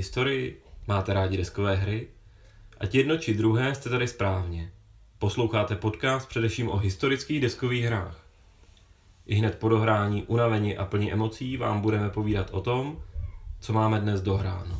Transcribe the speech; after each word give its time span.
Historii? 0.00 0.62
Máte 0.88 1.12
rádi 1.12 1.36
deskové 1.36 1.76
hry? 1.76 2.08
Ať 2.80 2.94
jedno 2.94 3.18
či 3.18 3.34
druhé 3.34 3.74
jste 3.74 3.90
tady 3.90 4.08
správně. 4.08 4.72
Posloucháte 5.18 5.76
podcast 5.76 6.28
především 6.28 6.68
o 6.68 6.76
historických 6.76 7.40
deskových 7.40 7.84
hrách. 7.84 8.26
I 9.26 9.34
hned 9.34 9.58
po 9.58 9.68
dohrání, 9.68 10.22
unavení 10.22 10.76
a 10.76 10.84
plní 10.84 11.12
emocí 11.12 11.56
vám 11.56 11.80
budeme 11.80 12.10
povídat 12.10 12.50
o 12.50 12.60
tom, 12.60 13.02
co 13.60 13.72
máme 13.72 14.00
dnes 14.00 14.20
dohráno. 14.20 14.79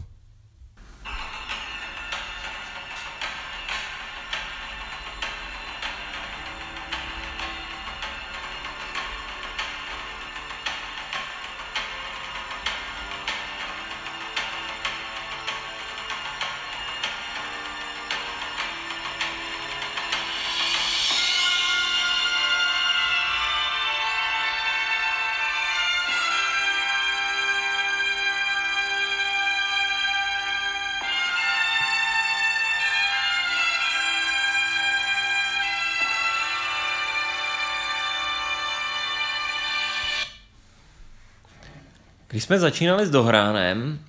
Když 42.41 42.47
jsme 42.47 42.59
začínali 42.59 43.07
s 43.07 43.11
dohránem, 43.11 44.01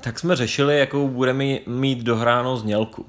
tak 0.00 0.18
jsme 0.18 0.36
řešili, 0.36 0.78
jakou 0.78 1.08
budeme 1.08 1.44
mít 1.66 1.98
dohránou 1.98 2.56
znělku. 2.56 3.06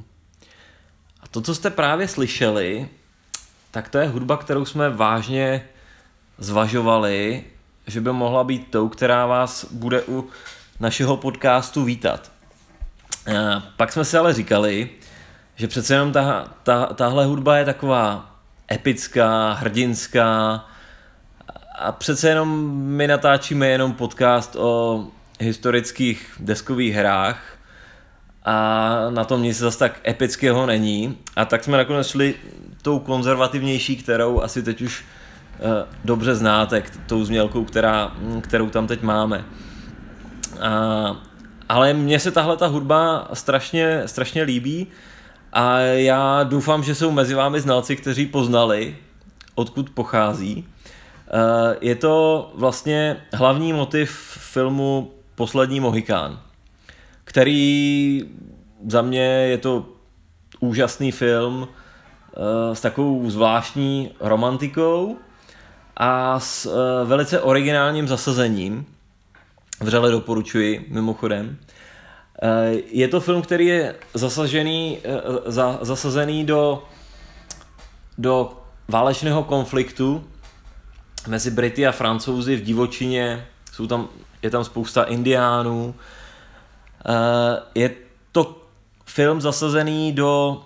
A 1.24 1.28
to, 1.28 1.42
co 1.42 1.56
jste 1.56 1.70
právě 1.70 2.08
slyšeli, 2.08 2.90
tak 3.72 3.90
to 3.90 3.98
je 3.98 4.08
hudba, 4.08 4.38
kterou 4.38 4.66
jsme 4.66 4.90
vážně 4.90 5.66
zvažovali, 6.38 7.44
že 7.88 8.02
by 8.02 8.12
mohla 8.12 8.44
být 8.44 8.72
tou, 8.72 8.90
která 8.90 9.26
vás 9.26 9.66
bude 9.72 10.04
u 10.08 10.30
našeho 10.80 11.18
podcastu 11.18 11.84
vítat. 11.84 12.32
A 13.28 13.64
pak 13.78 13.94
jsme 13.94 14.06
si 14.06 14.18
ale 14.18 14.34
říkali, 14.34 14.90
že 15.56 15.68
přece 15.68 15.94
jenom 15.94 16.12
ta, 16.12 16.54
ta, 16.64 16.86
tahle 16.86 17.26
hudba 17.26 17.58
je 17.58 17.66
taková 17.66 18.36
epická, 18.72 19.54
hrdinská, 19.54 20.66
a 21.82 21.92
přece 21.92 22.30
jenom 22.30 22.72
my 22.74 23.08
natáčíme 23.08 23.68
jenom 23.68 23.94
podcast 23.94 24.56
o 24.56 25.04
historických 25.40 26.34
deskových 26.40 26.96
hrách 26.96 27.58
a 28.46 28.90
na 29.10 29.24
tom 29.24 29.44
nic 29.44 29.58
zase 29.58 29.80
tak 29.80 30.00
epického 30.08 30.66
není. 30.66 31.18
A 31.36 31.46
tak 31.46 31.64
jsme 31.64 31.78
nakonec 31.78 32.08
šli 32.08 32.36
tou 32.82 33.00
konzervativnější, 33.00 33.96
kterou 33.96 34.42
asi 34.42 34.64
teď 34.64 34.82
už 34.82 35.04
uh, 35.60 35.68
dobře 36.06 36.36
znáte, 36.36 36.84
tou 37.08 37.24
změlkou, 37.24 37.66
která, 37.66 38.12
kterou 38.42 38.70
tam 38.70 38.88
teď 38.88 39.02
máme. 39.02 39.46
A, 40.62 41.16
ale 41.70 41.94
mně 41.94 42.20
se 42.20 42.32
tahle 42.32 42.58
ta 42.58 42.68
hudba 42.68 43.28
strašně, 43.34 44.02
strašně 44.06 44.44
líbí 44.44 44.88
a 45.54 45.80
já 45.80 46.44
doufám, 46.44 46.84
že 46.84 46.96
jsou 46.96 47.12
mezi 47.12 47.34
vámi 47.34 47.62
znalci, 47.62 47.96
kteří 47.96 48.26
poznali, 48.26 48.98
odkud 49.56 49.90
pochází. 49.90 50.66
Eh, 51.34 51.78
je 51.82 51.96
to 51.96 52.52
vlastně 52.56 53.22
hlavní 53.34 53.74
motiv 53.74 54.12
filmu 54.38 55.12
Poslední 55.36 55.80
Mohikán, 55.80 56.40
který 57.24 58.24
za 58.88 59.02
mě 59.02 59.24
je 59.24 59.58
to 59.58 59.86
úžasný 60.60 61.12
film 61.12 61.68
eh, 61.68 62.76
s 62.76 62.82
takovou 62.82 63.30
zvláštní 63.30 64.12
romantikou 64.20 65.18
a 65.98 66.40
s 66.40 66.66
eh, 66.66 67.06
velice 67.06 67.42
originálním 67.42 68.08
zasazením. 68.08 68.86
Vřele 69.82 70.12
doporučuji, 70.12 70.86
mimochodem. 70.90 71.58
Je 72.88 73.08
to 73.08 73.20
film, 73.20 73.42
který 73.42 73.66
je 73.66 73.96
zasažený, 74.14 75.00
zasazený 75.82 76.46
do, 76.46 76.84
do 78.18 78.54
válečného 78.88 79.44
konfliktu 79.44 80.24
mezi 81.28 81.52
Brity 81.52 81.88
a 81.88 81.92
Francouzi 81.92 82.56
v 82.56 82.62
divočině, 82.62 83.48
jsou 83.72 83.88
tam, 83.88 84.10
je 84.42 84.50
tam 84.50 84.64
spousta 84.64 85.04
indiánů. 85.04 85.96
Eh, 87.06 87.62
je 87.76 87.96
to 88.32 88.62
film 89.06 89.42
zasazený 89.42 90.12
do 90.12 90.62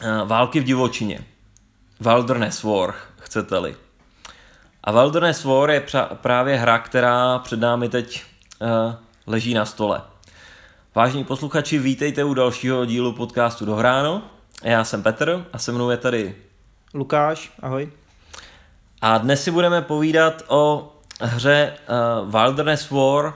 eh, 0.00 0.24
války 0.24 0.60
v 0.60 0.64
divočině. 0.64 1.24
Wilderness 2.00 2.62
War, 2.62 2.94
chcete-li. 3.18 3.76
A 4.84 4.92
Wilderness 4.92 5.44
War 5.44 5.70
je 5.70 5.86
právě 6.14 6.56
hra, 6.56 6.78
která 6.78 7.38
před 7.38 7.60
námi 7.60 7.88
teď 7.88 8.22
eh, 8.62 8.96
leží 9.26 9.54
na 9.54 9.64
stole. 9.64 10.02
Vážení 10.94 11.24
posluchači, 11.24 11.78
vítejte 11.78 12.24
u 12.24 12.34
dalšího 12.34 12.84
dílu 12.84 13.12
podcastu 13.12 13.64
Dohráno. 13.64 14.22
Já 14.62 14.84
jsem 14.84 15.02
Petr 15.02 15.46
a 15.52 15.58
se 15.58 15.72
mnou 15.72 15.90
je 15.90 15.96
tady 15.96 16.36
Lukáš, 16.94 17.52
ahoj. 17.62 17.99
A 19.02 19.18
dnes 19.18 19.44
si 19.44 19.50
budeme 19.50 19.82
povídat 19.82 20.42
o 20.48 20.92
hře 21.20 21.72
uh, 22.22 22.30
Wilderness 22.30 22.90
War 22.90 23.34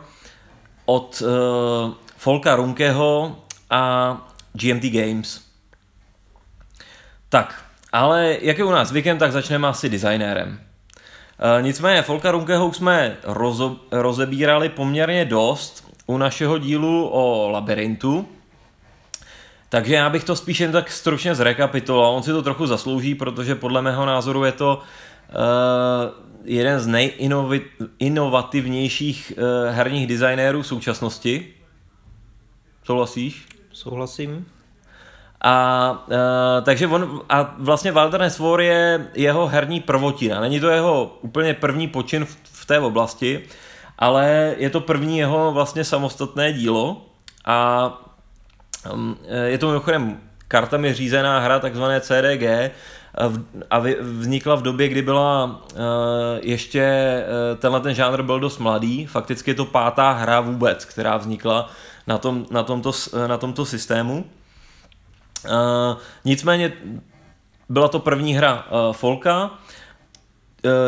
od 0.84 1.22
uh, 1.22 1.94
Folka 2.16 2.56
Runkeho 2.56 3.36
a 3.70 4.16
GMT 4.52 4.84
Games. 4.84 5.40
Tak, 7.28 7.64
ale 7.92 8.36
jak 8.40 8.58
je 8.58 8.64
u 8.64 8.70
nás 8.70 8.88
zvykem, 8.88 9.18
tak 9.18 9.32
začneme 9.32 9.68
asi 9.68 9.88
designérem. 9.88 10.48
Uh, 10.48 11.62
nicméně 11.62 12.02
Folka 12.02 12.30
Runkeho 12.30 12.72
jsme 12.72 13.16
rozo, 13.22 13.76
rozebírali 13.90 14.68
poměrně 14.68 15.24
dost 15.24 15.92
u 16.06 16.18
našeho 16.18 16.58
dílu 16.58 17.08
o 17.08 17.50
labirintu, 17.50 18.28
takže 19.68 19.94
já 19.94 20.10
bych 20.10 20.24
to 20.24 20.36
spíš 20.36 20.60
jen 20.60 20.72
tak 20.72 20.90
stručně 20.90 21.34
zrekapituloval. 21.34 22.14
On 22.14 22.22
si 22.22 22.30
to 22.30 22.42
trochu 22.42 22.66
zaslouží, 22.66 23.14
protože 23.14 23.54
podle 23.54 23.82
mého 23.82 24.06
názoru 24.06 24.44
je 24.44 24.52
to 24.52 24.82
jeden 26.44 26.80
z 26.80 26.86
nejinovativnějších 26.86 29.32
uh, 29.36 29.42
herních 29.74 30.06
designérů 30.06 30.62
současnosti. 30.62 31.54
Souhlasíš? 32.84 33.46
Souhlasím. 33.72 34.46
A 35.40 35.90
uh, 36.06 36.14
takže 36.64 36.86
on, 36.86 37.22
a 37.28 37.54
vlastně 37.58 37.92
Wilderness 37.92 38.38
War 38.38 38.60
je 38.60 39.08
jeho 39.14 39.46
herní 39.46 39.80
prvotina. 39.80 40.40
Není 40.40 40.60
to 40.60 40.68
jeho 40.68 41.18
úplně 41.20 41.54
první 41.54 41.88
počin 41.88 42.24
v, 42.24 42.36
v 42.44 42.66
té 42.66 42.80
oblasti, 42.80 43.42
ale 43.98 44.54
je 44.58 44.70
to 44.70 44.80
první 44.80 45.18
jeho 45.18 45.52
vlastně 45.52 45.84
samostatné 45.84 46.52
dílo 46.52 47.06
a 47.44 47.88
um, 48.92 49.16
je 49.44 49.58
to 49.58 49.66
mimochodem 49.66 50.20
kartami 50.48 50.94
řízená 50.94 51.38
hra, 51.38 51.58
takzvané 51.58 52.00
CDG, 52.00 52.72
a 53.70 53.78
vznikla 54.00 54.54
v 54.54 54.62
době, 54.62 54.88
kdy 54.88 55.02
byla 55.02 55.60
eh, 55.72 55.76
ještě 56.42 56.80
eh, 56.82 57.56
tenhle 57.56 57.80
ten 57.80 57.94
žánr 57.94 58.22
byl 58.22 58.40
dost 58.40 58.58
mladý, 58.58 59.06
fakticky 59.06 59.50
je 59.50 59.54
to 59.54 59.64
pátá 59.64 60.12
hra 60.12 60.40
vůbec, 60.40 60.84
která 60.84 61.16
vznikla 61.16 61.70
na, 62.06 62.18
tom, 62.18 62.46
na, 62.50 62.62
tomto, 62.62 62.92
eh, 63.24 63.28
na 63.28 63.38
tomto 63.38 63.64
systému. 63.64 64.24
Nicméně 66.24 66.72
byla 67.68 67.88
to 67.88 67.98
první 67.98 68.34
hra 68.34 68.66
Folka, 68.92 69.50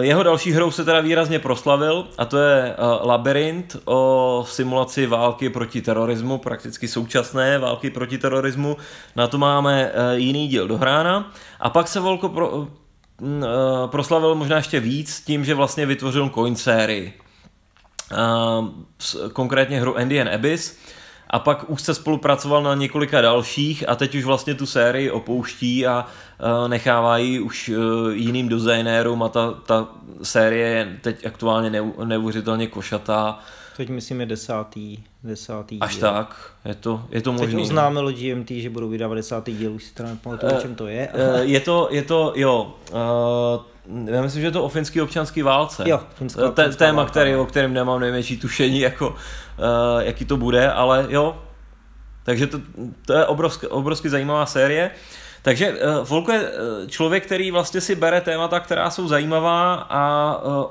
jeho 0.00 0.23
další 0.23 0.52
hrou 0.52 0.70
se 0.70 0.84
teda 0.84 1.00
výrazně 1.00 1.38
proslavil 1.38 2.08
a 2.19 2.25
to 2.25 2.38
je 2.38 2.75
Labyrinth 3.02 3.76
o 3.84 4.44
simulaci 4.49 5.06
války 5.06 5.50
proti 5.50 5.82
terorismu, 5.82 6.38
prakticky 6.38 6.88
současné 6.88 7.58
války 7.58 7.90
proti 7.90 8.19
terorismu. 8.19 8.76
Na 9.17 9.26
to 9.26 9.38
máme 9.38 9.93
jiný 10.14 10.49
díl 10.49 10.69
dohrána. 10.69 11.32
A 11.61 11.70
pak 11.70 11.88
se 11.88 12.00
Volko 12.00 12.28
pro, 12.28 12.69
proslavil 13.87 14.34
možná 14.34 14.56
ještě 14.56 14.81
víc 14.81 15.20
tím, 15.20 15.44
že 15.44 15.55
vlastně 15.55 15.87
vytvořil 15.87 16.31
coin 16.34 16.56
sérii. 16.56 17.12
Konkrétně 19.32 19.81
hru 19.81 19.94
Indian 19.94 20.28
Abyss 20.28 20.78
a 21.31 21.38
pak 21.38 21.70
už 21.70 21.82
se 21.82 21.94
spolupracoval 21.94 22.62
na 22.62 22.75
několika 22.75 23.20
dalších 23.20 23.88
a 23.88 23.94
teď 23.96 24.14
už 24.14 24.25
vlastně 24.25 24.55
tu 24.55 24.67
sérii 24.67 25.11
opouští 25.11 25.87
a 25.87 26.06
nechává 26.67 27.19
ji 27.19 27.40
už 27.40 27.69
e, 27.69 27.73
jiným 28.14 28.49
designérům 28.49 29.23
a 29.23 29.28
ta, 29.28 29.52
ta 29.67 29.88
série 30.23 30.69
je 30.69 30.99
teď 31.00 31.26
aktuálně 31.26 31.82
neuvěřitelně 32.05 32.67
košatá 32.67 33.38
Teď 33.76 33.88
myslím 33.88 34.20
je 34.20 34.26
desátý, 34.26 34.99
desátý 35.25 35.81
Až 35.81 35.93
díl. 35.94 36.00
tak, 36.00 36.50
je 36.64 36.75
to, 36.75 37.02
je 37.11 37.23
to 37.23 37.31
Teď 37.32 37.40
možný. 37.40 37.56
no. 37.56 37.62
oznámilo 37.62 38.12
GMT, 38.12 38.50
že 38.50 38.70
budou 38.70 38.88
vydávat 38.88 39.14
desátý 39.14 39.56
díl, 39.56 39.73
už 39.73 39.84
si 39.84 39.94
teda 39.94 40.08
nepamatuju, 40.08 40.52
o 40.52 40.56
Eh, 40.56 40.62
čem 40.62 40.75
to 40.75 40.87
je. 40.87 41.08
Eh, 41.14 41.40
je 41.44 41.61
to, 41.61 41.88
je 41.90 42.02
to, 42.02 42.32
jo, 42.37 42.75
uh, 42.93 42.96
já 44.05 44.23
myslím, 44.23 44.41
že 44.41 44.47
je 44.47 44.53
to 44.53 44.65
o 44.65 44.69
finský 44.69 45.00
občanský 45.00 45.43
válce. 45.43 45.85
Jo, 45.87 46.00
finská 46.15 46.49
občanská 46.49 46.79
téma, 46.79 46.97
válka, 46.97 47.11
který, 47.11 47.33
no. 47.33 47.43
o 47.43 47.47
kterém 47.47 47.75
nemám 47.75 48.00
nejmenší 48.00 48.37
tušení, 48.37 48.81
jako, 48.81 49.09
uh, 49.09 49.15
jaký 49.99 50.25
to 50.25 50.37
bude, 50.37 50.73
ale 50.73 51.06
jo. 51.09 51.43
Takže 52.23 52.47
to, 52.47 52.61
to 53.06 53.12
je 53.12 53.27
obrovsky, 53.27 53.67
obrovsky 53.67 54.11
zajímavá 54.11 54.47
série. 54.47 54.91
Takže 55.43 55.73
uh, 55.73 56.09
Volko 56.09 56.33
je 56.33 56.41
uh, 56.41 56.88
člověk, 56.88 57.27
který 57.27 57.50
vlastně 57.50 57.81
si 57.81 57.94
bere 57.94 58.21
témata, 58.21 58.61
která 58.61 58.91
jsou 58.91 59.09
zajímavá 59.09 59.75
a 59.75 60.37
uh, 60.43 60.65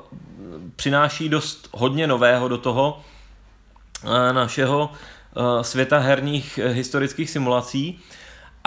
přináší 0.76 1.28
dost 1.28 1.68
hodně 1.72 2.06
nového 2.06 2.48
do 2.48 2.58
toho 2.58 3.02
uh, 4.04 4.10
našeho 4.32 4.90
uh, 5.36 5.62
světa 5.62 5.98
herních 5.98 6.60
uh, 6.64 6.70
historických 6.70 7.30
simulací. 7.30 8.00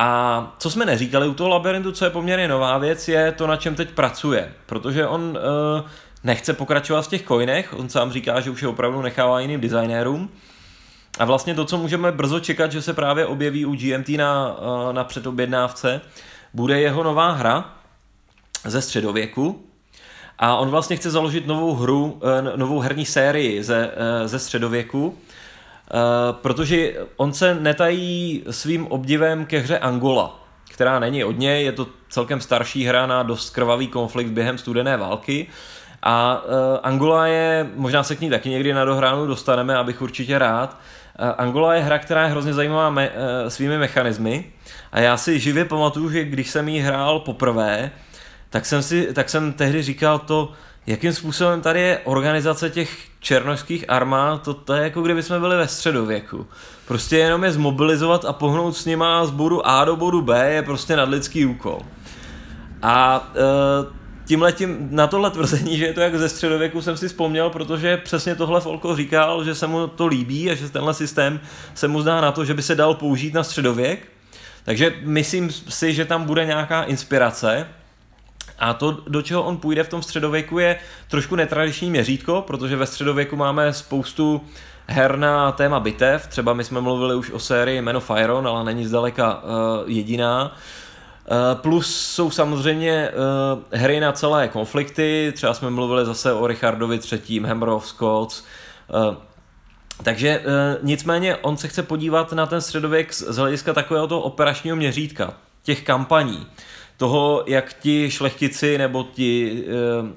A 0.01 0.56
co 0.57 0.69
jsme 0.69 0.86
neříkali 0.86 1.28
u 1.28 1.34
toho 1.34 1.50
labirintu, 1.50 1.92
co 1.92 2.06
je 2.06 2.12
poměrně 2.12 2.48
nová 2.48 2.78
věc, 2.78 3.07
je 3.07 3.31
to, 3.31 3.48
na 3.48 3.56
čem 3.56 3.75
teď 3.75 3.90
pracuje. 3.90 4.54
Protože 4.66 5.07
on 5.07 5.22
uh, 5.22 5.90
nechce 6.24 6.54
pokračovat 6.54 7.01
v 7.01 7.07
těch 7.07 7.24
coinech, 7.28 7.74
on 7.78 7.90
sám 7.90 8.12
říká, 8.12 8.40
že 8.40 8.50
už 8.50 8.62
je 8.62 8.68
opravdu 8.68 9.01
nechává 9.01 9.40
jiným 9.40 9.62
designérům. 9.62 10.30
A 11.19 11.25
vlastně 11.25 11.56
to, 11.56 11.66
co 11.66 11.78
můžeme 11.78 12.12
brzo 12.12 12.40
čekat, 12.40 12.72
že 12.72 12.81
se 12.81 12.94
právě 12.94 13.25
objeví 13.25 13.66
u 13.66 13.75
GMT 13.75 14.10
na, 14.10 14.56
uh, 14.57 14.94
na 14.94 15.04
předobjednávce, 15.04 16.01
bude 16.54 16.80
jeho 16.80 17.04
nová 17.04 17.31
hra 17.31 17.74
ze 18.66 18.81
středověku. 18.81 19.66
A 20.38 20.56
on 20.56 20.69
vlastně 20.69 20.96
chce 20.96 21.12
založit 21.12 21.48
novou 21.48 21.75
hru, 21.75 22.22
eh, 22.24 22.57
novou 22.57 22.80
herní 22.80 23.06
sérii 23.06 23.63
ze, 23.63 23.92
eh, 23.96 24.28
ze 24.28 24.40
středověku, 24.40 25.18
Eh, 25.18 25.28
protože 26.31 26.94
on 27.15 27.33
se 27.33 27.56
netají 27.56 28.44
svým 28.50 28.88
obdivem 28.88 29.45
ke 29.45 29.59
hře 29.59 29.80
Angola, 29.80 30.44
která 30.71 31.00
není 31.00 31.24
od 31.24 31.39
něj, 31.39 31.65
je 31.65 31.71
to 31.71 31.88
celkem 32.09 32.41
starší 32.41 32.86
hra 32.86 33.07
na 33.07 33.24
dost 33.24 33.50
krvavý 33.50 33.88
konflikt 33.88 34.27
během 34.27 34.57
studené 34.57 34.97
války. 34.97 35.47
A 36.03 36.44
uh, 36.44 36.51
Angola 36.83 37.27
je, 37.27 37.69
možná 37.75 38.03
se 38.03 38.15
k 38.15 38.21
ní 38.21 38.30
taky 38.30 38.50
někdy 38.50 38.74
na 38.74 38.86
dohránu 38.86 39.27
dostaneme, 39.27 39.75
abych 39.75 40.01
určitě 40.01 40.39
rád. 40.39 40.77
Uh, 41.19 41.27
Angola 41.38 41.75
je 41.75 41.81
hra, 41.81 42.00
která 42.00 42.24
je 42.24 42.30
hrozně 42.30 42.53
zajímavá 42.53 42.89
me, 42.89 43.12
svými 43.47 43.77
mechanismy. 43.77 44.45
A 44.91 45.00
já 45.00 45.18
si 45.18 45.39
živě 45.39 45.65
pamatuju, 45.65 46.09
že 46.09 46.24
když 46.24 46.50
jsem 46.50 46.69
ji 46.69 46.80
hrál 46.80 47.19
poprvé, 47.19 47.91
tak 48.50 48.65
jsem, 48.65 48.83
si, 48.83 49.13
tak 49.13 49.30
jsem 49.30 49.53
tehdy 49.53 49.81
říkal 49.81 50.19
to, 50.19 50.51
jakým 50.89 51.13
způsobem 51.13 51.62
tady 51.62 51.81
je 51.81 52.00
organizace 52.03 52.69
těch 52.69 52.97
černožských 53.19 53.89
armád, 53.89 54.41
to, 54.41 54.53
to 54.53 54.74
je 54.74 54.83
jako 54.83 55.01
kdyby 55.01 55.24
jsme 55.24 55.39
byli 55.39 55.57
ve 55.57 55.68
středověku. 55.68 56.47
Prostě 56.88 57.18
jenom 57.18 57.44
je 57.44 57.51
zmobilizovat 57.51 58.25
a 58.25 58.33
pohnout 58.33 58.77
s 58.77 58.86
nima 58.86 59.25
z 59.25 59.31
bodu 59.31 59.68
A 59.68 59.86
do 59.86 59.95
bodu 59.95 60.21
B 60.21 60.53
je 60.53 60.63
prostě 60.63 60.95
nadlidský 60.95 61.45
úkol. 61.45 61.80
A 62.81 63.27
e, 63.36 63.39
tímhletím, 64.25 64.88
na 64.91 65.07
tohle 65.07 65.31
tvrzení, 65.31 65.77
že 65.77 65.86
je 65.86 65.94
to 65.94 66.01
jak 66.01 66.15
ze 66.15 66.30
středověku, 66.30 66.81
jsem 66.81 66.97
si 66.97 67.07
vzpomněl, 67.07 67.50
protože 67.50 67.97
přesně 67.97 68.36
tohle 68.36 68.62
Folko 68.62 68.95
říkal, 68.95 69.44
že 69.44 69.56
se 69.56 69.68
mu 69.68 69.88
to 69.88 70.07
líbí 70.07 70.51
a 70.51 70.56
že 70.56 70.69
tenhle 70.69 70.94
systém 70.94 71.39
se 71.74 71.88
mu 71.88 72.01
zdá 72.01 72.21
na 72.21 72.31
to, 72.31 72.45
že 72.45 72.53
by 72.53 72.62
se 72.62 72.75
dal 72.75 72.94
použít 72.94 73.33
na 73.33 73.44
středověk. 73.44 74.07
Takže 74.63 74.94
myslím 75.03 75.51
si, 75.51 75.94
že 75.94 76.06
tam 76.06 76.24
bude 76.24 76.45
nějaká 76.45 76.83
inspirace, 76.83 77.68
a 78.59 78.73
to, 78.73 78.97
do 79.07 79.21
čeho 79.21 79.44
on 79.44 79.57
půjde 79.57 79.83
v 79.83 79.89
tom 79.89 80.01
středověku, 80.01 80.59
je 80.59 80.79
trošku 81.07 81.35
netradiční 81.35 81.89
měřítko, 81.89 82.44
protože 82.47 82.75
ve 82.75 82.85
středověku 82.85 83.35
máme 83.35 83.73
spoustu 83.73 84.41
her 84.88 85.17
na 85.17 85.51
téma 85.51 85.79
bitev. 85.79 86.27
Třeba 86.27 86.53
my 86.53 86.63
jsme 86.63 86.81
mluvili 86.81 87.15
už 87.15 87.31
o 87.31 87.39
sérii 87.39 87.81
Men 87.81 87.97
of 87.97 88.11
Iron, 88.23 88.47
ale 88.47 88.63
není 88.63 88.85
zdaleka 88.85 89.44
uh, 89.44 89.50
jediná. 89.85 90.45
Uh, 90.45 91.61
plus 91.61 91.95
jsou 91.95 92.31
samozřejmě 92.31 93.09
uh, 93.09 93.61
hry 93.71 94.00
na 94.00 94.11
celé 94.11 94.47
konflikty, 94.47 95.33
třeba 95.35 95.53
jsme 95.53 95.69
mluvili 95.69 96.05
zase 96.05 96.33
o 96.33 96.47
Richardovi 96.47 97.00
III, 97.12 97.39
Hammer 97.39 97.69
Scots. 97.79 98.44
Uh, 99.07 99.15
takže 100.03 100.44
nicméně 100.81 101.35
on 101.35 101.57
se 101.57 101.67
chce 101.67 101.83
podívat 101.83 102.33
na 102.33 102.45
ten 102.45 102.62
středověk 102.62 103.13
z, 103.13 103.23
z 103.27 103.38
hlediska 103.38 103.73
takového 103.73 104.07
toho 104.07 104.21
operačního 104.21 104.75
měřítka, 104.75 105.33
těch 105.63 105.83
kampaní 105.83 106.47
toho, 107.00 107.44
jak 107.48 107.74
ti 107.74 108.12
šlechtici 108.12 108.78
nebo 108.78 109.04
ti 109.04 109.63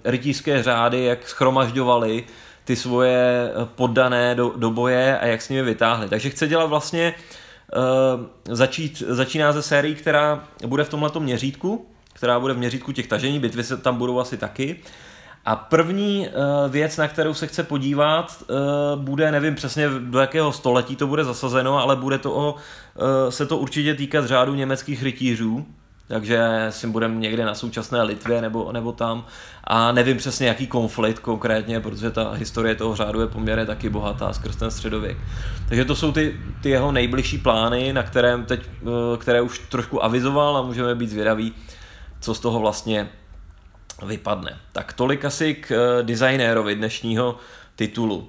e, 0.05 0.11
rytířské 0.11 0.63
řády, 0.63 1.05
jak 1.05 1.29
schromažďovali 1.29 2.25
ty 2.65 2.77
svoje 2.77 3.51
poddané 3.65 4.35
do, 4.35 4.53
do 4.57 4.71
boje 4.71 5.19
a 5.19 5.27
jak 5.27 5.43
s 5.43 5.49
nimi 5.49 5.63
vytáhli. 5.63 6.09
Takže 6.09 6.31
chce 6.31 6.47
dělat 6.47 6.67
vlastně, 6.67 7.03
e, 7.03 8.55
začít, 8.55 9.03
začíná 9.09 9.53
ze 9.53 9.63
sérií, 9.63 9.95
která 9.95 10.45
bude 10.67 10.85
v 10.85 10.89
tomhleto 10.89 11.21
měřítku, 11.21 11.87
která 12.13 12.41
bude 12.41 12.55
v 12.55 12.59
měřítku 12.59 12.93
těch 12.93 13.07
tažení, 13.07 13.39
bitvy 13.39 13.65
se 13.65 13.77
tam 13.77 13.97
budou 13.97 14.21
asi 14.21 14.37
taky. 14.37 14.77
A 15.45 15.57
první 15.57 16.29
uh, 16.29 16.73
věc, 16.73 16.97
na 16.97 17.09
kterou 17.09 17.35
se 17.35 17.47
chce 17.47 17.63
podívat, 17.63 18.43
uh, 18.43 19.03
bude, 19.03 19.33
nevím 19.33 19.55
přesně 19.55 19.89
do 19.99 20.19
jakého 20.19 20.53
století 20.53 20.97
to 20.97 21.07
bude 21.07 21.25
zasazeno, 21.25 21.79
ale 21.79 21.97
bude 21.97 22.19
to 22.19 22.33
o, 22.35 22.53
uh, 22.53 22.61
se 23.29 23.47
to 23.47 23.59
určitě 23.59 23.95
týkat 23.95 24.27
řádu 24.27 24.55
německých 24.55 25.03
rytířů, 25.03 25.67
takže 26.13 26.67
si 26.71 26.87
budeme 26.87 27.15
někde 27.15 27.45
na 27.45 27.55
současné 27.55 28.03
Litvě 28.03 28.41
nebo, 28.41 28.73
nebo 28.73 28.93
tam 28.93 29.25
a 29.65 29.93
nevím 29.93 30.17
přesně 30.17 30.47
jaký 30.47 30.67
konflikt 30.67 31.19
konkrétně, 31.19 31.81
protože 31.81 32.11
ta 32.11 32.31
historie 32.31 32.75
toho 32.75 32.97
řádu 32.97 33.21
je 33.21 33.27
poměrně 33.27 33.67
taky 33.67 33.89
bohatá 33.89 34.33
skrz 34.33 34.57
ten 34.57 34.71
středověk. 34.71 35.17
Takže 35.69 35.85
to 35.85 35.97
jsou 35.97 36.13
ty, 36.13 36.41
ty 36.63 36.71
jeho 36.71 36.93
nejbližší 36.93 37.39
plány, 37.39 37.93
na 37.93 38.03
kterém 38.03 38.45
teď, 38.45 38.61
které 39.19 39.41
už 39.41 39.59
trošku 39.59 40.05
avizoval 40.05 40.57
a 40.57 40.63
můžeme 40.63 40.95
být 40.95 41.11
zvědaví, 41.11 41.55
co 42.21 42.35
z 42.35 42.41
toho 42.41 42.61
vlastně 42.61 43.09
vypadne. 44.07 44.59
Tak 44.73 44.93
tolik 44.93 45.25
asi 45.25 45.55
k 45.55 45.99
designérovi 46.03 46.75
dnešního 46.75 47.37
titulu. 47.77 48.29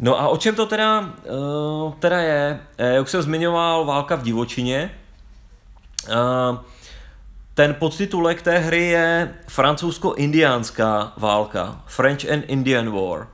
No 0.00 0.20
a 0.20 0.28
o 0.28 0.36
čem 0.36 0.54
to 0.54 0.66
teda, 0.66 1.10
teda 1.98 2.18
je? 2.18 2.60
Jak 2.78 3.08
jsem 3.08 3.22
zmiňoval, 3.22 3.84
válka 3.84 4.16
v 4.16 4.22
divočině, 4.22 4.90
ten 7.54 7.74
podtitulek 7.74 8.42
té 8.42 8.58
hry 8.58 8.84
je 8.86 9.34
francouzsko-indiánská 9.48 11.12
válka, 11.16 11.82
French 11.86 12.30
and 12.32 12.44
Indian 12.46 12.90
War, 12.90 13.28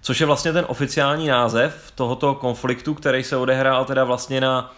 což 0.00 0.20
je 0.20 0.26
vlastně 0.26 0.52
ten 0.52 0.64
oficiální 0.68 1.26
název 1.26 1.92
tohoto 1.94 2.34
konfliktu, 2.34 2.94
který 2.94 3.24
se 3.24 3.36
odehrál 3.36 3.84
teda 3.84 4.04
vlastně 4.04 4.40
na, 4.40 4.74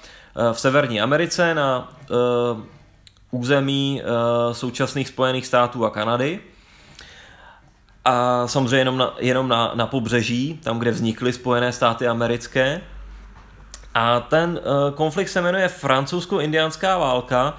v 0.53 0.61
Severní 0.61 1.01
Americe, 1.01 1.55
na 1.55 1.93
uh, 2.11 2.61
území 3.31 4.03
uh, 4.03 4.53
současných 4.53 5.09
Spojených 5.09 5.47
států 5.47 5.85
a 5.85 5.91
Kanady. 5.91 6.41
A 8.05 8.47
samozřejmě 8.47 8.77
jenom 8.77 8.97
na, 8.97 9.15
jenom 9.19 9.49
na, 9.49 9.73
na 9.75 9.87
pobřeží, 9.87 10.61
tam, 10.65 10.79
kde 10.79 10.91
vznikly 10.91 11.33
Spojené 11.33 11.73
státy 11.73 12.09
americké. 12.09 12.81
A 13.95 14.21
ten 14.21 14.61
uh, 14.65 14.95
konflikt 14.95 15.29
se 15.29 15.43
jmenuje 15.43 15.69
francouzsko-indiánská 15.69 16.99
válka 16.99 17.57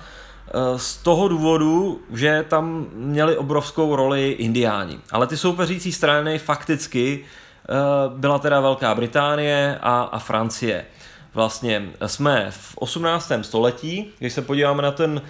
z 0.78 0.98
toho 0.98 1.28
důvodu, 1.28 2.02
že 2.14 2.46
tam 2.50 2.88
měli 2.94 3.38
obrovskou 3.38 3.96
roli 3.96 4.32
indiáni. 4.32 5.00
Ale 5.12 5.28
ty 5.28 5.38
soupeřící 5.38 5.92
strany 5.92 6.40
fakticky 6.40 7.26
uh, 7.70 8.20
byla 8.20 8.40
teda 8.40 8.60
Velká 8.60 8.96
Británie 8.96 9.80
a, 9.82 10.02
a 10.02 10.20
Francie. 10.20 10.86
Vlastně 11.34 11.90
jsme 12.06 12.48
v 12.50 12.78
18. 12.78 13.32
století, 13.42 14.12
když 14.20 14.34
se 14.34 14.42
podíváme 14.42 14.82
na 14.82 14.92
ten 14.92 15.12
uh, 15.12 15.22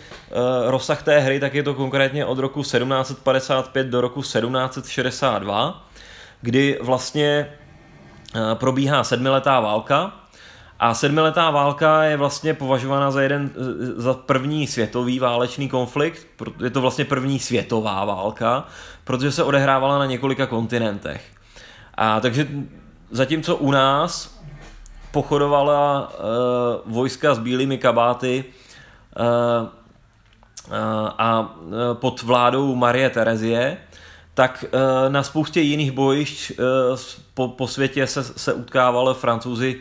rozsah 0.66 1.04
té 1.04 1.20
hry, 1.20 1.40
tak 1.40 1.54
je 1.54 1.64
to 1.64 1.74
konkrétně 1.74 2.26
od 2.26 2.40
roku 2.40 2.62
1755 2.62 3.88
do 3.88 4.02
roku 4.02 4.22
1762, 4.22 5.88
kdy 6.42 6.80
vlastně 6.82 7.50
probíhá 8.54 9.04
sedmiletá 9.04 9.60
válka, 9.60 10.14
a 10.80 10.94
sedmiletá 10.94 11.52
válka 11.52 12.04
je 12.04 12.18
vlastně 12.18 12.54
považována 12.54 13.12
za 13.12 13.22
jeden 13.22 13.52
za 13.96 14.14
první 14.14 14.68
světový 14.68 15.20
válečný 15.20 15.70
konflikt. 15.70 16.28
Je 16.64 16.70
to 16.70 16.82
vlastně 16.82 17.06
první 17.06 17.40
světová 17.40 18.06
válka, 18.06 18.68
protože 19.04 19.32
se 19.32 19.44
odehrávala 19.44 20.00
na 20.00 20.06
několika 20.06 20.46
kontinentech. 20.46 21.24
A 21.94 22.20
takže 22.20 22.48
zatímco 23.12 23.56
u 23.56 23.72
nás 23.72 24.40
pochodovala 25.12 26.10
uh, 26.10 26.94
vojska 26.94 27.36
s 27.36 27.40
bílými 27.40 27.78
kabáty 27.78 28.44
uh, 29.20 29.68
uh, 30.68 30.74
a 31.18 31.42
uh, 31.42 31.72
pod 31.94 32.22
vládou 32.22 32.76
Marie 32.76 33.10
Terezie, 33.10 33.78
tak 34.34 34.66
uh, 34.68 34.80
na 35.10 35.24
spoustě 35.24 35.62
jiných 35.62 35.92
bojišť 35.92 36.52
uh, 36.52 37.00
po, 37.34 37.48
po 37.48 37.68
světě 37.68 38.08
se, 38.08 38.24
se 38.24 38.54
utkávali 38.54 39.14
francouzi 39.14 39.80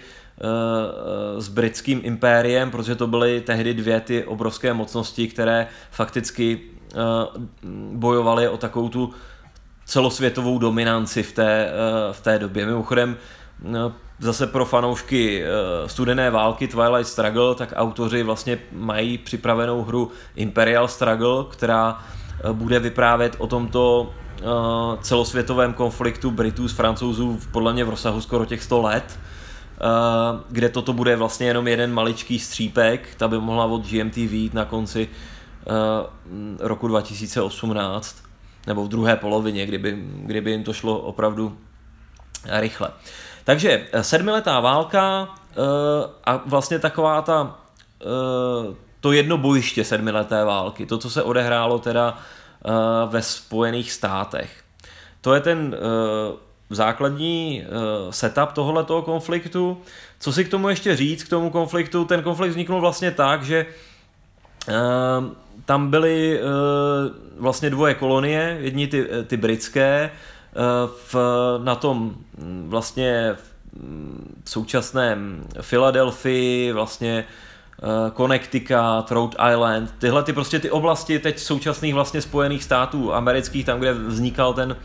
s 1.38 1.48
britským 1.48 2.00
impériem, 2.04 2.70
protože 2.70 2.94
to 2.94 3.06
byly 3.06 3.40
tehdy 3.40 3.74
dvě 3.74 4.00
ty 4.00 4.24
obrovské 4.24 4.74
mocnosti, 4.74 5.28
které 5.28 5.66
fakticky 5.90 6.60
bojovaly 7.92 8.48
o 8.48 8.56
takovou 8.56 8.88
tu 8.88 9.10
celosvětovou 9.84 10.58
dominanci 10.58 11.22
v 11.22 11.32
té, 11.32 11.72
v 12.12 12.20
té 12.20 12.38
době. 12.38 12.66
Mimochodem 12.66 13.16
zase 14.18 14.46
pro 14.46 14.64
fanoušky 14.64 15.44
studené 15.86 16.30
války 16.30 16.68
Twilight 16.68 17.06
Struggle, 17.06 17.54
tak 17.54 17.72
autoři 17.76 18.22
vlastně 18.22 18.58
mají 18.72 19.18
připravenou 19.18 19.82
hru 19.82 20.10
Imperial 20.36 20.88
Struggle, 20.88 21.44
která 21.50 22.02
bude 22.52 22.78
vyprávět 22.78 23.36
o 23.38 23.46
tomto 23.46 24.14
celosvětovém 25.00 25.72
konfliktu 25.72 26.30
Britů 26.30 26.68
s 26.68 26.72
Francouzů 26.72 27.40
podle 27.50 27.72
mě 27.72 27.84
v 27.84 27.90
rozsahu 27.90 28.20
skoro 28.20 28.44
těch 28.44 28.62
100 28.62 28.82
let 28.82 29.18
kde 30.48 30.68
toto 30.68 30.92
bude 30.92 31.16
vlastně 31.16 31.46
jenom 31.46 31.68
jeden 31.68 31.92
maličký 31.92 32.38
střípek, 32.38 33.14
ta 33.16 33.28
by 33.28 33.38
mohla 33.38 33.64
od 33.64 33.86
GMT 33.86 34.16
výjít 34.16 34.54
na 34.54 34.64
konci 34.64 35.08
roku 36.58 36.88
2018, 36.88 38.16
nebo 38.66 38.84
v 38.84 38.88
druhé 38.88 39.16
polovině, 39.16 39.66
kdyby, 39.66 39.98
kdyby 40.16 40.50
jim 40.50 40.64
to 40.64 40.72
šlo 40.72 40.98
opravdu 40.98 41.58
rychle. 42.50 42.88
Takže 43.44 43.86
eh, 43.92 44.04
sedmiletá 44.04 44.60
válka 44.60 45.28
a 46.24 46.42
vlastně 46.46 46.78
taková 46.78 47.22
ta, 47.22 47.58
to 49.00 49.12
jedno 49.12 49.38
bojiště 49.38 49.84
sedmileté 49.84 50.44
války, 50.44 50.86
to, 50.86 50.98
co 50.98 51.10
se 51.10 51.22
odehrálo 51.22 51.78
teda 51.78 52.18
ve 53.06 53.22
Spojených 53.22 53.92
státech. 53.92 54.64
To 55.20 55.34
je 55.34 55.40
ten 55.40 55.76
základní 56.74 57.64
setup 58.10 58.52
tohoto 58.52 59.02
konfliktu. 59.02 59.78
Co 60.20 60.32
si 60.32 60.44
k 60.44 60.48
tomu 60.48 60.68
ještě 60.68 60.96
říct, 60.96 61.24
k 61.24 61.28
tomu 61.28 61.50
konfliktu? 61.50 62.04
Ten 62.04 62.22
konflikt 62.22 62.50
vzniknul 62.50 62.80
vlastně 62.80 63.10
tak, 63.10 63.42
že 63.42 63.66
tam 65.64 65.90
byly 65.90 66.40
vlastně 67.38 67.70
dvoje 67.70 67.94
kolonie, 67.94 68.56
jedni 68.60 68.86
ty, 68.86 69.08
ty 69.26 69.36
britské, 69.36 70.10
v, 70.86 71.14
na 71.64 71.74
tom 71.74 72.14
mm, 72.38 72.66
vlastně 72.68 73.36
mm, 73.76 74.40
v 74.44 74.50
současném 74.50 75.44
Philadelphia, 75.70 76.74
vlastně 76.74 77.24
eh, 77.24 78.10
Connecticut, 78.16 79.10
Rhode 79.10 79.36
Island, 79.52 79.94
tyhle 79.98 80.22
ty 80.22 80.32
prostě 80.32 80.58
ty 80.58 80.70
oblasti 80.70 81.18
teď 81.18 81.38
současných 81.38 81.94
vlastně 81.94 82.20
spojených 82.20 82.64
států 82.64 83.14
amerických, 83.14 83.66
tam, 83.66 83.78
kde 83.78 83.92
vznikal 83.92 84.54
ten, 84.54 84.76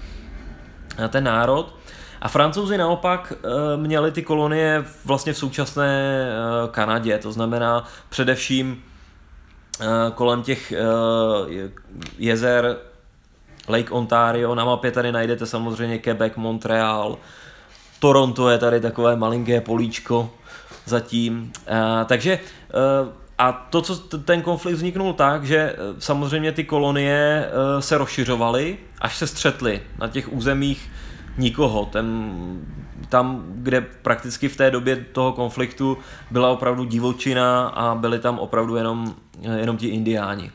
eh, 1.05 1.07
ten 1.07 1.23
národ. 1.23 1.78
A 2.21 2.27
francouzi 2.27 2.77
naopak 2.77 3.33
eh, 3.33 3.77
měli 3.77 4.11
ty 4.11 4.23
kolonie 4.23 4.85
vlastně 5.05 5.33
v 5.33 5.37
současné 5.37 6.25
Kanadě, 6.71 7.17
to 7.17 7.31
znamená 7.31 7.85
především 8.09 8.83
kolem 10.15 10.43
těch 10.43 10.73
jezer 12.17 12.77
Lake 13.67 13.91
Ontario, 13.91 14.55
na 14.55 14.65
mapě 14.65 14.91
tady 14.91 15.11
najdete 15.11 15.45
samozřejmě 15.45 15.99
Quebec, 15.99 16.33
Montreal, 16.35 17.17
Toronto 17.99 18.49
je 18.49 18.57
tady 18.57 18.81
takové 18.81 19.15
malinké 19.15 19.61
políčko 19.61 20.29
zatím. 20.85 21.51
Takže 22.05 22.39
a 23.37 23.51
to, 23.51 23.81
co 23.81 23.95
ten 24.17 24.41
konflikt 24.41 24.75
vzniknul 24.75 25.13
tak, 25.13 25.43
že 25.43 25.75
samozřejmě 25.99 26.51
ty 26.51 26.63
kolonie 26.63 27.49
se 27.79 27.97
rozšiřovaly, 27.97 28.77
až 29.01 29.17
se 29.17 29.27
střetly 29.27 29.81
na 29.99 30.07
těch 30.07 30.33
územích 30.33 30.91
nikoho. 31.37 31.85
Ten, 31.85 32.31
tam, 33.09 33.43
kde 33.47 33.81
prakticky 33.81 34.49
v 34.49 34.57
té 34.57 34.71
době 34.71 34.95
toho 34.95 35.31
konfliktu 35.31 35.97
byla 36.31 36.49
opravdu 36.49 36.85
divočina 36.85 37.67
a 37.67 37.95
byli 37.95 38.19
tam 38.19 38.39
opravdu 38.39 38.75
jenom, 38.75 39.15
jenom 39.41 39.77
ti 39.77 39.87
indiáni. 39.87 40.51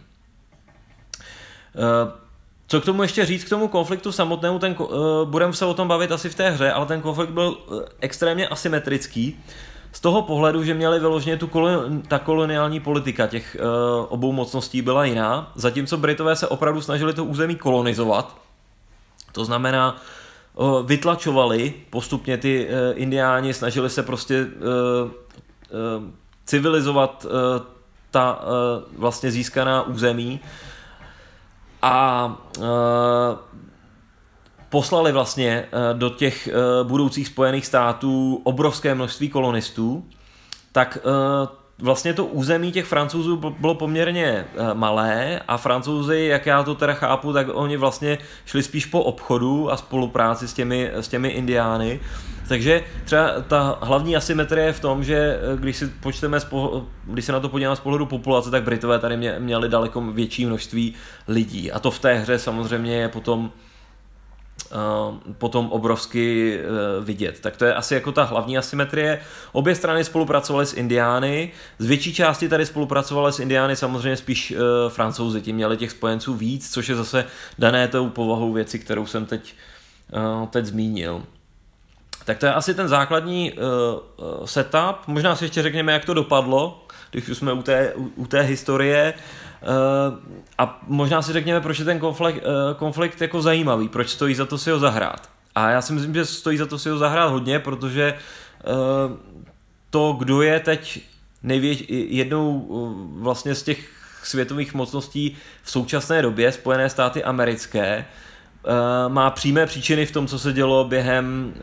Co 2.66 2.80
k 2.80 2.84
tomu 2.84 3.02
ještě 3.02 3.26
říct, 3.26 3.44
k 3.44 3.48
tomu 3.48 3.68
konfliktu 3.68 4.12
samotnému, 4.12 4.58
ten, 4.58 4.76
uh, 4.78 4.88
budeme 5.24 5.52
se 5.52 5.64
o 5.64 5.74
tom 5.74 5.88
bavit 5.88 6.12
asi 6.12 6.30
v 6.30 6.34
té 6.34 6.50
hře, 6.50 6.72
ale 6.72 6.86
ten 6.86 7.00
konflikt 7.00 7.30
byl 7.30 7.56
uh, 7.66 7.80
extrémně 8.00 8.48
asymetrický. 8.48 9.40
Z 9.92 10.00
toho 10.00 10.22
pohledu, 10.22 10.64
že 10.64 10.74
měli 10.74 11.00
vyloženě 11.00 11.36
tu 11.36 11.46
kolon, 11.46 12.02
ta 12.02 12.18
koloniální 12.18 12.80
politika 12.80 13.26
těch 13.26 13.56
uh, 13.60 14.06
obou 14.08 14.32
mocností 14.32 14.82
byla 14.82 15.04
jiná, 15.04 15.52
zatímco 15.54 15.96
Britové 15.96 16.36
se 16.36 16.48
opravdu 16.48 16.80
snažili 16.80 17.12
to 17.12 17.24
území 17.24 17.56
kolonizovat. 17.56 18.36
To 19.32 19.44
znamená, 19.44 19.96
vytlačovali 20.86 21.74
postupně 21.90 22.38
ty 22.38 22.66
uh, 22.66 22.72
indiáni, 22.94 23.54
snažili 23.54 23.90
se 23.90 24.02
prostě 24.02 24.44
uh, 24.44 24.50
uh, 25.10 25.10
civilizovat 26.44 27.26
ta 28.10 28.40
vlastně 28.96 29.30
získaná 29.30 29.82
území. 29.82 30.40
A 31.82 32.36
poslali 34.68 35.12
vlastně 35.12 35.68
do 35.92 36.10
těch 36.10 36.48
budoucích 36.82 37.26
spojených 37.28 37.66
států 37.66 38.40
obrovské 38.44 38.94
množství 38.94 39.28
kolonistů, 39.28 40.04
tak 40.72 40.98
vlastně 41.84 42.14
to 42.14 42.24
území 42.24 42.72
těch 42.72 42.84
francouzů 42.84 43.36
bylo 43.58 43.74
poměrně 43.74 44.44
malé 44.74 45.40
a 45.48 45.56
francouzi, 45.56 46.26
jak 46.30 46.46
já 46.46 46.62
to 46.62 46.74
teda 46.74 46.94
chápu, 46.94 47.32
tak 47.32 47.46
oni 47.52 47.76
vlastně 47.76 48.18
šli 48.46 48.62
spíš 48.62 48.86
po 48.86 49.02
obchodu 49.02 49.72
a 49.72 49.76
spolupráci 49.76 50.48
s 50.48 50.52
těmi, 50.52 50.90
s 50.94 51.08
těmi 51.08 51.28
indiány. 51.28 52.00
Takže 52.48 52.84
třeba 53.04 53.40
ta 53.48 53.78
hlavní 53.82 54.16
asymetrie 54.16 54.66
je 54.66 54.72
v 54.72 54.80
tom, 54.80 55.04
že 55.04 55.38
když 55.56 55.76
si 55.76 55.86
počteme, 55.86 56.38
když 57.04 57.24
se 57.24 57.32
na 57.32 57.40
to 57.40 57.48
podíváme 57.48 57.76
z 57.76 57.80
pohledu 57.80 58.06
populace, 58.06 58.50
tak 58.50 58.62
Britové 58.62 58.98
tady 58.98 59.16
měli 59.38 59.68
daleko 59.68 60.00
větší 60.00 60.46
množství 60.46 60.94
lidí. 61.28 61.72
A 61.72 61.78
to 61.78 61.90
v 61.90 61.98
té 61.98 62.14
hře 62.14 62.38
samozřejmě 62.38 62.96
je 62.96 63.08
potom 63.08 63.50
Eh, 63.50 63.63
potom 65.38 65.68
obrovsky 65.70 66.58
eh, 66.58 66.64
vidět. 67.04 67.40
Tak 67.40 67.56
to 67.56 67.64
je 67.64 67.74
asi 67.74 67.94
jako 67.94 68.12
ta 68.12 68.24
hlavní 68.24 68.58
asymetrie. 68.58 69.20
Obě 69.52 69.74
strany 69.74 70.04
spolupracovaly 70.04 70.66
s 70.66 70.72
Indiány, 70.72 71.52
z 71.78 71.86
větší 71.86 72.14
části 72.14 72.48
tady 72.48 72.66
spolupracovaly 72.66 73.32
s 73.32 73.40
Indiány 73.40 73.76
samozřejmě 73.76 74.16
spíš 74.16 74.50
uh, 74.50 74.58
francouzi, 74.88 75.42
ti 75.42 75.52
měli 75.52 75.76
těch 75.76 75.90
spojenců 75.90 76.34
víc, 76.34 76.72
což 76.72 76.88
je 76.88 76.94
zase 76.94 77.24
dané 77.58 77.88
tou 77.88 78.08
povahou 78.08 78.52
věci, 78.52 78.78
kterou 78.78 79.06
jsem 79.06 79.26
teď, 79.26 79.54
teď 80.50 80.64
zmínil. 80.64 81.22
Tak 82.24 82.38
to 82.38 82.46
je 82.46 82.54
asi 82.54 82.74
ten 82.74 82.88
základní 82.88 83.52
setup. 84.44 84.96
Možná 85.06 85.36
si 85.36 85.44
ještě 85.44 85.62
řekněme, 85.62 85.92
jak 85.92 86.04
to 86.04 86.14
dopadlo, 86.14 86.84
když 87.10 87.28
už 87.28 87.38
jsme 87.38 87.52
u 87.52 87.62
té, 87.62 87.92
u, 87.94 88.26
té 88.26 88.40
historie. 88.40 89.14
A 90.58 90.80
možná 90.86 91.22
si 91.22 91.32
řekněme, 91.32 91.60
proč 91.60 91.78
je 91.78 91.84
ten 91.84 91.98
konflikt, 91.98 92.36
uh, 92.36 92.76
konflikt 92.76 93.20
jako 93.20 93.42
zajímavý, 93.42 93.88
proč 93.88 94.08
stojí 94.08 94.34
za 94.34 94.46
to 94.46 94.58
si 94.58 94.70
ho 94.70 94.78
zahrát. 94.78 95.28
A 95.54 95.70
já 95.70 95.82
si 95.82 95.92
myslím, 95.92 96.14
že 96.14 96.24
stojí 96.24 96.58
za 96.58 96.66
to 96.66 96.78
si 96.78 96.90
ho 96.90 96.98
zahrát 96.98 97.30
hodně, 97.30 97.58
protože 97.58 98.14
uh, 98.14 99.16
to, 99.90 100.12
kdo 100.18 100.42
je 100.42 100.60
teď 100.60 101.00
největ, 101.42 101.90
jednou 101.90 102.66
vlastně 103.18 103.54
z 103.54 103.62
těch 103.62 103.90
světových 104.22 104.74
mocností 104.74 105.36
v 105.62 105.70
současné 105.70 106.22
době, 106.22 106.52
Spojené 106.52 106.90
státy 106.90 107.24
americké, 107.24 108.04
má 109.08 109.30
přímé 109.30 109.66
příčiny 109.66 110.06
v 110.06 110.12
tom, 110.12 110.26
co 110.26 110.38
se 110.38 110.52
dělo 110.52 110.84
během 110.84 111.54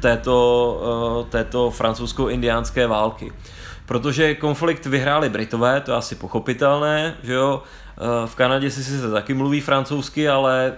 této, 0.00 1.26
této 1.30 1.70
francouzsko-indiánské 1.70 2.86
války 2.86 3.32
protože 3.86 4.34
konflikt 4.34 4.86
vyhráli 4.86 5.28
Britové, 5.28 5.80
to 5.80 5.90
je 5.90 5.96
asi 5.96 6.14
pochopitelné, 6.14 7.16
že 7.22 7.32
jo, 7.32 7.62
eh, 7.62 8.26
v 8.26 8.34
Kanadě 8.34 8.70
si 8.70 8.84
se 8.84 9.10
taky 9.10 9.34
mluví 9.34 9.60
francouzsky, 9.60 10.28
ale 10.28 10.72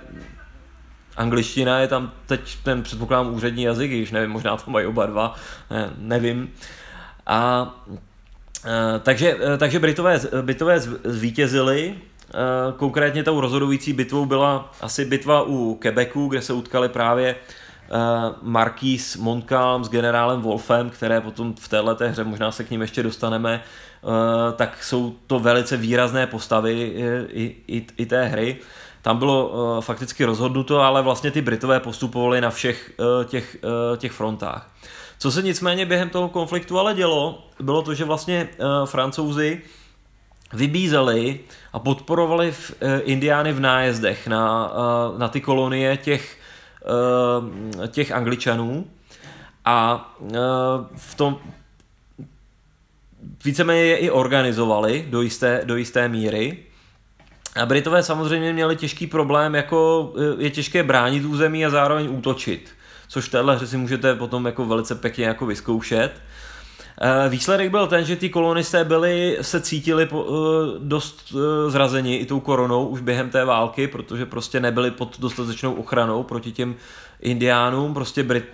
angličtina 1.17 1.79
je 1.79 1.89
tam 1.89 2.13
teď 2.27 2.57
ten 2.63 2.83
předpokládám 2.83 3.35
úřední 3.35 3.63
jazyk, 3.63 3.91
když 3.91 4.11
nevím, 4.11 4.31
možná 4.31 4.57
to 4.57 4.71
mají 4.71 4.87
oba 4.87 5.07
dva, 5.07 5.35
ne, 5.71 5.91
nevím. 5.99 6.53
A 7.27 7.75
eh, 8.65 8.99
takže, 9.03 9.37
eh, 9.55 9.59
takže 9.59 9.79
Britové, 9.79 10.21
Britové 10.43 10.81
zvítězili, 11.05 11.95
konkrétně 12.77 13.25
tou 13.25 13.41
rozhodující 13.41 13.93
bitvou 13.93 14.27
byla 14.27 14.73
asi 14.81 15.05
bitva 15.05 15.43
u 15.43 15.75
Quebecu, 15.75 16.29
kde 16.29 16.43
se 16.43 16.53
utkali 16.53 16.89
právě 16.89 17.37
Marquis 18.43 19.17
Montcalm 19.17 19.85
s 19.85 19.89
generálem 19.89 20.41
Wolfem, 20.41 20.91
které 20.91 21.21
potom 21.21 21.55
v 21.55 21.69
této 21.69 22.09
hře, 22.09 22.25
možná 22.25 22.53
se 22.53 22.65
k 22.65 22.71
ním 22.71 22.81
ještě 22.81 23.03
dostaneme, 23.03 23.63
uh, 24.03 24.11
tak 24.57 24.85
jsou 24.85 25.15
to 25.27 25.39
velice 25.39 25.77
výrazné 25.77 26.27
postavy 26.27 26.95
eh, 26.97 27.27
i, 27.33 27.57
i, 27.69 27.87
i 27.97 28.07
té 28.07 28.25
hry. 28.25 28.57
Tam 29.03 29.19
bylo 29.19 29.49
uh, 29.49 29.81
fakticky 29.81 30.25
rozhodnuto, 30.25 30.81
ale 30.81 31.03
vlastně 31.03 31.31
ty 31.31 31.43
Britové 31.43 31.81
postupovali 31.81 32.41
na 32.41 32.51
všech 32.51 32.93
těch, 33.25 33.57
těch 33.97 34.13
frontách. 34.13 34.71
Co 35.19 35.33
se 35.33 35.43
nicméně 35.43 35.87
během 35.87 36.09
toho 36.11 36.29
konfliktu 36.29 36.79
ale 36.79 36.95
dělo, 36.95 37.47
bylo 37.61 37.83
to, 37.83 37.95
že 37.95 38.05
vlastně 38.05 38.49
francouzi 38.85 39.61
vybízeli 40.53 41.41
a 41.73 41.79
podporovali 41.79 42.53
v, 42.53 42.75
indiány 43.05 43.53
v 43.53 43.61
nájezdech 43.61 44.27
na, 44.27 44.73
na 45.19 45.29
ty 45.29 45.41
kolonie 45.41 45.97
těch 45.97 46.39
Eh, 46.39 46.46
těch 47.89 48.13
angličanů 48.13 48.87
a 49.67 50.09
eh, 50.23 50.37
v 50.97 51.15
tom 51.15 51.39
víceméně 53.45 53.81
je 53.81 53.97
i 53.97 54.11
organizovali 54.11 55.07
do 55.11 55.23
jisté, 55.23 55.63
do 55.65 55.77
jisté 55.77 56.09
míry. 56.09 56.59
A 57.57 57.67
Britové 57.67 58.03
samozřejmě 58.03 58.53
měli 58.53 58.77
těžký 58.77 59.07
problém, 59.07 59.55
jako 59.55 60.13
eh, 60.17 60.43
je 60.43 60.51
těžké 60.51 60.83
bránit 60.83 61.25
území 61.25 61.67
a 61.67 61.71
zároveň 61.71 62.09
útočit. 62.11 62.71
což 63.09 63.25
v 63.25 63.31
téhle 63.31 63.57
hře 63.57 63.67
si 63.67 63.77
můžete 63.77 64.15
potom 64.15 64.47
jako 64.47 64.67
velice 64.67 64.95
pěkně 64.95 65.25
jako 65.25 65.47
vyzkoušet. 65.47 66.13
Eh, 67.01 67.29
výsledek 67.29 67.71
byl 67.71 67.87
ten, 67.87 68.05
že 68.05 68.17
ty 68.17 68.29
kolonisté 68.29 68.85
byli, 68.85 69.39
se 69.41 69.61
cítili 69.61 70.09
eh, 70.13 70.17
dost 70.79 71.35
eh, 71.35 71.71
zrazeni 71.71 72.17
i 72.17 72.27
tou 72.27 72.41
koronou 72.41 72.87
už 72.87 73.01
během 73.01 73.31
té 73.31 73.45
války, 73.45 73.89
protože 73.89 74.27
prostě 74.27 74.61
nebyli 74.61 74.91
pod 74.91 75.21
dostatečnou 75.21 75.75
ochranou 75.75 76.23
proti 76.23 76.53
těm 76.53 76.75
indiánům. 77.21 77.95
Prostě 77.95 78.23
Brit, 78.23 78.45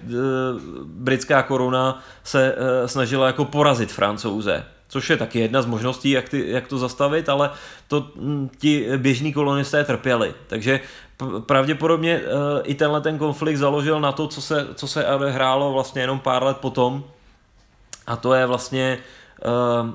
britská 0.84 1.42
koruna 1.42 2.02
se 2.24 2.56
snažila 2.86 3.26
jako 3.26 3.44
porazit 3.44 3.92
francouze 3.92 4.64
což 4.88 5.10
je 5.10 5.16
taky 5.16 5.38
jedna 5.38 5.62
z 5.62 5.66
možností, 5.66 6.10
jak, 6.10 6.28
ty, 6.28 6.50
jak 6.50 6.68
to 6.68 6.78
zastavit, 6.78 7.28
ale 7.28 7.50
to 7.88 8.06
hm, 8.16 8.48
ti 8.58 8.86
běžní 8.96 9.32
kolonisté 9.32 9.84
trpěli. 9.84 10.34
Takže 10.46 10.80
pravděpodobně 11.46 12.20
i 12.62 12.74
tenhle 12.74 13.00
ten 13.00 13.18
konflikt 13.18 13.56
založil 13.56 14.00
na 14.00 14.12
to, 14.12 14.28
co 14.28 14.40
se, 14.40 14.66
co 14.74 14.88
se 14.88 15.06
hrálo 15.28 15.72
vlastně 15.72 16.02
jenom 16.02 16.18
pár 16.18 16.42
let 16.42 16.56
potom, 16.56 17.04
a 18.06 18.16
to 18.16 18.34
je 18.34 18.46
vlastně 18.46 18.98
uh, 19.44 19.90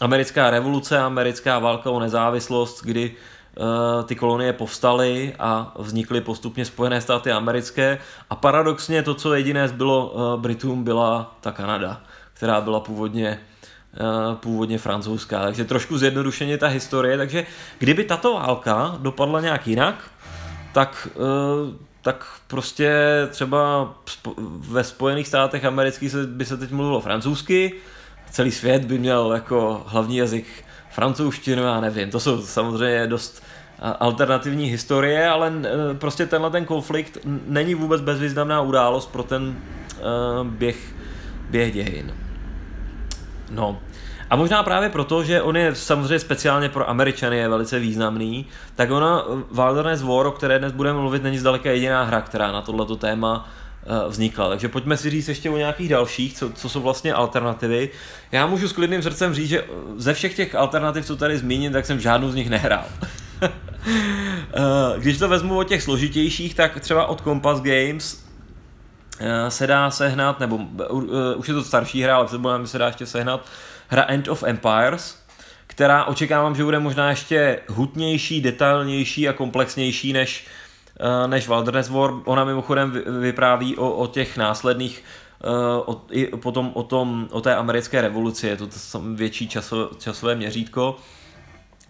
americká 0.00 0.50
revoluce, 0.50 0.98
americká 0.98 1.58
válka 1.58 1.90
o 1.90 2.00
nezávislost, 2.00 2.82
kdy 2.84 3.10
uh, 3.56 4.04
ty 4.04 4.14
kolonie 4.14 4.52
povstaly 4.52 5.34
a 5.38 5.72
vznikly 5.78 6.20
postupně 6.20 6.64
Spojené 6.64 7.00
státy 7.00 7.32
americké 7.32 7.98
a 8.30 8.36
paradoxně 8.36 9.02
to, 9.02 9.14
co 9.14 9.34
jediné 9.34 9.68
zbylo 9.68 10.10
uh, 10.10 10.40
Britům, 10.40 10.84
byla 10.84 11.36
ta 11.40 11.52
Kanada, 11.52 12.00
která 12.34 12.60
byla 12.60 12.80
původně 12.80 13.40
uh, 14.30 14.34
původně 14.34 14.78
francouzská. 14.78 15.42
Takže 15.42 15.64
trošku 15.64 15.98
zjednodušeně 15.98 16.58
ta 16.58 16.66
historie. 16.66 17.16
Takže 17.16 17.46
kdyby 17.78 18.04
tato 18.04 18.34
válka 18.34 18.96
dopadla 18.98 19.40
nějak 19.40 19.66
jinak, 19.66 20.10
tak 20.72 21.08
tak 22.04 22.26
prostě 22.46 22.92
třeba 23.30 23.94
ve 24.58 24.84
Spojených 24.84 25.28
státech 25.28 25.64
amerických 25.64 26.14
by 26.26 26.44
se 26.44 26.56
teď 26.56 26.70
mluvilo 26.70 27.00
francouzsky, 27.00 27.72
celý 28.30 28.50
svět 28.50 28.84
by 28.84 28.98
měl 28.98 29.32
jako 29.34 29.82
hlavní 29.86 30.16
jazyk 30.16 30.46
francouzštinu, 30.90 31.62
já 31.62 31.80
nevím, 31.80 32.10
to 32.10 32.20
jsou 32.20 32.42
samozřejmě 32.42 33.06
dost 33.06 33.42
alternativní 34.00 34.66
historie, 34.66 35.28
ale 35.28 35.52
prostě 35.98 36.26
tenhle 36.26 36.50
ten 36.50 36.64
konflikt 36.64 37.18
není 37.46 37.74
vůbec 37.74 38.00
bezvýznamná 38.00 38.60
událost 38.60 39.12
pro 39.12 39.22
ten 39.22 39.42
uh, 39.42 40.46
běh, 40.46 40.94
běh 41.50 41.72
dějin. 41.72 42.14
No, 43.50 43.80
a 44.34 44.36
možná 44.36 44.62
právě 44.62 44.88
proto, 44.88 45.24
že 45.24 45.42
on 45.42 45.56
je 45.56 45.74
samozřejmě 45.74 46.18
speciálně 46.18 46.68
pro 46.68 46.90
Američany 46.90 47.36
je 47.36 47.48
velice 47.48 47.78
významný, 47.78 48.46
tak 48.76 48.90
ona 48.90 49.24
Wilderness 49.50 50.02
War, 50.02 50.26
o 50.26 50.30
které 50.30 50.58
dnes 50.58 50.72
budeme 50.72 50.98
mluvit, 50.98 51.22
není 51.22 51.38
zdaleka 51.38 51.70
jediná 51.70 52.04
hra, 52.04 52.20
která 52.20 52.52
na 52.52 52.62
tohleto 52.62 52.96
téma 52.96 53.48
eh, 53.82 54.08
vznikla. 54.08 54.48
Takže 54.48 54.68
pojďme 54.68 54.96
si 54.96 55.10
říct 55.10 55.28
ještě 55.28 55.50
o 55.50 55.56
nějakých 55.56 55.88
dalších, 55.88 56.34
co, 56.34 56.50
co 56.50 56.68
jsou 56.68 56.80
vlastně 56.80 57.14
alternativy. 57.14 57.90
Já 58.32 58.46
můžu 58.46 58.68
s 58.68 58.72
klidným 58.72 59.02
srdcem 59.02 59.34
říct, 59.34 59.48
že 59.48 59.64
ze 59.96 60.14
všech 60.14 60.36
těch 60.36 60.54
alternativ, 60.54 61.06
co 61.06 61.16
tady 61.16 61.38
zmíním, 61.38 61.72
tak 61.72 61.86
jsem 61.86 62.00
žádnou 62.00 62.30
z 62.30 62.34
nich 62.34 62.50
nehrál. 62.50 62.84
Eh, 64.56 65.00
když 65.00 65.18
to 65.18 65.28
vezmu 65.28 65.58
od 65.58 65.64
těch 65.64 65.82
složitějších, 65.82 66.54
tak 66.54 66.80
třeba 66.80 67.06
od 67.06 67.20
Compass 67.20 67.60
Games 67.60 68.24
eh, 69.20 69.50
se 69.50 69.66
dá 69.66 69.90
sehnat, 69.90 70.40
nebo 70.40 70.58
už 71.36 71.48
je 71.48 71.54
to 71.54 71.64
starší 71.64 72.02
hra, 72.02 72.16
ale 72.16 72.28
se, 72.28 72.38
se 72.64 72.78
dá 72.78 72.86
ještě 72.86 73.06
sehnat 73.06 73.46
hra 73.88 74.02
End 74.08 74.28
of 74.28 74.42
Empires, 74.42 75.24
která 75.66 76.04
očekávám, 76.04 76.54
že 76.54 76.64
bude 76.64 76.78
možná 76.78 77.10
ještě 77.10 77.60
hutnější, 77.68 78.40
detailnější 78.40 79.28
a 79.28 79.32
komplexnější 79.32 80.12
než, 80.12 80.46
uh, 81.00 81.30
než 81.30 81.48
Wilderness 81.48 81.88
War. 81.88 82.10
Ona 82.24 82.44
mimochodem 82.44 83.02
vypráví 83.20 83.76
o, 83.76 83.90
o 83.90 84.06
těch 84.06 84.36
následných 84.36 85.04
uh, 85.44 85.94
o, 85.94 86.02
i 86.10 86.26
potom 86.26 86.70
o, 86.74 86.82
tom, 86.82 87.28
o 87.30 87.40
té 87.40 87.56
americké 87.56 88.00
revoluci, 88.00 88.46
je 88.46 88.56
to 88.56 88.68
větší 89.14 89.48
časo, 89.48 89.90
časové 89.98 90.34
měřítko. 90.34 90.96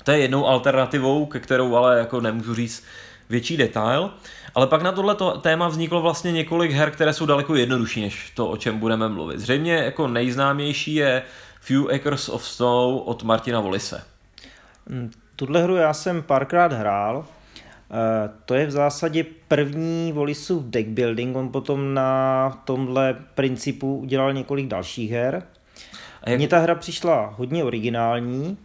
To 0.04 0.10
je 0.10 0.18
jednou 0.18 0.46
alternativou, 0.46 1.26
ke 1.26 1.40
kterou 1.40 1.76
ale 1.76 1.98
jako 1.98 2.20
nemůžu 2.20 2.54
říct 2.54 2.84
větší 3.30 3.56
detail. 3.56 4.10
Ale 4.54 4.66
pak 4.66 4.82
na 4.82 4.92
tohle 4.92 5.16
téma 5.40 5.68
vzniklo 5.68 6.02
vlastně 6.02 6.32
několik 6.32 6.70
her, 6.70 6.90
které 6.90 7.12
jsou 7.12 7.26
daleko 7.26 7.54
jednodušší 7.54 8.00
než 8.00 8.30
to, 8.34 8.46
o 8.46 8.56
čem 8.56 8.78
budeme 8.78 9.08
mluvit. 9.08 9.40
Zřejmě 9.40 9.74
jako 9.74 10.08
nejznámější 10.08 10.94
je 10.94 11.22
Few 11.64 11.94
Acres 11.94 12.28
of 12.28 12.44
Snow 12.44 13.02
od 13.04 13.22
Martina 13.22 13.60
Volise. 13.60 14.02
Mm, 14.88 15.10
tuhle 15.36 15.62
hru 15.62 15.76
já 15.76 15.94
jsem 15.94 16.22
párkrát 16.22 16.72
hrál. 16.72 17.26
Eh, 17.90 18.30
to 18.44 18.54
je 18.54 18.66
v 18.66 18.70
zásadě 18.70 19.24
první 19.48 20.12
Volisův 20.12 20.64
deck 20.64 20.88
building, 20.88 21.36
on 21.36 21.48
potom 21.48 21.94
na 21.94 22.50
tomhle 22.64 23.16
principu 23.34 23.96
udělal 23.96 24.32
několik 24.32 24.66
dalších 24.66 25.10
her. 25.10 25.42
A 26.22 26.30
jak... 26.30 26.38
Mně 26.38 26.48
ta 26.48 26.58
hra 26.58 26.74
přišla 26.74 27.34
hodně 27.36 27.64
originální, 27.64 28.58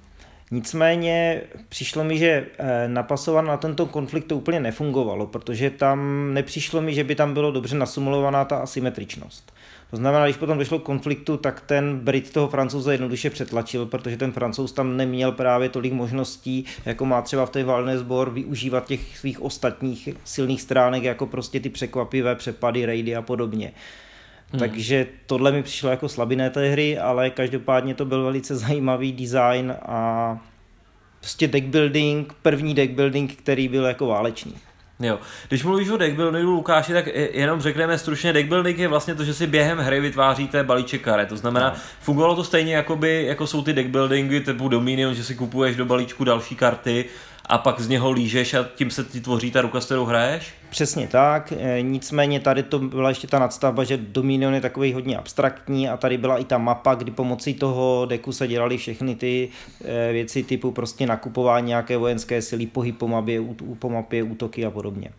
Nicméně 0.51 1.41
přišlo 1.69 2.03
mi, 2.03 2.17
že 2.17 2.45
eh, 2.57 2.88
napasovat 2.88 3.41
na 3.41 3.57
tento 3.57 3.85
konflikt 3.85 4.27
to 4.27 4.38
úplně 4.38 4.59
nefungovalo, 4.59 5.27
protože 5.27 5.69
tam 5.69 6.29
nepřišlo 6.33 6.81
mi, 6.81 6.93
že 6.93 7.03
by 7.03 7.15
tam 7.15 7.33
bylo 7.33 7.51
dobře 7.51 7.75
nasumulovaná 7.75 8.45
ta 8.45 8.57
asymetričnost. 8.57 9.53
To 9.89 9.97
znamená, 9.97 10.25
když 10.25 10.38
potom 10.38 10.58
došlo 10.58 10.80
k 10.80 10.84
konfliktu, 10.84 11.38
tak 11.38 11.62
ten 11.62 11.99
Brit 11.99 12.34
toho 12.34 12.47
francouze 12.47 12.93
jednoduše 12.93 13.30
přetlačil, 13.30 13.86
protože 13.86 14.17
ten 14.17 14.32
francouz 14.32 14.71
tam 14.71 14.97
neměl 14.97 15.32
právě 15.32 15.69
tolik 15.69 15.93
možností, 15.93 16.65
jako 16.86 17.06
má 17.06 17.21
třeba 17.21 17.45
v 17.45 17.49
té 17.49 17.63
valné 17.63 17.97
sbor, 17.97 18.30
využívat 18.30 18.88
těch 18.88 19.17
svých 19.17 19.41
ostatních 19.41 20.10
silných 20.23 20.62
stránek, 20.62 21.04
jako 21.04 21.25
prostě 21.25 21.60
ty 21.60 21.69
překvapivé 21.69 22.36
přepady, 22.36 22.86
raidy 22.86 23.15
a 23.15 23.21
podobně. 23.21 23.71
Hmm. 24.52 24.60
Takže 24.60 25.08
tohle 25.25 25.52
mi 25.52 25.63
přišlo 25.63 25.89
jako 25.89 26.10
slabiné 26.10 26.49
té 26.49 26.69
hry, 26.69 26.97
ale 26.97 27.30
každopádně 27.30 27.95
to 27.95 28.06
byl 28.06 28.23
velice 28.23 28.56
zajímavý 28.56 29.12
design 29.12 29.73
a 29.82 30.38
prostě 31.19 31.47
deck 31.47 31.67
building, 31.67 32.34
první 32.41 32.73
deck 32.73 32.93
building, 32.93 33.36
který 33.36 33.67
byl 33.67 33.86
jako 33.86 34.08
válečný. 34.08 34.56
Jo. 35.01 35.19
Když 35.47 35.63
mluvíš 35.63 35.89
o 35.89 35.97
deckbuildingu, 35.97 36.51
Lukáši, 36.51 36.93
tak 36.93 37.07
jenom 37.33 37.62
řekneme 37.62 37.97
stručně, 37.97 38.33
deckbuilding 38.33 38.77
je 38.77 38.88
vlastně 38.88 39.15
to, 39.15 39.23
že 39.23 39.33
si 39.33 39.47
během 39.47 39.77
hry 39.77 39.99
vytváříte 39.99 40.63
balíček 40.63 41.01
karet. 41.01 41.29
To 41.29 41.38
znamená, 41.38 41.69
no. 41.69 41.75
fungovalo 41.99 42.35
to 42.35 42.43
stejně 42.43 42.75
jako, 42.75 42.95
by, 42.95 43.25
jako 43.25 43.47
jsou 43.47 43.62
ty 43.62 43.73
deckbuildingy 43.73 44.39
typu 44.39 44.69
Dominion, 44.69 45.13
že 45.13 45.23
si 45.23 45.35
kupuješ 45.35 45.75
do 45.75 45.85
balíčku 45.85 46.23
další 46.23 46.55
karty 46.55 47.05
a 47.49 47.57
pak 47.57 47.79
z 47.79 47.88
něho 47.88 48.12
lížeš 48.12 48.53
a 48.53 48.65
tím 48.75 48.91
se 48.91 49.03
ti 49.03 49.21
tvoří 49.21 49.51
ta 49.51 49.62
ruka, 49.62 49.81
s 49.81 49.85
kterou 49.85 50.05
hraješ? 50.05 50.53
Přesně 50.69 51.07
tak, 51.07 51.53
e, 51.57 51.81
nicméně 51.81 52.39
tady 52.39 52.63
to 52.63 52.79
byla 52.79 53.09
ještě 53.09 53.27
ta 53.27 53.39
nadstavba, 53.39 53.83
že 53.83 53.97
Dominion 53.97 54.53
je 54.53 54.62
takový 54.62 54.93
hodně 54.93 55.17
abstraktní 55.17 55.89
a 55.89 55.97
tady 55.97 56.17
byla 56.17 56.38
i 56.38 56.43
ta 56.43 56.57
mapa, 56.57 56.95
kdy 56.95 57.12
pomocí 57.12 57.53
toho 57.53 58.05
deku 58.09 58.31
se 58.31 58.47
dělaly 58.47 58.77
všechny 58.77 59.15
ty 59.15 59.49
e, 59.85 60.13
věci 60.13 60.43
typu 60.43 60.71
prostě 60.71 61.07
nakupování 61.07 61.67
nějaké 61.67 61.97
vojenské 61.97 62.41
síly, 62.41 62.65
pohyb 62.65 62.97
po 62.97 63.07
mapě, 63.07 63.41
po 63.79 63.89
mapě 63.89 64.23
útoky 64.23 64.65
a 64.65 64.71
podobně. 64.71 65.12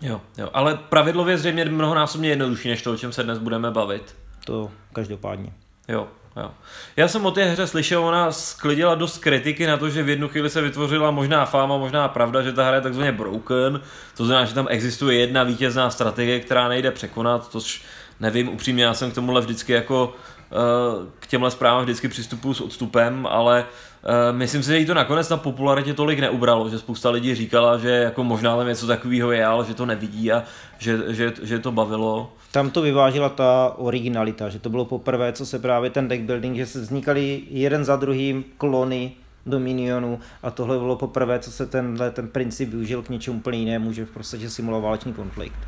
Jo, 0.00 0.20
jo, 0.38 0.48
ale 0.54 0.78
pravidlově 0.88 1.38
zřejmě 1.38 1.64
mnohonásobně 1.64 2.28
jednodušší 2.28 2.68
než 2.68 2.82
to, 2.82 2.92
o 2.92 2.96
čem 2.96 3.12
se 3.12 3.22
dnes 3.22 3.38
budeme 3.38 3.70
bavit. 3.70 4.14
To 4.44 4.70
každopádně. 4.92 5.52
Jo, 5.88 6.08
Jo. 6.36 6.50
Já 6.96 7.08
jsem 7.08 7.26
o 7.26 7.30
té 7.30 7.44
hře 7.44 7.66
slyšel, 7.66 8.04
ona 8.04 8.32
sklidila 8.32 8.94
dost 8.94 9.18
kritiky 9.18 9.66
na 9.66 9.76
to, 9.76 9.90
že 9.90 10.02
v 10.02 10.08
jednu 10.08 10.28
chvíli 10.28 10.50
se 10.50 10.62
vytvořila 10.62 11.10
možná 11.10 11.44
fáma, 11.44 11.76
možná 11.76 12.08
pravda, 12.08 12.42
že 12.42 12.52
ta 12.52 12.64
hra 12.64 12.74
je 12.74 12.80
takzvaně 12.80 13.12
broken, 13.12 13.80
to 14.16 14.24
znamená, 14.24 14.46
že 14.46 14.54
tam 14.54 14.66
existuje 14.70 15.18
jedna 15.18 15.42
vítězná 15.42 15.90
strategie, 15.90 16.40
která 16.40 16.68
nejde 16.68 16.90
překonat, 16.90 17.50
tož 17.50 17.82
nevím, 18.20 18.48
upřímně, 18.48 18.84
já 18.84 18.94
jsem 18.94 19.10
k 19.10 19.14
tomuhle 19.14 19.40
vždycky 19.40 19.72
jako 19.72 20.14
eh, 20.52 21.06
k 21.18 21.26
těmhle 21.26 21.50
zprávám 21.50 21.82
vždycky 21.82 22.08
přistupuji 22.08 22.54
s 22.54 22.60
odstupem, 22.60 23.26
ale 23.30 23.66
myslím 24.32 24.62
si, 24.62 24.68
že 24.68 24.78
jí 24.78 24.86
to 24.86 24.94
nakonec 24.94 25.28
na 25.28 25.36
popularitě 25.36 25.94
tolik 25.94 26.18
neubralo, 26.18 26.68
že 26.68 26.78
spousta 26.78 27.10
lidí 27.10 27.34
říkala, 27.34 27.78
že 27.78 27.90
jako 27.90 28.24
možná 28.24 28.56
tam 28.56 28.66
něco 28.66 28.86
takového 28.86 29.32
je, 29.32 29.44
ale 29.44 29.64
že 29.64 29.74
to 29.74 29.86
nevidí 29.86 30.32
a 30.32 30.42
že, 30.78 30.98
že, 31.08 31.32
že 31.42 31.58
to 31.58 31.72
bavilo. 31.72 32.32
Tam 32.52 32.70
to 32.70 32.82
vyvážila 32.82 33.28
ta 33.28 33.74
originalita, 33.76 34.48
že 34.48 34.58
to 34.58 34.70
bylo 34.70 34.84
poprvé, 34.84 35.32
co 35.32 35.46
se 35.46 35.58
právě 35.58 35.90
ten 35.90 36.08
deck 36.08 36.22
building, 36.22 36.56
že 36.56 36.66
se 36.66 36.80
vznikaly 36.80 37.42
jeden 37.50 37.84
za 37.84 37.96
druhým 37.96 38.44
klony 38.58 39.12
Dominionu 39.46 40.20
a 40.42 40.50
tohle 40.50 40.78
bylo 40.78 40.96
poprvé, 40.96 41.38
co 41.38 41.52
se 41.52 41.66
tenhle, 41.66 42.10
ten 42.10 42.28
princip 42.28 42.68
využil 42.70 43.02
k 43.02 43.08
něčemu 43.08 43.38
úplně 43.38 43.58
jinému, 43.58 43.92
že 43.92 44.04
v 44.04 44.10
podstatě 44.10 44.50
simuloval 44.50 44.82
válečný 44.82 45.12
konflikt. 45.12 45.58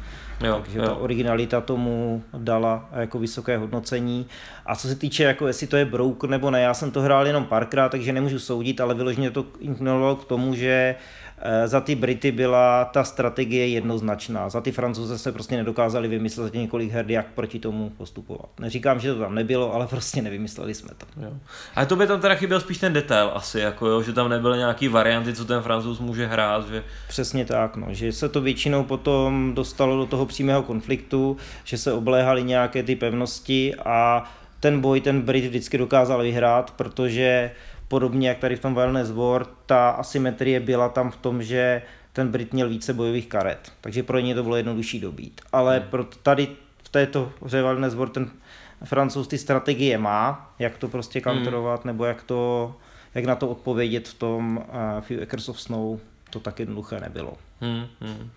Jo, 0.44 0.60
Takže 0.62 0.78
jo. 0.78 0.84
ta 0.84 0.94
originalita 0.94 1.60
tomu 1.60 2.22
dala 2.38 2.88
jako 2.92 3.18
vysoké 3.18 3.56
hodnocení. 3.56 4.26
A 4.66 4.76
co 4.76 4.88
se 4.88 4.96
týče, 4.96 5.22
jako 5.22 5.46
jestli 5.46 5.66
to 5.66 5.76
je 5.76 5.84
brouk 5.84 6.24
nebo 6.24 6.50
ne, 6.50 6.60
já 6.60 6.74
jsem 6.74 6.90
to 6.90 7.00
hrál 7.00 7.26
jenom 7.26 7.44
párkrát, 7.44 7.88
takže 7.88 8.12
nemůžu 8.12 8.38
soudit, 8.38 8.80
ale 8.80 8.94
vyloženě 8.94 9.30
to 9.30 9.46
inklinovalo 9.60 10.16
k 10.16 10.24
tomu, 10.24 10.54
že 10.54 10.94
uh, 10.98 11.23
za 11.64 11.80
ty 11.80 11.94
Brity 11.94 12.32
byla 12.32 12.84
ta 12.84 13.04
strategie 13.04 13.68
jednoznačná. 13.68 14.48
Za 14.48 14.60
ty 14.60 14.72
Francouze 14.72 15.18
se 15.18 15.32
prostě 15.32 15.56
nedokázali 15.56 16.08
vymyslet 16.08 16.54
několik 16.54 16.90
her, 16.90 17.04
jak 17.08 17.26
proti 17.26 17.58
tomu 17.58 17.90
postupovat. 17.90 18.48
Neříkám, 18.60 19.00
že 19.00 19.14
to 19.14 19.20
tam 19.20 19.34
nebylo, 19.34 19.74
ale 19.74 19.86
prostě 19.86 20.22
nevymysleli 20.22 20.74
jsme 20.74 20.90
to. 20.98 21.06
Jo. 21.22 21.30
A 21.74 21.84
to 21.84 21.96
by 21.96 22.06
tam 22.06 22.20
teda 22.20 22.34
chyběl 22.34 22.60
spíš 22.60 22.78
ten 22.78 22.92
detail 22.92 23.30
asi, 23.34 23.60
jako 23.60 23.86
jo, 23.86 24.02
že 24.02 24.12
tam 24.12 24.28
nebyly 24.28 24.58
nějaký 24.58 24.88
varianty, 24.88 25.34
co 25.34 25.44
ten 25.44 25.62
Francouz 25.62 26.00
může 26.00 26.26
hrát. 26.26 26.68
Že... 26.68 26.84
Přesně 27.08 27.44
tak, 27.44 27.76
no, 27.76 27.86
že 27.90 28.12
se 28.12 28.28
to 28.28 28.40
většinou 28.40 28.84
potom 28.84 29.52
dostalo 29.54 29.96
do 29.96 30.06
toho 30.06 30.26
přímého 30.26 30.62
konfliktu, 30.62 31.36
že 31.64 31.78
se 31.78 31.92
obléhaly 31.92 32.44
nějaké 32.44 32.82
ty 32.82 32.96
pevnosti 32.96 33.74
a 33.84 34.24
ten 34.60 34.80
boj 34.80 35.00
ten 35.00 35.22
Brit 35.22 35.44
vždycky 35.44 35.78
dokázal 35.78 36.22
vyhrát, 36.22 36.70
protože 36.70 37.50
podobně 37.94 38.28
jak 38.28 38.38
tady 38.38 38.56
v 38.56 38.60
tom 38.60 38.74
Wellness 38.74 39.10
War, 39.10 39.46
ta 39.66 39.90
asymetrie 39.90 40.60
byla 40.60 40.88
tam 40.88 41.10
v 41.10 41.16
tom, 41.16 41.42
že 41.42 41.82
ten 42.12 42.28
Brit 42.28 42.52
měl 42.52 42.68
více 42.68 42.94
bojových 42.94 43.26
karet, 43.26 43.72
takže 43.80 44.02
pro 44.02 44.18
ně 44.18 44.34
to 44.34 44.42
bylo 44.42 44.56
jednodušší 44.56 45.00
dobít. 45.00 45.40
Ale 45.52 45.78
hmm. 45.78 45.88
pro 45.88 46.04
tady 46.04 46.48
v 46.82 46.88
této 46.88 47.32
hře 47.42 47.62
Wellness 47.62 47.94
War 47.94 48.08
ten 48.08 48.30
francouz 48.84 49.28
ty 49.28 49.38
strategie 49.38 49.98
má, 49.98 50.54
jak 50.58 50.78
to 50.78 50.88
prostě 50.88 51.20
counterovat, 51.20 51.84
hmm. 51.84 51.86
nebo 51.86 52.04
jak, 52.04 52.22
to, 52.22 52.74
jak 53.14 53.24
na 53.24 53.36
to 53.36 53.48
odpovědět 53.48 54.08
v 54.08 54.14
tom 54.14 54.56
uh, 54.56 55.00
Few 55.00 55.22
Acres 55.22 55.48
of 55.48 55.60
Snow, 55.60 55.98
to 56.30 56.40
tak 56.40 56.58
jednoduché 56.60 57.00
nebylo. 57.00 57.32
Hmm, 57.60 57.86
hmm. 58.00 58.30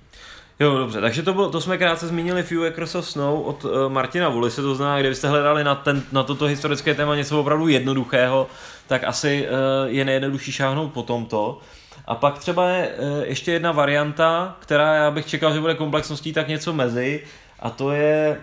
Jo, 0.59 0.77
dobře, 0.77 1.01
takže 1.01 1.23
to, 1.23 1.33
bylo, 1.33 1.51
to 1.51 1.61
jsme 1.61 1.77
krátce 1.77 2.07
zmínili 2.07 2.43
Few 2.43 2.65
Acres 2.65 2.95
of 2.95 3.09
Snow 3.09 3.47
od 3.47 3.65
uh, 3.65 3.71
Martina 3.89 4.29
Vulise, 4.29 4.61
to 4.61 4.75
znamená, 4.75 4.99
kdybyste 4.99 5.27
hledali 5.27 5.63
na, 5.63 5.75
ten, 5.75 6.03
na 6.11 6.23
toto 6.23 6.45
historické 6.45 6.93
téma 6.93 7.15
něco 7.15 7.39
opravdu 7.39 7.67
jednoduchého, 7.67 8.47
tak 8.87 9.03
asi 9.03 9.47
uh, 9.47 9.53
je 9.85 10.05
nejjednodušší 10.05 10.51
šáhnout 10.51 10.93
po 10.93 11.03
tomto. 11.03 11.59
A 12.05 12.15
pak 12.15 12.39
třeba 12.39 12.69
je 12.69 12.87
uh, 12.87 12.93
ještě 13.23 13.51
jedna 13.51 13.71
varianta, 13.71 14.57
která 14.59 14.95
já 14.95 15.11
bych 15.11 15.25
čekal, 15.25 15.53
že 15.53 15.59
bude 15.59 15.75
komplexností 15.75 16.33
tak 16.33 16.47
něco 16.47 16.73
mezi, 16.73 17.23
a 17.59 17.69
to 17.69 17.91
je 17.91 18.41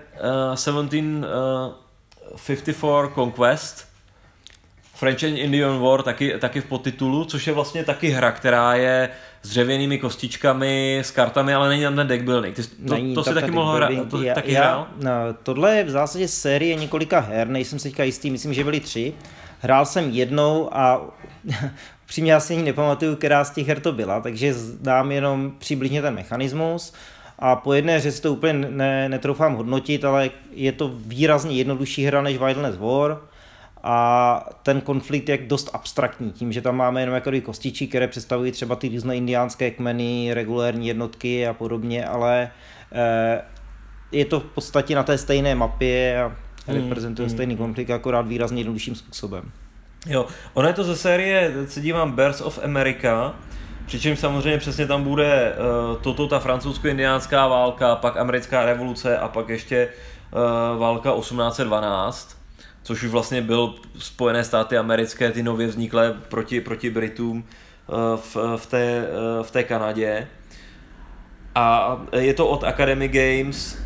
uh, 0.49 0.55
1754 0.55 2.77
uh, 2.83 3.15
Conquest, 3.15 3.95
French 4.95 5.25
and 5.25 5.37
Indian 5.37 5.81
War 5.81 6.03
taky, 6.03 6.39
taky 6.39 6.61
v 6.61 6.65
podtitulu, 6.65 7.25
což 7.25 7.47
je 7.47 7.53
vlastně 7.53 7.85
taky 7.85 8.09
hra, 8.09 8.33
která 8.33 8.75
je 8.75 9.09
s 9.45 9.49
dřevěnými 9.49 9.99
kostičkami, 9.99 10.99
s 11.05 11.11
kartami, 11.11 11.55
ale 11.55 11.69
není 11.69 11.83
tam 11.83 11.97
ten 11.97 12.07
deck 12.07 12.25
building. 12.25 12.57
Ty, 12.57 12.63
to, 12.63 12.95
není 12.95 13.15
to 13.15 13.25
si 13.25 13.35
taky 13.35 13.51
mohl 13.51 13.73
hrát, 13.73 13.91
to 14.11 14.23
já, 14.23 14.35
taky 14.35 14.53
já, 14.53 14.61
hrál? 14.61 14.87
No, 15.03 15.11
tohle 15.43 15.77
je 15.77 15.85
v 15.85 15.91
zásadě 15.91 16.29
série 16.29 16.75
několika 16.75 17.21
her, 17.21 17.49
nejsem 17.49 17.79
si 17.79 17.89
teďka 17.89 18.05
jistý, 18.05 18.31
myslím, 18.31 18.55
že 18.55 18.65
byly 18.65 18.81
tři. 18.81 19.13
Hrál 19.61 19.87
jsem 19.87 20.11
jednou 20.11 20.75
a 20.77 21.01
přímě 22.07 22.33
já 22.33 22.41
si 22.41 22.55
ani 22.55 22.63
nepamatuju, 22.63 23.17
která 23.17 23.45
z 23.45 23.51
těch 23.51 23.69
her 23.69 23.81
to 23.81 23.93
byla, 23.93 24.21
takže 24.21 24.55
znám 24.55 25.13
jenom 25.13 25.53
přibližně 25.59 26.03
ten 26.03 26.15
mechanismus 26.15 26.95
a 27.39 27.57
po 27.57 27.73
jedné 27.73 27.99
hře 27.99 28.13
si 28.13 28.23
to 28.23 28.33
úplně 28.33 28.53
ne, 28.53 29.09
netroufám 29.09 29.55
hodnotit, 29.55 30.05
ale 30.05 30.31
je 30.53 30.73
to 30.73 30.93
výrazně 30.95 31.57
jednodušší 31.57 32.05
hra 32.05 32.23
než 32.23 32.37
Wilderness 32.37 32.77
War 32.77 33.19
a 33.87 34.49
ten 34.63 34.81
konflikt 34.81 35.29
je 35.29 35.39
dost 35.39 35.71
abstraktní, 35.73 36.33
tím, 36.33 36.53
že 36.53 36.61
tam 36.61 36.77
máme 36.77 37.03
jenom 37.03 37.15
jako 37.15 37.31
kostičí, 37.43 37.89
které 37.89 38.09
představují 38.09 38.53
třeba 38.53 38.77
ty 38.77 38.89
různé 38.89 39.17
indiánské 39.17 39.71
kmeny, 39.71 40.35
regulérní 40.35 40.89
jednotky 40.89 41.47
a 41.47 41.53
podobně, 41.53 42.07
ale 42.07 42.51
eh, 42.93 43.43
je 44.13 44.25
to 44.25 44.41
v 44.41 44.45
podstatě 44.45 44.95
na 44.95 45.03
té 45.03 45.19
stejné 45.19 45.55
mapě 45.55 46.23
a 46.23 46.33
hmm, 46.67 46.83
reprezentuje 46.83 47.27
hmm. 47.27 47.37
stejný 47.37 47.57
konflikt, 47.57 47.91
akorát 47.91 48.29
výrazně 48.29 48.61
jednodušším 48.61 48.95
způsobem. 48.95 49.51
Jo, 50.07 50.27
ono 50.55 50.69
je 50.69 50.75
to 50.75 50.85
ze 50.85 50.97
série, 50.97 51.53
se 51.67 51.81
dívám, 51.81 52.13
Birds 52.13 52.41
of 52.41 52.65
America, 52.65 53.35
Přičemž 53.87 54.19
samozřejmě 54.19 54.59
přesně 54.59 54.87
tam 54.87 55.05
bude 55.05 55.53
uh, 55.53 55.97
toto, 56.03 56.29
ta 56.29 56.39
francouzsko-indiánská 56.39 57.49
válka, 57.49 57.97
pak 57.97 58.17
americká 58.17 58.65
revoluce 58.65 59.19
a 59.19 59.29
pak 59.29 59.49
ještě 59.49 59.89
uh, 60.33 60.81
válka 60.81 61.13
1812 61.17 62.44
což 62.85 63.03
už 63.03 63.11
vlastně 63.11 63.43
byl 63.43 63.75
Spojené 63.99 64.45
státy 64.45 64.79
americké, 64.79 65.33
ty 65.33 65.43
nově 65.43 65.67
vzniklé 65.67 66.15
proti, 66.29 66.61
proti 66.61 66.91
Britům 66.91 67.45
eh, 67.45 67.93
v, 68.17 68.37
v, 68.57 68.67
té, 68.67 68.83
eh, 68.83 69.43
v 69.43 69.51
té 69.51 69.65
Kanadě. 69.65 70.29
A 71.55 71.99
je 72.13 72.35
to 72.35 72.47
od 72.47 72.65
Academy 72.65 73.09
Games. 73.09 73.79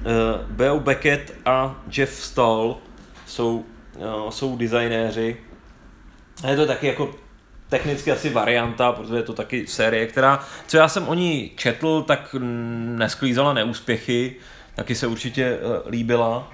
Eh, 0.00 0.04
Beau 0.48 0.80
Beckett 0.80 1.34
a 1.44 1.82
Jeff 1.96 2.12
Stahl 2.12 2.78
jsou, 3.26 3.64
jsou 4.30 4.56
designéři. 4.56 5.36
A 6.44 6.48
je 6.48 6.56
to 6.56 6.66
taky 6.66 6.86
jako 6.86 7.14
technicky 7.68 8.12
asi 8.12 8.30
varianta, 8.30 8.92
protože 8.92 9.16
je 9.16 9.22
to 9.22 9.32
taky 9.32 9.66
série, 9.66 10.06
která, 10.06 10.44
co 10.66 10.76
já 10.76 10.88
jsem 10.88 11.08
o 11.08 11.14
ní 11.14 11.52
četl, 11.56 12.02
tak 12.02 12.36
nesklízala 12.96 13.52
neúspěchy, 13.52 14.36
taky 14.74 14.94
se 14.94 15.06
určitě 15.06 15.58
líbila. 15.88 16.52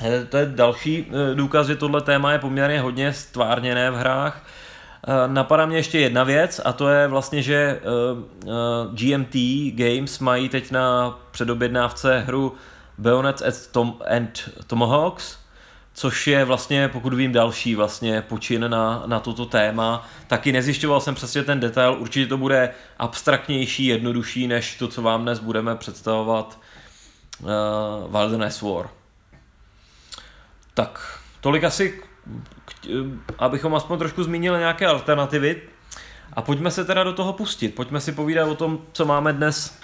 Eh, 0.00 0.24
to 0.24 0.36
je 0.36 0.46
další 0.46 1.06
eh, 1.08 1.34
důkaz, 1.34 1.66
že 1.66 1.76
tohle 1.76 2.00
téma 2.00 2.32
je 2.32 2.38
poměrně 2.38 2.80
hodně 2.80 3.12
stvárněné 3.12 3.90
v 3.90 3.96
hrách. 3.96 4.46
Eh, 5.06 5.28
napadá 5.28 5.66
mě 5.66 5.76
ještě 5.76 5.98
jedna 5.98 6.24
věc 6.24 6.60
a 6.64 6.72
to 6.72 6.88
je 6.88 7.08
vlastně, 7.08 7.42
že 7.42 7.80
GMT 8.92 9.34
Games 9.74 10.18
mají 10.18 10.48
teď 10.48 10.70
na 10.70 11.18
předobjednávce 11.30 12.20
hru 12.20 12.54
Bayonets 12.98 13.42
and, 13.42 13.66
Tom, 13.72 13.94
and 14.16 14.50
Tomahawks, 14.66 15.38
což 15.94 16.26
je 16.26 16.44
vlastně, 16.44 16.88
pokud 16.88 17.14
vím, 17.14 17.32
další 17.32 17.74
vlastně 17.74 18.22
počin 18.22 18.70
na, 18.70 19.02
na 19.06 19.20
toto 19.20 19.46
téma. 19.46 20.08
Taky 20.26 20.52
nezjišťoval 20.52 21.00
jsem 21.00 21.14
přesně 21.14 21.42
ten 21.42 21.60
detail, 21.60 21.96
určitě 21.98 22.26
to 22.26 22.36
bude 22.36 22.70
abstraktnější, 22.98 23.86
jednodušší, 23.86 24.46
než 24.46 24.76
to, 24.78 24.88
co 24.88 25.02
vám 25.02 25.22
dnes 25.22 25.38
budeme 25.38 25.76
představovat 25.76 26.58
uh, 27.40 27.48
Wilderness 28.18 28.62
War. 28.62 29.01
Tak, 30.74 31.18
tolik 31.40 31.64
asi, 31.64 32.02
abychom 33.38 33.74
aspoň 33.74 33.98
trošku 33.98 34.24
zmínili 34.24 34.58
nějaké 34.58 34.86
alternativy. 34.86 35.62
A 36.32 36.42
pojďme 36.42 36.70
se 36.70 36.84
teda 36.84 37.04
do 37.04 37.12
toho 37.12 37.32
pustit. 37.32 37.74
Pojďme 37.74 38.00
si 38.00 38.12
povídat 38.12 38.48
o 38.48 38.54
tom, 38.54 38.78
co 38.92 39.04
máme 39.04 39.32
dnes, 39.32 39.78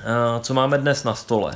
eh, 0.00 0.40
co 0.40 0.54
máme 0.54 0.78
dnes 0.78 1.04
na 1.04 1.14
stole. 1.14 1.52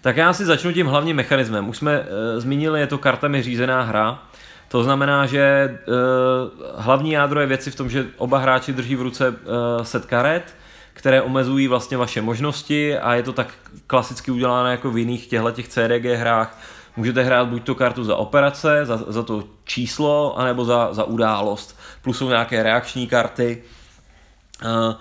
Tak 0.00 0.16
já 0.16 0.32
si 0.32 0.44
začnu 0.44 0.72
tím 0.72 0.86
hlavním 0.86 1.16
mechanismem. 1.16 1.68
Už 1.68 1.76
jsme 1.76 2.00
uh, 2.00 2.06
zmínili, 2.38 2.80
je 2.80 2.86
to 2.86 2.98
kartami 2.98 3.42
řízená 3.42 3.82
hra. 3.82 4.22
To 4.68 4.84
znamená, 4.84 5.26
že 5.26 5.78
uh, 5.88 6.82
hlavní 6.82 7.12
jádro 7.12 7.40
je 7.40 7.46
věci 7.46 7.70
v 7.70 7.74
tom, 7.74 7.90
že 7.90 8.06
oba 8.16 8.38
hráči 8.38 8.72
drží 8.72 8.96
v 8.96 9.02
ruce 9.02 9.34
set 9.82 10.06
karet, 10.06 10.54
které 10.92 11.22
omezují 11.22 11.68
vlastně 11.68 11.96
vaše 11.96 12.22
možnosti 12.22 12.98
a 12.98 13.14
je 13.14 13.22
to 13.22 13.32
tak 13.32 13.54
klasicky 13.86 14.30
uděláno 14.30 14.70
jako 14.70 14.90
v 14.90 14.98
jiných 14.98 15.26
těchto 15.26 15.50
těch 15.50 15.68
CDG 15.68 16.04
hrách, 16.04 16.58
Můžete 16.96 17.22
hrát 17.22 17.48
buď 17.48 17.62
tu 17.62 17.74
kartu 17.74 18.04
za 18.04 18.16
operace, 18.16 18.86
za, 18.86 18.96
za 19.06 19.22
to 19.22 19.44
číslo, 19.64 20.38
anebo 20.38 20.64
za, 20.64 20.94
za 20.94 21.04
událost. 21.04 21.78
Plus 22.02 22.18
jsou 22.18 22.28
nějaké 22.28 22.62
reakční 22.62 23.06
karty, 23.06 23.62
eh, 24.64 24.94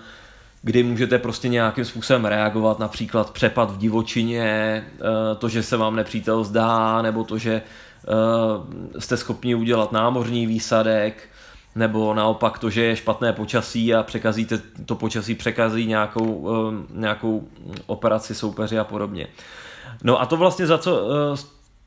kdy 0.61 0.83
můžete 0.83 1.19
prostě 1.19 1.49
nějakým 1.49 1.85
způsobem 1.85 2.25
reagovat, 2.25 2.79
například 2.79 3.31
přepad 3.31 3.71
v 3.71 3.77
divočině, 3.77 4.43
eh, 4.43 5.35
to, 5.35 5.49
že 5.49 5.63
se 5.63 5.77
vám 5.77 5.95
nepřítel 5.95 6.43
zdá, 6.43 7.01
nebo 7.01 7.23
to, 7.23 7.37
že 7.37 7.53
eh, 7.53 9.01
jste 9.01 9.17
schopni 9.17 9.55
udělat 9.55 9.91
námořní 9.91 10.45
výsadek, 10.45 11.29
nebo 11.75 12.13
naopak 12.13 12.59
to, 12.59 12.69
že 12.69 12.83
je 12.83 12.95
špatné 12.95 13.33
počasí 13.33 13.95
a 13.95 14.03
překazíte, 14.03 14.61
to 14.85 14.95
počasí 14.95 15.35
překazí 15.35 15.85
nějakou, 15.85 16.49
nějakou 16.89 17.47
operaci 17.85 18.35
soupeři 18.35 18.79
a 18.79 18.83
podobně. 18.83 19.27
No 20.03 20.21
a 20.21 20.25
to 20.25 20.37
vlastně 20.37 20.67
za 20.67 20.77
co 20.77 21.07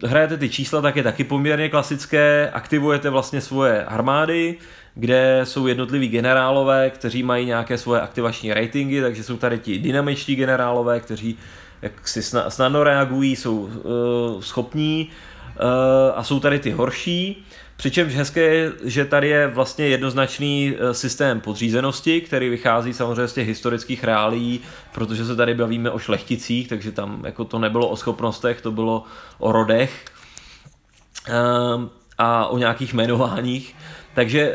hrajete 0.06 0.37
ty 0.37 0.48
čísla, 0.48 0.80
tak 0.80 0.96
je 0.96 1.02
taky 1.02 1.24
poměrně 1.24 1.68
klasické. 1.68 2.50
Aktivujete 2.52 3.11
vlastně 3.11 3.40
svoje 3.40 3.84
armády, 3.84 4.56
kde 4.94 5.40
jsou 5.44 5.66
jednotliví 5.66 6.08
generálové, 6.08 6.90
kteří 6.90 7.22
mají 7.22 7.46
nějaké 7.46 7.78
svoje 7.78 8.00
aktivační 8.00 8.54
ratingy, 8.54 9.00
takže 9.00 9.22
jsou 9.22 9.37
tady 9.37 9.58
ti 9.58 9.78
dynamičtí 9.78 10.37
generálové, 10.37 11.00
kteří 11.00 11.38
jak 11.82 12.08
si 12.08 12.22
snadno 12.48 12.84
reagují, 12.84 13.37
jsou 13.37 13.58
uh, 13.58 13.70
schopní 14.40 15.08
uh, 15.08 16.18
a 16.18 16.22
jsou 16.24 16.40
tady 16.40 16.58
ty 16.58 16.70
horší. 16.70 17.46
Přičemž 17.78 18.14
hezké 18.14 18.40
je, 18.40 18.72
že 18.84 19.04
tady 19.04 19.28
je 19.28 19.46
vlastně 19.46 19.86
jednoznačný 19.86 20.74
eh, 20.78 20.94
systém 20.94 21.40
podřízenosti, 21.40 22.20
který 22.20 22.48
vychází 22.48 22.92
samozřejmě 22.92 23.28
z 23.28 23.32
těch 23.32 23.46
historických 23.46 24.04
reálí, 24.04 24.60
protože 24.92 25.24
se 25.24 25.36
tady 25.36 25.54
bavíme 25.54 25.90
o 25.90 25.98
šlechticích, 25.98 26.68
takže 26.68 26.92
tam 26.92 27.22
jako 27.24 27.44
to 27.44 27.58
nebylo 27.58 27.88
o 27.88 27.96
schopnostech, 27.96 28.60
to 28.60 28.72
bylo 28.72 29.04
o 29.38 29.52
rodech 29.52 30.04
ehm, 31.26 31.90
a 32.18 32.46
o 32.46 32.58
nějakých 32.58 32.94
jmenováních. 32.94 33.76
Takže 34.18 34.54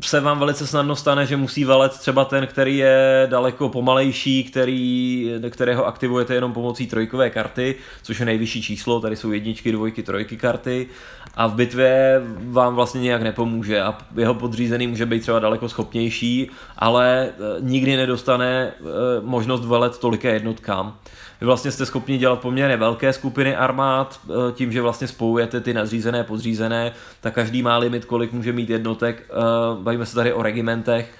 se 0.00 0.20
vám 0.20 0.38
velice 0.38 0.66
snadno 0.66 0.96
stane, 0.96 1.26
že 1.26 1.36
musí 1.36 1.64
valet 1.64 1.92
třeba 1.92 2.24
ten, 2.24 2.46
který 2.46 2.76
je 2.76 3.26
daleko 3.30 3.68
pomalejší, 3.68 4.44
který, 4.44 5.30
kterého 5.50 5.86
aktivujete 5.86 6.34
jenom 6.34 6.52
pomocí 6.52 6.86
trojkové 6.86 7.30
karty, 7.30 7.74
což 8.02 8.20
je 8.20 8.26
nejvyšší 8.26 8.62
číslo, 8.62 9.00
tady 9.00 9.16
jsou 9.16 9.32
jedničky, 9.32 9.72
dvojky, 9.72 10.02
trojky 10.02 10.36
karty 10.36 10.86
a 11.34 11.46
v 11.46 11.54
bitvě 11.54 12.22
vám 12.38 12.74
vlastně 12.74 13.00
nějak 13.00 13.22
nepomůže 13.22 13.82
a 13.82 13.98
jeho 14.16 14.34
podřízený 14.34 14.86
může 14.86 15.06
být 15.06 15.20
třeba 15.20 15.38
daleko 15.38 15.68
schopnější, 15.68 16.50
ale 16.78 17.28
nikdy 17.60 17.96
nedostane 17.96 18.72
možnost 19.20 19.64
velet 19.64 19.98
tolika 19.98 20.28
jednotkám. 20.28 20.98
Vy 21.40 21.46
vlastně 21.46 21.70
jste 21.70 21.86
schopni 21.86 22.18
dělat 22.18 22.40
poměrně 22.40 22.76
velké 22.76 23.12
skupiny 23.12 23.56
armád, 23.56 24.20
eh, 24.28 24.52
tím, 24.52 24.72
že 24.72 24.82
vlastně 24.82 25.08
spojujete 25.08 25.60
ty 25.60 25.74
nadřízené, 25.74 26.24
podřízené, 26.24 26.92
tak 27.20 27.34
každý 27.34 27.62
má 27.62 27.76
limit, 27.76 28.04
kolik 28.04 28.32
může 28.32 28.52
mít 28.52 28.70
jednotek. 28.70 29.22
Eh, 29.30 29.34
bavíme 29.82 30.06
se 30.06 30.14
tady 30.14 30.32
o 30.32 30.42
regimentech 30.42 31.14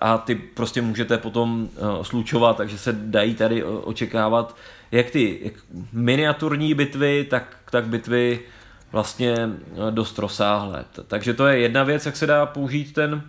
a 0.00 0.18
ty 0.18 0.34
prostě 0.34 0.82
můžete 0.82 1.18
potom 1.18 1.68
eh, 1.76 2.04
slučovat, 2.04 2.56
takže 2.56 2.78
se 2.78 2.92
dají 2.92 3.34
tady 3.34 3.64
očekávat 3.64 4.56
jak 4.92 5.10
ty 5.10 5.40
jak 5.42 5.54
miniaturní 5.92 6.74
bitvy, 6.74 7.26
tak, 7.30 7.56
tak 7.70 7.86
bitvy 7.86 8.40
vlastně 8.92 9.36
dost 9.90 10.18
rozsáhlé. 10.18 10.84
Takže 11.06 11.34
to 11.34 11.46
je 11.46 11.58
jedna 11.58 11.84
věc, 11.84 12.06
jak 12.06 12.16
se 12.16 12.26
dá 12.26 12.46
použít 12.46 12.92
ten, 12.92 13.22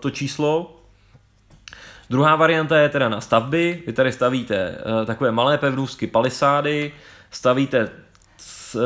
to 0.00 0.10
číslo. 0.10 0.83
Druhá 2.10 2.36
varianta 2.36 2.78
je 2.78 2.88
teda 2.88 3.08
na 3.08 3.20
stavby. 3.20 3.82
Vy 3.86 3.92
tady 3.92 4.12
stavíte 4.12 4.70
uh, 4.70 5.06
takové 5.06 5.32
malé 5.32 5.58
pevnůstky 5.58 6.06
palisády, 6.06 6.92
stavíte 7.30 7.90
uh, 8.74 8.80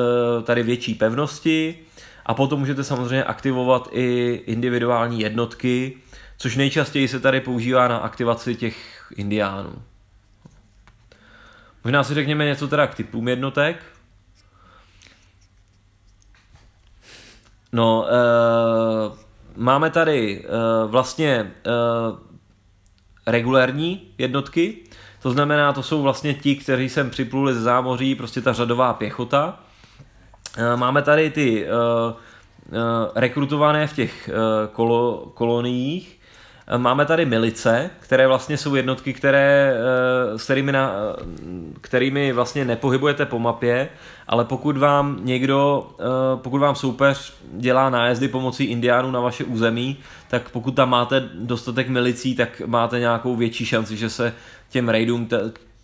tady 0.44 0.62
větší 0.62 0.94
pevnosti 0.94 1.78
a 2.26 2.34
potom 2.34 2.60
můžete 2.60 2.84
samozřejmě 2.84 3.24
aktivovat 3.24 3.88
i 3.92 4.40
individuální 4.46 5.20
jednotky, 5.20 5.96
což 6.38 6.56
nejčastěji 6.56 7.08
se 7.08 7.20
tady 7.20 7.40
používá 7.40 7.88
na 7.88 7.96
aktivaci 7.96 8.54
těch 8.54 9.06
indiánů. 9.16 9.82
Možná 11.84 12.04
si 12.04 12.14
řekněme 12.14 12.44
něco 12.44 12.68
teda 12.68 12.86
k 12.86 12.94
typům 12.94 13.28
jednotek. 13.28 13.76
No, 17.72 18.06
uh, 19.10 19.16
máme 19.56 19.90
tady 19.90 20.44
uh, 20.44 20.90
vlastně 20.90 21.52
regulérní 23.30 24.02
jednotky, 24.18 24.76
to 25.22 25.30
znamená, 25.30 25.72
to 25.72 25.82
jsou 25.82 26.02
vlastně 26.02 26.34
ti, 26.34 26.56
kteří 26.56 26.88
sem 26.88 27.10
připluli 27.10 27.54
ze 27.54 27.60
zámoří, 27.60 28.14
prostě 28.14 28.40
ta 28.40 28.52
řadová 28.52 28.92
pěchota. 28.92 29.60
Eh, 30.56 30.76
máme 30.76 31.02
tady 31.02 31.30
ty 31.30 31.64
uh, 31.64 31.70
uh, 31.70 32.76
rekrutované 33.14 33.86
v 33.86 33.92
těch 33.92 34.30
kolo, 34.72 35.32
koloniích, 35.34 36.17
Máme 36.76 37.06
tady 37.06 37.26
milice, 37.26 37.90
které 38.00 38.26
vlastně 38.26 38.56
jsou 38.56 38.74
jednotky, 38.74 39.12
které, 39.12 39.74
s 40.36 40.44
kterými, 40.44 40.72
na, 40.72 40.92
kterými 41.80 42.32
vlastně 42.32 42.64
nepohybujete 42.64 43.26
po 43.26 43.38
mapě, 43.38 43.88
ale 44.26 44.44
pokud 44.44 44.76
vám 44.76 45.18
někdo, 45.22 45.90
pokud 46.36 46.58
vám 46.58 46.74
soupeř 46.74 47.34
dělá 47.52 47.90
nájezdy 47.90 48.28
pomocí 48.28 48.64
indiánů 48.64 49.10
na 49.10 49.20
vaše 49.20 49.44
území, 49.44 49.96
tak 50.30 50.50
pokud 50.50 50.70
tam 50.70 50.90
máte 50.90 51.28
dostatek 51.34 51.88
milicí, 51.88 52.34
tak 52.34 52.62
máte 52.66 52.98
nějakou 52.98 53.36
větší 53.36 53.64
šanci, 53.64 53.96
že 53.96 54.10
se 54.10 54.32
těm 54.70 54.88
raidům 54.88 55.28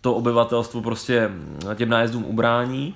to 0.01 0.15
obyvatelstvo 0.15 0.83
prostě 0.83 1.31
těm 1.75 1.89
nájezdům 1.89 2.25
ubrání. 2.25 2.95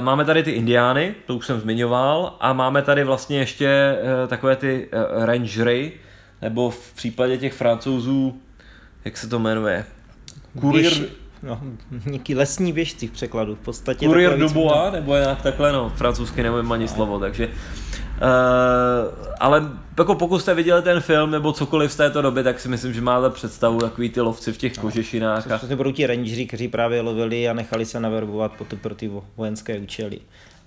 Máme 0.00 0.24
tady 0.24 0.42
ty 0.42 0.50
indiány, 0.50 1.14
to 1.26 1.34
už 1.34 1.46
jsem 1.46 1.60
zmiňoval, 1.60 2.36
a 2.40 2.52
máme 2.52 2.82
tady 2.82 3.04
vlastně 3.04 3.38
ještě 3.38 3.98
takové 4.28 4.56
ty 4.56 4.88
rangery, 5.10 5.92
nebo 6.42 6.70
v 6.70 6.92
případě 6.92 7.38
těch 7.38 7.52
francouzů, 7.52 8.40
jak 9.04 9.16
se 9.16 9.28
to 9.28 9.38
jmenuje? 9.38 9.84
Kurier... 10.60 10.92
Běž, 10.92 11.10
no, 11.42 11.60
nějaký 12.06 12.34
lesní 12.34 12.72
běžci 12.72 13.06
v 13.06 13.10
překladu, 13.10 13.54
v 13.54 13.60
podstatě. 13.60 14.06
Kurier 14.06 14.38
Dubois, 14.38 14.92
nebo 14.92 15.14
nějak 15.14 15.42
takhle, 15.42 15.72
no, 15.72 15.92
francouzsky 15.96 16.42
nevím 16.42 16.72
ani 16.72 16.84
no. 16.84 16.88
slovo, 16.88 17.18
takže 17.18 17.50
Uh, 18.20 19.14
ale 19.40 19.62
jako 19.98 20.14
pokud 20.14 20.38
jste 20.38 20.54
viděli 20.54 20.82
ten 20.82 21.00
film 21.00 21.30
nebo 21.30 21.52
cokoliv 21.52 21.92
z 21.92 21.96
této 21.96 22.22
doby, 22.22 22.42
tak 22.42 22.60
si 22.60 22.68
myslím, 22.68 22.92
že 22.92 23.00
máte 23.00 23.30
představu 23.30 23.78
takový 23.78 24.08
ty 24.08 24.20
lovci 24.20 24.52
v 24.52 24.56
těch 24.56 24.76
no, 24.76 24.82
kožešinách. 24.82 25.50
A... 25.50 25.58
To 25.58 25.76
budou 25.76 25.92
ti 25.92 26.06
rangeři, 26.06 26.46
kteří 26.46 26.68
právě 26.68 27.00
lovili 27.00 27.48
a 27.48 27.52
nechali 27.52 27.86
se 27.86 28.00
naverbovat 28.00 28.52
potom 28.52 28.78
pro 28.78 28.94
ty 28.94 29.10
vojenské 29.36 29.78
účely. 29.78 30.20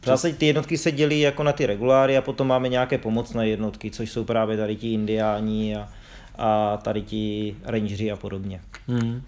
V 0.04 0.06
zásadě 0.06 0.34
ty 0.34 0.46
jednotky 0.46 0.78
se 0.78 0.92
dělí 0.92 1.20
jako 1.20 1.44
na 1.44 1.52
ty 1.52 1.66
reguláry 1.66 2.18
a 2.18 2.22
potom 2.22 2.48
máme 2.48 2.70
nějaké 2.70 2.98
pomocné 2.98 3.48
jednotky, 3.48 3.92
což 3.92 4.12
jsou 4.12 4.24
právě 4.24 4.58
tady 4.58 4.76
ti 4.76 4.94
indiáni 4.94 5.76
a, 5.76 5.89
a 6.38 6.78
tady 6.78 7.02
ti 7.02 7.56
rangeři 7.66 8.12
a 8.12 8.16
podobně. 8.16 8.62
Hmm. 8.88 9.22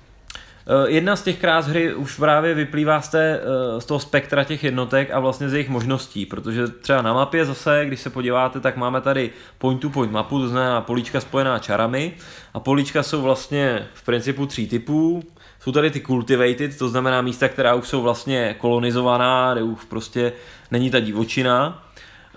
Eh, 0.67 0.89
jedna 0.91 1.15
z 1.15 1.21
těch 1.21 1.39
krás 1.39 1.67
hry 1.67 1.93
už 1.93 2.17
právě 2.17 2.53
vyplývá 2.53 3.01
z, 3.01 3.09
té, 3.09 3.39
eh, 3.39 3.81
z 3.81 3.85
toho 3.85 3.99
spektra 3.99 4.43
těch 4.43 4.63
jednotek 4.63 5.11
a 5.11 5.19
vlastně 5.19 5.49
z 5.49 5.53
jejich 5.53 5.69
možností, 5.69 6.25
protože 6.25 6.67
třeba 6.67 7.01
na 7.01 7.13
mapě 7.13 7.45
zase, 7.45 7.83
když 7.85 7.99
se 7.99 8.09
podíváte, 8.09 8.59
tak 8.59 8.77
máme 8.77 9.01
tady 9.01 9.29
point-to-point 9.57 10.11
mapu, 10.11 10.39
to 10.39 10.47
znamená 10.47 10.81
políčka 10.81 11.21
spojená 11.21 11.59
čarami 11.59 12.13
a 12.53 12.59
políčka 12.59 13.03
jsou 13.03 13.21
vlastně 13.21 13.87
v 13.93 14.05
principu 14.05 14.45
tří 14.45 14.67
typů. 14.67 15.23
Jsou 15.59 15.71
tady 15.71 15.91
ty 15.91 16.01
cultivated, 16.01 16.77
to 16.77 16.89
znamená 16.89 17.21
místa, 17.21 17.47
která 17.47 17.73
už 17.73 17.87
jsou 17.87 18.01
vlastně 18.01 18.55
kolonizovaná, 18.57 19.53
kde 19.53 19.63
už 19.63 19.83
prostě 19.83 20.33
není 20.71 20.91
ta 20.91 20.99
divočina. 20.99 21.83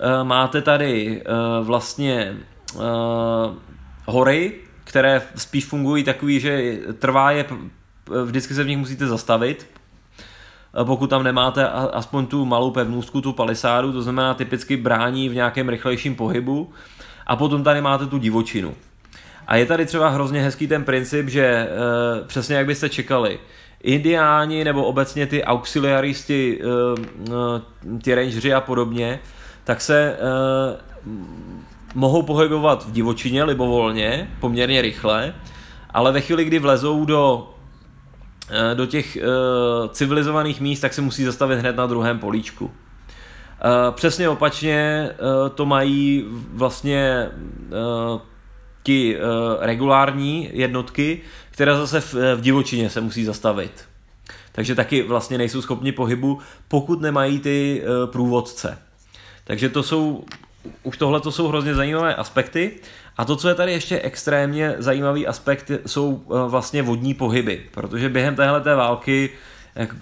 Eh, 0.00 0.24
máte 0.24 0.62
tady 0.62 1.22
vlastně 1.62 2.36
hory, 4.06 4.54
které 4.84 5.22
spíš 5.36 5.66
fungují 5.66 6.04
takový, 6.04 6.40
že 6.40 6.78
trvá 6.98 7.30
je 7.30 7.44
vždycky 8.24 8.54
se 8.54 8.64
v 8.64 8.66
nich 8.66 8.78
musíte 8.78 9.06
zastavit, 9.06 9.66
pokud 10.84 11.10
tam 11.10 11.22
nemáte 11.22 11.68
aspoň 11.68 12.26
tu 12.26 12.44
malou 12.44 12.70
pevnůstku, 12.70 13.20
tu 13.20 13.32
palisádu, 13.32 13.92
to 13.92 14.02
znamená 14.02 14.34
typicky 14.34 14.76
brání 14.76 15.28
v 15.28 15.34
nějakém 15.34 15.68
rychlejším 15.68 16.14
pohybu 16.14 16.72
a 17.26 17.36
potom 17.36 17.64
tady 17.64 17.80
máte 17.80 18.06
tu 18.06 18.18
divočinu. 18.18 18.74
A 19.48 19.56
je 19.56 19.66
tady 19.66 19.86
třeba 19.86 20.08
hrozně 20.08 20.42
hezký 20.42 20.68
ten 20.68 20.84
princip, 20.84 21.28
že 21.28 21.44
e, 21.44 21.68
přesně 22.26 22.56
jak 22.56 22.66
byste 22.66 22.88
čekali, 22.88 23.38
indiáni 23.82 24.64
nebo 24.64 24.84
obecně 24.84 25.26
ty 25.26 25.44
auxiliaristi, 25.44 26.60
e, 26.60 26.66
e, 27.96 27.98
ty 28.02 28.14
rangeři 28.14 28.54
a 28.54 28.60
podobně, 28.60 29.20
tak 29.64 29.80
se 29.80 30.16
mohou 31.94 32.22
pohybovat 32.22 32.86
v 32.86 32.92
divočině 32.92 33.44
libovolně, 33.44 34.30
poměrně 34.40 34.82
rychle, 34.82 35.34
ale 35.90 36.12
ve 36.12 36.20
chvíli, 36.20 36.44
kdy 36.44 36.58
vlezou 36.58 37.04
do 37.04 37.48
Eh, 38.50 38.74
do 38.74 38.86
těch 38.86 39.18
civilizovaných 39.92 40.60
míst, 40.60 40.80
tak 40.80 40.94
se 40.94 41.02
musí 41.02 41.24
zastavit 41.24 41.58
hned 41.58 41.76
na 41.76 41.86
druhém 41.86 42.18
políčku. 42.18 42.70
Přesně 43.90 44.28
opačně 44.28 45.10
to 45.54 45.66
mají 45.66 46.24
vlastně 46.52 47.30
ti 48.88 49.16
uh, 49.16 49.22
regulární 49.60 50.50
jednotky, 50.52 51.20
které 51.50 51.76
zase 51.76 52.00
v, 52.00 52.14
v 52.14 52.40
divočině 52.40 52.90
se 52.90 53.00
musí 53.00 53.24
zastavit. 53.24 53.84
Takže 54.52 54.74
taky 54.74 55.02
vlastně 55.02 55.38
nejsou 55.38 55.62
schopni 55.62 55.92
pohybu, 55.92 56.38
pokud 56.68 57.00
nemají 57.00 57.38
ty 57.38 57.82
uh, 57.82 58.10
průvodce. 58.10 58.78
Takže 59.44 59.68
to 59.68 59.82
jsou, 59.82 60.24
už 60.82 60.96
tohle 60.96 61.20
to 61.20 61.32
jsou 61.32 61.48
hrozně 61.48 61.74
zajímavé 61.74 62.14
aspekty. 62.14 62.70
A 63.16 63.24
to, 63.24 63.36
co 63.36 63.48
je 63.48 63.54
tady 63.54 63.72
ještě 63.72 64.00
extrémně 64.00 64.74
zajímavý 64.78 65.26
aspekt, 65.26 65.70
jsou 65.86 66.22
eh, 66.24 66.48
vlastně 66.48 66.82
vodní 66.82 67.14
pohyby, 67.14 67.62
protože 67.70 68.08
během 68.08 68.34
téhle 68.34 68.60
té 68.60 68.74
války 68.74 69.30
jak, 69.74 69.96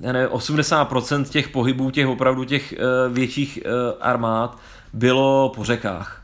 ne, 0.00 0.26
80% 0.26 1.24
těch 1.24 1.48
pohybů, 1.48 1.90
těch 1.90 2.06
opravdu 2.06 2.44
těch 2.44 2.74
větších 3.08 3.58
armád 4.00 4.58
bylo 4.92 5.52
po 5.54 5.64
řekách. 5.64 6.21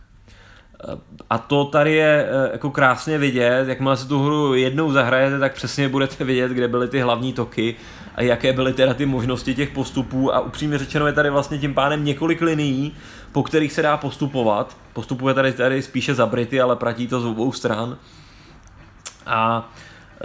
A 1.31 1.39
to 1.39 1.65
tady 1.65 1.95
je 1.95 2.29
jako 2.53 2.71
krásně 2.71 3.19
vidět, 3.19 3.69
jakmile 3.69 3.97
se 3.97 4.09
tu 4.09 4.23
hru 4.23 4.55
jednou 4.55 4.93
zahrajete, 4.93 5.39
tak 5.39 5.55
přesně 5.55 5.89
budete 5.89 6.25
vidět, 6.25 6.51
kde 6.51 6.69
byly 6.69 6.89
ty 6.89 7.01
hlavní 7.01 7.33
toky 7.33 7.77
a 8.15 8.23
jaké 8.23 8.53
byly 8.53 8.73
teda 8.73 8.95
ty 8.95 9.07
možnosti 9.07 9.55
těch 9.55 9.71
postupů 9.71 10.35
a 10.35 10.41
upřímně 10.41 10.79
řečeno 10.79 11.07
je 11.07 11.13
tady 11.13 11.31
vlastně 11.31 11.59
tím 11.59 11.75
pádem 11.75 12.05
několik 12.05 12.41
linií, 12.41 12.97
po 13.33 13.43
kterých 13.43 13.73
se 13.73 13.83
dá 13.83 13.97
postupovat. 13.97 14.77
Postupuje 14.93 15.35
tady, 15.35 15.53
tady 15.53 15.83
spíše 15.83 16.15
za 16.15 16.27
Brity, 16.27 16.61
ale 16.61 16.77
platí 16.77 17.07
to 17.07 17.21
z 17.21 17.25
obou 17.25 17.53
stran. 17.53 17.97
A 19.27 19.71
e, 20.21 20.25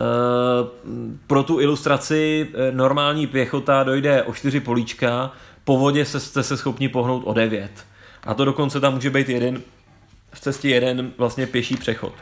pro 1.28 1.44
tu 1.44 1.60
ilustraci 1.60 2.48
e, 2.54 2.72
normální 2.72 3.28
pěchota 3.28 3.84
dojde 3.84 4.24
o 4.24 4.34
čtyři 4.34 4.60
políčka, 4.60 5.32
po 5.64 5.78
vodě 5.78 6.06
se, 6.06 6.20
jste 6.20 6.44
se 6.44 6.58
schopni 6.58 6.90
pohnout 6.90 7.24
o 7.26 7.34
devět. 7.34 7.86
A 8.24 8.34
to 8.34 8.46
dokonce 8.46 8.80
tam 8.80 8.94
může 8.94 9.10
být 9.10 9.30
jeden, 9.30 9.62
v 10.34 10.40
cestě 10.40 10.70
jeden 10.70 11.12
vlastně 11.18 11.48
pěší 11.48 11.76
přechod. 11.76 12.14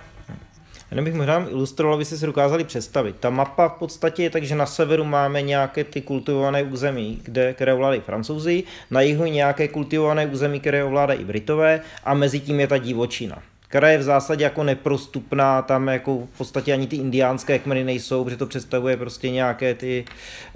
Jenom 0.92 1.06
bych 1.06 1.14
možná 1.14 1.46
ilustroval, 1.50 1.96
aby 1.96 2.06
si 2.06 2.26
dokázali 2.26 2.64
představit. 2.64 3.16
Ta 3.20 3.30
mapa 3.30 3.68
v 3.68 3.74
podstatě 3.74 4.24
je 4.24 4.30
tak, 4.30 4.44
že 4.44 4.56
na 4.56 4.66
severu 4.66 5.04
máme 5.04 5.42
nějaké 5.42 5.84
ty 5.84 6.02
kultivované 6.02 6.64
území, 6.64 7.20
kde, 7.24 7.54
které 7.54 7.74
ovládají 7.74 8.02
francouzi, 8.02 8.64
na 8.92 9.02
jihu 9.02 9.26
nějaké 9.26 9.68
kultivované 9.68 10.26
území, 10.28 10.60
které 10.60 10.84
ovládají 10.84 11.26
Britové 11.26 11.82
a 12.04 12.14
mezi 12.14 12.40
tím 12.40 12.60
je 12.60 12.68
ta 12.68 12.78
divočina 12.78 13.42
která 13.72 13.90
je 13.90 13.98
v 13.98 14.04
zásadě 14.04 14.44
jako 14.44 14.64
neprostupná, 14.64 15.62
tam 15.62 15.88
jako 15.88 16.28
v 16.34 16.38
podstatě 16.38 16.74
ani 16.74 16.88
ty 16.88 16.96
indiánské 16.96 17.60
kmeny 17.60 17.84
nejsou, 17.84 18.24
protože 18.24 18.38
to 18.38 18.46
představuje 18.46 18.98
prostě 18.98 19.30
nějaké 19.30 19.74
ty 19.74 20.06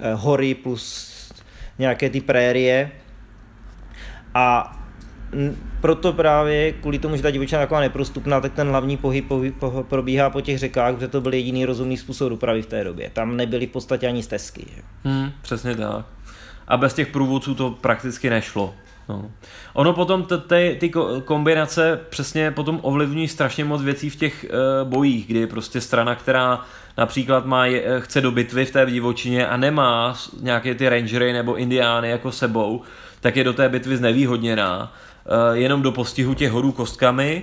eh, 0.00 0.14
hory 0.14 0.54
plus 0.54 1.12
nějaké 1.78 2.10
ty 2.10 2.20
prérie. 2.20 2.90
A 4.34 4.76
proto 5.80 6.12
právě 6.12 6.72
kvůli 6.72 6.98
tomu, 6.98 7.16
že 7.16 7.22
ta 7.22 7.30
divočina 7.30 7.60
je 7.60 7.66
taková 7.66 7.80
neprostupná, 7.80 8.40
tak 8.40 8.52
ten 8.52 8.68
hlavní 8.68 8.96
pohyb, 8.96 9.28
pohyb 9.28 9.56
po, 9.58 9.84
probíhá 9.88 10.30
po 10.30 10.40
těch 10.40 10.58
řekách, 10.58 10.94
protože 10.94 11.08
to 11.08 11.20
byl 11.20 11.34
jediný 11.34 11.64
rozumný 11.64 11.96
způsob 11.96 12.30
dopravy 12.30 12.62
v 12.62 12.66
té 12.66 12.84
době. 12.84 13.10
Tam 13.12 13.36
nebyly 13.36 13.66
v 13.66 13.70
podstatě 13.70 14.08
ani 14.08 14.22
stezky. 14.22 14.66
Hmm, 15.04 15.30
přesně 15.42 15.76
tak. 15.76 16.06
A 16.68 16.76
bez 16.76 16.94
těch 16.94 17.08
průvodců 17.08 17.54
to 17.54 17.70
prakticky 17.70 18.30
nešlo. 18.30 18.74
No. 19.08 19.30
Ono 19.72 19.92
potom 19.92 20.24
t- 20.24 20.38
ty, 20.38 20.76
ty 20.80 20.90
kombinace 21.24 22.00
přesně 22.08 22.50
potom 22.50 22.80
ovlivňují 22.82 23.28
strašně 23.28 23.64
moc 23.64 23.82
věcí 23.82 24.10
v 24.10 24.16
těch 24.16 24.46
uh, 24.48 24.88
bojích, 24.88 25.26
kdy 25.26 25.46
prostě 25.46 25.80
strana, 25.80 26.14
která 26.14 26.60
například 26.98 27.46
má, 27.46 27.66
je, 27.66 27.82
eh, 27.84 28.00
chce 28.00 28.20
do 28.20 28.30
bitvy 28.30 28.64
v 28.64 28.70
té 28.70 28.86
divočině 28.86 29.46
a 29.46 29.56
nemá 29.56 30.16
nějaké 30.40 30.74
ty 30.74 30.88
rangery 30.88 31.32
nebo 31.32 31.56
indiány 31.56 32.10
jako 32.10 32.32
sebou, 32.32 32.82
tak 33.20 33.36
je 33.36 33.44
do 33.44 33.52
té 33.52 33.68
bitvy 33.68 33.96
znevýhodněná 33.96 34.92
jenom 35.52 35.82
do 35.82 35.92
postihu 35.92 36.34
těch 36.34 36.50
horů 36.50 36.72
kostkami, 36.72 37.42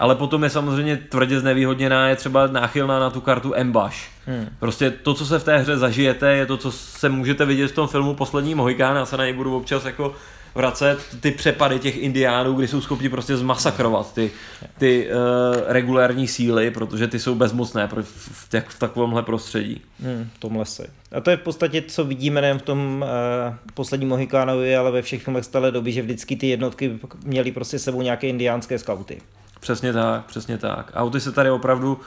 ale 0.00 0.14
potom 0.14 0.44
je 0.44 0.50
samozřejmě 0.50 0.96
tvrdě 0.96 1.40
znevýhodněná, 1.40 2.08
je 2.08 2.16
třeba 2.16 2.46
náchylná 2.46 3.00
na 3.00 3.10
tu 3.10 3.20
kartu 3.20 3.54
Embash. 3.54 4.08
Hmm. 4.26 4.48
Prostě 4.58 4.90
to, 4.90 5.14
co 5.14 5.26
se 5.26 5.38
v 5.38 5.44
té 5.44 5.58
hře 5.58 5.78
zažijete, 5.78 6.32
je 6.32 6.46
to, 6.46 6.56
co 6.56 6.72
se 6.72 7.08
můžete 7.08 7.44
vidět 7.44 7.68
v 7.68 7.74
tom 7.74 7.88
filmu 7.88 8.14
Poslední 8.14 8.54
Mohikán, 8.54 8.96
já 8.96 9.06
se 9.06 9.16
na 9.16 9.24
něj 9.24 9.32
budu 9.32 9.56
občas 9.56 9.84
jako 9.84 10.14
vracet 10.54 10.98
ty 11.20 11.30
přepady 11.30 11.78
těch 11.78 11.96
indiánů, 11.96 12.54
kdy 12.54 12.68
jsou 12.68 12.80
schopni 12.80 13.08
prostě 13.08 13.36
zmasakrovat 13.36 14.14
ty, 14.14 14.30
ty 14.78 15.08
uh, 15.08 15.62
regulární 15.66 16.28
síly, 16.28 16.70
protože 16.70 17.08
ty 17.08 17.18
jsou 17.18 17.34
bezmocné 17.34 17.88
v, 18.02 18.48
těch, 18.50 18.68
v 18.68 18.78
takovémhle 18.78 19.22
prostředí. 19.22 19.82
Hmm, 20.00 20.30
v 20.34 20.38
tom 20.38 20.56
lese. 20.56 20.86
A 21.12 21.20
to 21.20 21.30
je 21.30 21.36
v 21.36 21.40
podstatě, 21.40 21.82
co 21.82 22.04
vidíme 22.04 22.40
nejen 22.40 22.58
v 22.58 22.62
tom 22.62 23.04
uh, 23.48 23.54
posledním 23.74 24.08
Mohikánovi, 24.08 24.76
ale 24.76 24.90
ve 24.90 25.02
všech 25.02 25.22
filmech 25.22 25.44
stále 25.44 25.70
doby, 25.70 25.92
že 25.92 26.02
vždycky 26.02 26.36
ty 26.36 26.46
jednotky 26.46 26.98
měly 27.24 27.52
prostě 27.52 27.78
sebou 27.78 28.02
nějaké 28.02 28.28
indiánské 28.28 28.78
skauty. 28.78 29.20
Přesně 29.60 29.92
tak, 29.92 30.24
přesně 30.26 30.58
tak. 30.58 30.92
Auty 30.94 31.20
se 31.20 31.32
tady 31.32 31.50
opravdu, 31.50 32.00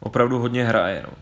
opravdu 0.00 0.38
hodně 0.38 0.64
hraje. 0.64 1.02
No. 1.06 1.12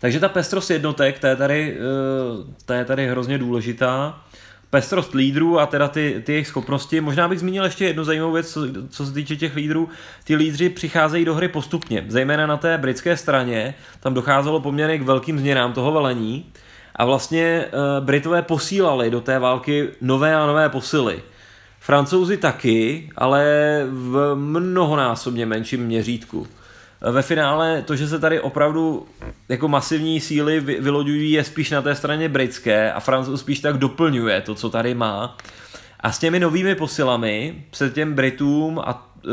Takže 0.00 0.20
ta 0.20 0.28
pestrost 0.28 0.70
jednotek, 0.70 1.18
ta 1.18 1.28
je 1.28 1.36
tady, 1.36 1.78
uh, 1.78 2.46
ta 2.64 2.74
je 2.74 2.84
tady 2.84 3.08
hrozně 3.08 3.38
důležitá 3.38 4.22
pestrost 4.70 5.14
lídrů 5.14 5.60
a 5.60 5.66
teda 5.66 5.88
ty, 5.88 6.22
ty 6.26 6.32
jejich 6.32 6.46
schopnosti. 6.46 7.00
Možná 7.00 7.28
bych 7.28 7.40
zmínil 7.40 7.64
ještě 7.64 7.84
jednu 7.84 8.04
zajímavou 8.04 8.32
věc, 8.32 8.52
co, 8.52 8.60
co 8.88 9.06
se 9.06 9.12
týče 9.12 9.36
těch 9.36 9.56
lídrů. 9.56 9.88
Ty 10.24 10.36
lídři 10.36 10.68
přicházejí 10.68 11.24
do 11.24 11.34
hry 11.34 11.48
postupně, 11.48 12.04
zejména 12.08 12.46
na 12.46 12.56
té 12.56 12.78
britské 12.78 13.16
straně. 13.16 13.74
Tam 14.00 14.14
docházelo 14.14 14.60
poměrně 14.60 14.98
k 14.98 15.02
velkým 15.02 15.38
změnám 15.38 15.72
toho 15.72 15.92
velení. 15.92 16.46
A 16.96 17.04
vlastně 17.04 17.64
uh, 17.66 18.04
Britové 18.04 18.42
posílali 18.42 19.10
do 19.10 19.20
té 19.20 19.38
války 19.38 19.88
nové 20.00 20.34
a 20.34 20.46
nové 20.46 20.68
posily. 20.68 21.22
Francouzi 21.80 22.36
taky, 22.36 23.10
ale 23.16 23.44
v 23.90 24.34
mnohonásobně 24.34 25.46
menším 25.46 25.86
měřítku 25.86 26.46
ve 27.00 27.22
finále 27.22 27.82
to, 27.82 27.96
že 27.96 28.08
se 28.08 28.18
tady 28.18 28.40
opravdu 28.40 29.06
jako 29.48 29.68
masivní 29.68 30.20
síly 30.20 30.60
vyloďují, 30.60 31.32
je 31.32 31.44
spíš 31.44 31.70
na 31.70 31.82
té 31.82 31.94
straně 31.94 32.28
britské 32.28 32.92
a 32.92 33.00
Francouz 33.00 33.40
spíš 33.40 33.60
tak 33.60 33.78
doplňuje 33.78 34.40
to, 34.40 34.54
co 34.54 34.70
tady 34.70 34.94
má. 34.94 35.36
A 36.00 36.12
s 36.12 36.18
těmi 36.18 36.40
novými 36.40 36.74
posilami 36.74 37.64
se 37.72 37.90
těm 37.90 38.14
Britům 38.14 38.78
a 38.78 39.12
e, 39.16 39.28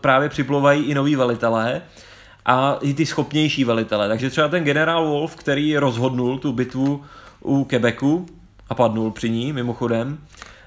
právě 0.00 0.28
připlouvají 0.28 0.84
i 0.84 0.94
noví 0.94 1.16
velitelé 1.16 1.82
a 2.46 2.78
i 2.80 2.94
ty 2.94 3.06
schopnější 3.06 3.64
velitelé. 3.64 4.08
Takže 4.08 4.30
třeba 4.30 4.48
ten 4.48 4.64
generál 4.64 5.06
Wolf, 5.06 5.36
který 5.36 5.76
rozhodnul 5.76 6.38
tu 6.38 6.52
bitvu 6.52 7.02
u 7.40 7.64
Quebecu 7.64 8.26
a 8.68 8.74
padnul 8.74 9.10
při 9.10 9.30
ní 9.30 9.52
mimochodem, 9.52 10.18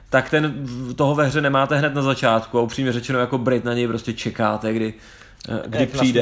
tak 0.10 0.30
ten 0.30 0.66
toho 0.96 1.16
ve 1.16 1.26
hře 1.26 1.42
nemáte 1.42 1.78
hned 1.78 1.94
na 1.94 2.02
začátku 2.02 2.60
a 2.60 2.62
upřímně 2.62 2.92
řečeno 2.92 3.20
jako 3.20 3.38
Brit 3.38 3.66
na 3.66 3.74
něj 3.74 3.88
prostě 3.88 4.14
čekáte, 4.14 4.74
kdy 4.74 4.94
kdy 5.66 5.80
Jak 5.80 5.90
přijde. 5.90 6.22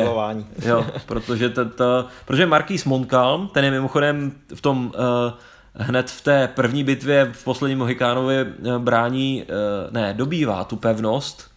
Jo, 0.65 0.85
protože, 1.05 1.49
to, 1.49 1.65
to, 1.65 2.05
protože 2.25 2.45
Marquis 2.45 2.85
Montcalm, 2.85 3.47
ten 3.47 3.65
je 3.65 3.71
mimochodem 3.71 4.31
v 4.55 4.61
tom 4.61 4.85
uh, 4.95 5.83
hned 5.85 6.09
v 6.11 6.21
té 6.21 6.47
první 6.47 6.83
bitvě 6.83 7.31
v 7.33 7.43
posledním 7.43 7.77
Mohikánovi 7.77 8.43
uh, 8.43 8.77
brání, 8.77 9.45
ne, 9.91 10.13
dobývá 10.13 10.63
tu 10.63 10.75
pevnost. 10.75 11.51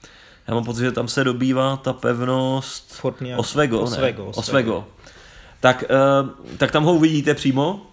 Já 0.49 0.55
mám 0.55 0.65
pocit, 0.65 0.81
že 0.81 0.93
tam 0.93 1.09
se 1.09 1.25
dobývá 1.25 1.77
ta 1.77 1.93
pevnost 1.93 2.93
Oswego, 3.37 3.81
Oswego, 3.81 4.25
Oswego, 4.25 4.27
Oswego. 4.27 4.85
Tak, 5.61 5.85
uh, 6.23 6.29
tak 6.57 6.71
tam 6.71 6.85
ho 6.85 6.95
uvidíte 6.95 7.35
přímo 7.35 7.87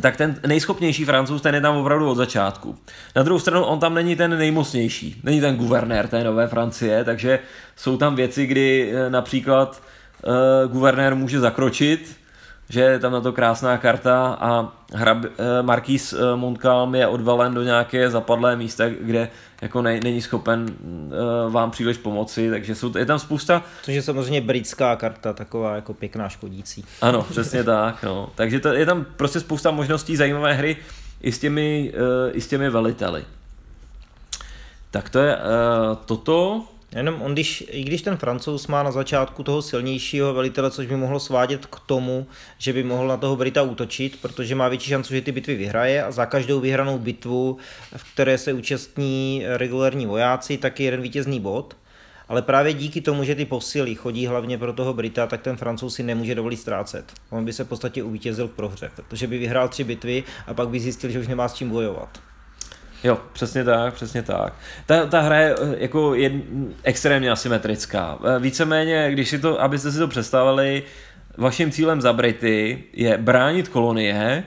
tak 0.00 0.16
ten 0.16 0.36
nejschopnější 0.46 1.04
francouz, 1.04 1.42
ten 1.42 1.54
je 1.54 1.60
tam 1.60 1.76
opravdu 1.76 2.10
od 2.10 2.14
začátku. 2.14 2.78
Na 3.16 3.22
druhou 3.22 3.40
stranu, 3.40 3.64
on 3.64 3.78
tam 3.80 3.94
není 3.94 4.16
ten 4.16 4.38
nejmocnější, 4.38 5.20
není 5.24 5.40
ten 5.40 5.56
guvernér 5.56 6.08
té 6.08 6.24
nové 6.24 6.48
Francie, 6.48 7.04
takže 7.04 7.38
jsou 7.76 7.96
tam 7.96 8.16
věci, 8.16 8.46
kdy 8.46 8.92
eh, 8.92 9.10
například 9.10 9.82
uh, 10.22 10.72
guvernér 10.72 11.14
může 11.14 11.40
zakročit, 11.40 12.16
že 12.68 12.80
je 12.80 12.98
tam 12.98 13.12
na 13.12 13.20
to 13.20 13.32
krásná 13.32 13.78
karta 13.78 14.38
a 14.40 14.72
hrab, 14.92 15.18
uh, 15.24 15.28
Marquis 15.62 16.12
uh, 16.12 16.20
Montcalm 16.36 16.94
je 16.94 17.06
odvalen 17.06 17.54
do 17.54 17.62
nějaké 17.62 18.10
zapadlé 18.10 18.56
místa, 18.56 18.84
kde 18.88 19.28
jako 19.62 19.82
ne, 19.82 20.00
není 20.00 20.22
schopen 20.22 20.66
uh, 21.46 21.52
vám 21.52 21.70
příliš 21.70 21.96
pomoci, 21.96 22.50
takže 22.50 22.74
jsou, 22.74 22.98
je 22.98 23.06
tam 23.06 23.18
spousta... 23.18 23.62
Což 23.82 23.94
je 23.94 24.02
samozřejmě 24.02 24.40
britská 24.40 24.96
karta, 24.96 25.32
taková 25.32 25.74
jako 25.74 25.94
pěkná 25.94 26.28
škodící. 26.28 26.84
Ano, 27.00 27.22
přesně 27.22 27.64
tak, 27.64 28.02
no. 28.02 28.28
Takže 28.34 28.60
to, 28.60 28.68
je 28.68 28.86
tam 28.86 29.06
prostě 29.16 29.40
spousta 29.40 29.70
možností 29.70 30.16
zajímavé 30.16 30.54
hry 30.54 30.76
i 31.20 31.32
s 31.32 31.38
těmi, 31.38 31.92
i 32.32 32.40
s 32.40 32.48
těmi 32.48 32.70
veliteli. 32.70 33.24
Tak 34.90 35.10
to 35.10 35.18
je 35.18 35.38
toto. 36.06 36.64
Jenom 36.92 37.22
on, 37.22 37.32
když, 37.32 37.64
i 37.70 37.84
když 37.84 38.02
ten 38.02 38.16
francouz 38.16 38.66
má 38.66 38.82
na 38.82 38.90
začátku 38.90 39.42
toho 39.42 39.62
silnějšího 39.62 40.34
velitele, 40.34 40.70
což 40.70 40.86
by 40.86 40.96
mohlo 40.96 41.20
svádět 41.20 41.66
k 41.66 41.80
tomu, 41.80 42.26
že 42.58 42.72
by 42.72 42.82
mohl 42.82 43.08
na 43.08 43.16
toho 43.16 43.36
Brita 43.36 43.62
útočit, 43.62 44.18
protože 44.22 44.54
má 44.54 44.68
větší 44.68 44.88
šanci, 44.88 45.14
že 45.14 45.20
ty 45.20 45.32
bitvy 45.32 45.54
vyhraje 45.54 46.04
a 46.04 46.10
za 46.10 46.26
každou 46.26 46.60
vyhranou 46.60 46.98
bitvu, 46.98 47.56
v 47.96 48.12
které 48.12 48.38
se 48.38 48.52
účastní 48.52 49.42
regulární 49.46 50.06
vojáci, 50.06 50.58
tak 50.58 50.80
je 50.80 50.86
jeden 50.86 51.02
vítězný 51.02 51.40
bod. 51.40 51.76
Ale 52.28 52.42
právě 52.42 52.72
díky 52.72 53.00
tomu, 53.00 53.24
že 53.24 53.34
ty 53.34 53.44
posily 53.44 53.94
chodí 53.94 54.26
hlavně 54.26 54.58
pro 54.58 54.72
toho 54.72 54.94
Brita, 54.94 55.26
tak 55.26 55.42
ten 55.42 55.56
francouz 55.56 55.94
si 55.94 56.02
nemůže 56.02 56.34
dovolit 56.34 56.56
ztrácet. 56.56 57.12
On 57.30 57.44
by 57.44 57.52
se 57.52 57.64
v 57.64 57.68
podstatě 57.68 58.02
uvítězil 58.02 58.48
v 58.48 58.50
prohře, 58.50 58.90
protože 58.96 59.26
by 59.26 59.38
vyhrál 59.38 59.68
tři 59.68 59.84
bitvy 59.84 60.24
a 60.46 60.54
pak 60.54 60.68
by 60.68 60.80
zjistil, 60.80 61.10
že 61.10 61.18
už 61.18 61.28
nemá 61.28 61.48
s 61.48 61.54
čím 61.54 61.70
bojovat. 61.70 62.33
Jo, 63.04 63.18
přesně 63.32 63.64
tak, 63.64 63.94
přesně 63.94 64.22
tak. 64.22 64.52
Ta, 64.86 65.06
ta 65.06 65.20
hra 65.20 65.38
je 65.38 65.54
eh, 65.54 65.76
jako 65.78 66.14
je 66.14 66.32
extrémně 66.82 67.30
asymetrická. 67.30 68.18
Eh, 68.24 68.38
víceméně, 68.38 69.10
když 69.10 69.28
si 69.28 69.38
to, 69.38 69.62
abyste 69.62 69.92
si 69.92 69.98
to 69.98 70.08
představili, 70.08 70.82
vaším 71.36 71.70
cílem 71.70 72.00
za 72.00 72.12
Brity 72.12 72.84
je 72.92 73.18
bránit 73.18 73.68
kolonie 73.68 74.44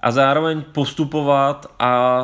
a 0.00 0.10
zároveň 0.10 0.62
postupovat 0.72 1.74
a 1.78 2.22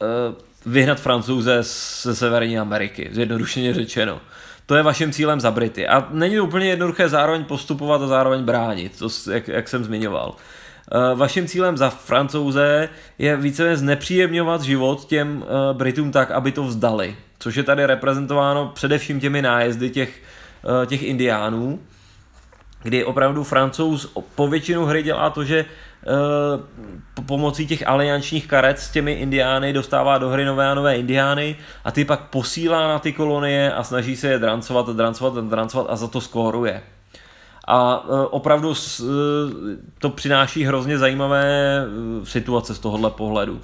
uh, 0.00 0.72
vyhnat 0.72 1.00
francouze 1.00 1.62
ze 2.02 2.16
Severní 2.16 2.58
Ameriky, 2.58 3.08
zjednodušeně 3.12 3.74
řečeno. 3.74 4.20
To 4.66 4.74
je 4.74 4.82
vaším 4.82 5.12
cílem 5.12 5.40
za 5.40 5.50
Brity. 5.50 5.88
A 5.88 6.08
není 6.10 6.36
to 6.36 6.44
úplně 6.44 6.68
jednoduché 6.68 7.08
zároveň 7.08 7.44
postupovat 7.44 8.02
a 8.02 8.06
zároveň 8.06 8.42
bránit, 8.42 8.98
to, 8.98 9.08
jak, 9.32 9.48
jak 9.48 9.68
jsem 9.68 9.84
zmiňoval. 9.84 10.36
Eh, 10.94 11.14
vaším 11.14 11.46
cílem 11.46 11.76
za 11.76 11.90
francouze 11.90 12.88
je 13.18 13.36
více 13.36 13.76
znepříjemňovat 13.76 14.62
život 14.62 15.04
těm 15.04 15.44
eh, 15.44 15.74
Britům 15.74 16.12
tak, 16.12 16.30
aby 16.30 16.52
to 16.52 16.64
vzdali. 16.64 17.16
Což 17.38 17.54
je 17.54 17.62
tady 17.62 17.86
reprezentováno 17.86 18.70
především 18.74 19.20
těmi 19.20 19.42
nájezdy 19.42 19.90
těch, 19.90 20.22
eh, 20.82 20.86
těch 20.86 21.02
indiánů, 21.02 21.80
kdy 22.82 23.04
opravdu 23.04 23.44
francouz 23.44 24.12
po 24.34 24.48
většinu 24.48 24.84
hry 24.84 25.02
dělá 25.02 25.30
to, 25.30 25.44
že 25.44 25.64
pomocí 27.26 27.66
těch 27.66 27.88
aliančních 27.88 28.46
karet 28.46 28.78
s 28.78 28.90
těmi 28.90 29.12
indiány 29.12 29.72
dostává 29.72 30.18
do 30.18 30.28
hry 30.28 30.44
nové 30.44 30.70
a 30.70 30.74
nové 30.74 30.96
indiány 30.96 31.56
a 31.84 31.92
ty 31.92 32.04
pak 32.04 32.20
posílá 32.20 32.88
na 32.88 32.98
ty 32.98 33.12
kolonie 33.12 33.72
a 33.72 33.82
snaží 33.82 34.16
se 34.16 34.28
je 34.28 34.38
drancovat 34.38 34.88
a 34.88 34.92
drancovat 34.92 35.36
a 35.36 35.40
drancovat 35.40 35.86
a 35.90 35.96
za 35.96 36.08
to 36.08 36.20
skóruje 36.20 36.82
a 37.66 38.06
e, 38.06 38.26
opravdu 38.26 38.72
e, 38.72 39.04
to 39.98 40.08
přináší 40.08 40.64
hrozně 40.64 40.98
zajímavé 40.98 41.46
e, 41.46 42.26
situace 42.26 42.74
z 42.74 42.78
tohohle 42.78 43.10
pohledu. 43.10 43.60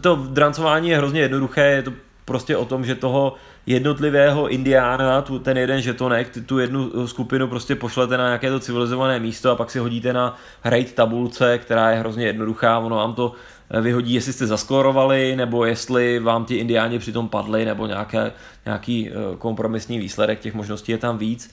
To 0.00 0.16
drancování 0.16 0.88
je 0.88 0.96
hrozně 0.96 1.20
jednoduché, 1.20 1.60
je 1.60 1.82
to 1.82 1.92
prostě 2.24 2.56
o 2.56 2.64
tom, 2.64 2.84
že 2.84 2.94
toho 2.94 3.34
jednotlivého 3.66 4.48
indiána, 4.48 5.22
tu, 5.22 5.38
ten 5.38 5.58
jeden 5.58 5.80
žetonek, 5.80 6.38
tu 6.46 6.58
jednu 6.58 7.06
skupinu 7.06 7.48
prostě 7.48 7.74
pošlete 7.74 8.16
na 8.16 8.24
nějaké 8.24 8.50
to 8.50 8.60
civilizované 8.60 9.18
místo 9.18 9.50
a 9.50 9.56
pak 9.56 9.70
si 9.70 9.78
hodíte 9.78 10.12
na 10.12 10.36
raid 10.64 10.94
tabulce, 10.94 11.58
která 11.58 11.90
je 11.90 11.98
hrozně 11.98 12.26
jednoduchá, 12.26 12.78
ono 12.78 12.96
vám 12.96 13.14
to 13.14 13.32
vyhodí, 13.80 14.14
jestli 14.14 14.32
jste 14.32 14.46
zaskorovali, 14.46 15.36
nebo 15.36 15.64
jestli 15.64 16.18
vám 16.18 16.44
ti 16.44 16.54
indiáni 16.54 16.98
přitom 16.98 17.28
padli, 17.28 17.64
nebo 17.64 17.86
nějaké, 17.86 18.32
nějaký 18.64 19.10
kompromisní 19.38 19.98
výsledek, 19.98 20.40
těch 20.40 20.54
možností 20.54 20.92
je 20.92 20.98
tam 20.98 21.18
víc. 21.18 21.50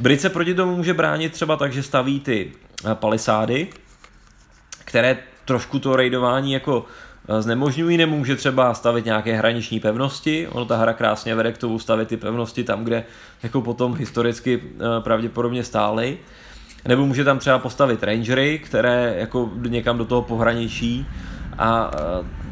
Brit 0.00 0.20
se 0.20 0.30
proti 0.30 0.54
tomu 0.54 0.76
může 0.76 0.94
bránit 0.94 1.32
třeba 1.32 1.56
tak, 1.56 1.72
že 1.72 1.82
staví 1.82 2.20
ty 2.20 2.52
eh, 2.84 2.94
palisády, 2.94 3.68
které 4.84 5.18
trošku 5.44 5.78
to 5.78 5.96
raidování 5.96 6.52
jako 6.52 6.86
Eh, 7.28 7.42
znemožňují, 7.42 7.96
nemůže 7.96 8.36
třeba 8.36 8.74
stavit 8.74 9.04
nějaké 9.04 9.36
hraniční 9.36 9.80
pevnosti, 9.80 10.48
ono 10.48 10.64
ta 10.64 10.76
hra 10.76 10.92
krásně 10.92 11.34
vede 11.34 11.52
k 11.52 11.58
tomu 11.58 11.78
stavit 11.78 12.08
ty 12.08 12.16
pevnosti 12.16 12.64
tam, 12.64 12.84
kde 12.84 13.04
jako 13.42 13.62
potom 13.62 13.94
historicky 13.94 14.62
eh, 14.64 15.00
pravděpodobně 15.00 15.64
stály, 15.64 16.18
nebo 16.88 17.06
může 17.06 17.24
tam 17.24 17.38
třeba 17.38 17.58
postavit 17.58 18.02
rangery, 18.02 18.58
které 18.58 19.14
jako 19.18 19.50
někam 19.68 19.98
do 19.98 20.04
toho 20.04 20.22
pohraničí 20.22 21.06
a 21.58 21.90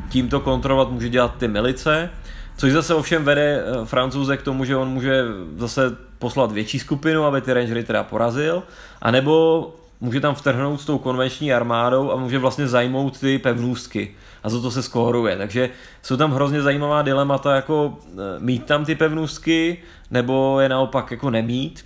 tímto 0.08 0.40
kontrolovat 0.40 0.90
může 0.90 1.08
dělat 1.08 1.34
ty 1.38 1.48
milice, 1.48 2.10
což 2.56 2.72
zase 2.72 2.94
ovšem 2.94 3.24
vede 3.24 3.64
francouze 3.84 4.36
k 4.36 4.42
tomu, 4.42 4.64
že 4.64 4.76
on 4.76 4.88
může 4.88 5.24
zase 5.56 5.96
poslat 6.18 6.52
větší 6.52 6.78
skupinu, 6.78 7.24
aby 7.24 7.40
ty 7.40 7.52
rangery 7.52 7.84
teda 7.84 8.02
porazil, 8.02 8.62
anebo 9.02 9.74
může 10.00 10.20
tam 10.20 10.34
vtrhnout 10.34 10.80
s 10.80 10.84
tou 10.84 10.98
konvenční 10.98 11.52
armádou 11.52 12.12
a 12.12 12.16
může 12.16 12.38
vlastně 12.38 12.68
zajmout 12.68 13.20
ty 13.20 13.38
pevnůstky 13.38 14.14
a 14.42 14.48
za 14.48 14.60
to 14.60 14.70
se 14.70 14.82
skóruje. 14.82 15.36
Takže 15.36 15.70
jsou 16.02 16.16
tam 16.16 16.32
hrozně 16.32 16.62
zajímavá 16.62 17.02
dilemata, 17.02 17.54
jako 17.54 17.98
e, 18.04 18.40
mít 18.40 18.64
tam 18.64 18.84
ty 18.84 18.94
pevnůstky, 18.94 19.78
nebo 20.10 20.60
je 20.60 20.68
naopak 20.68 21.10
jako 21.10 21.30
nemít. 21.30 21.84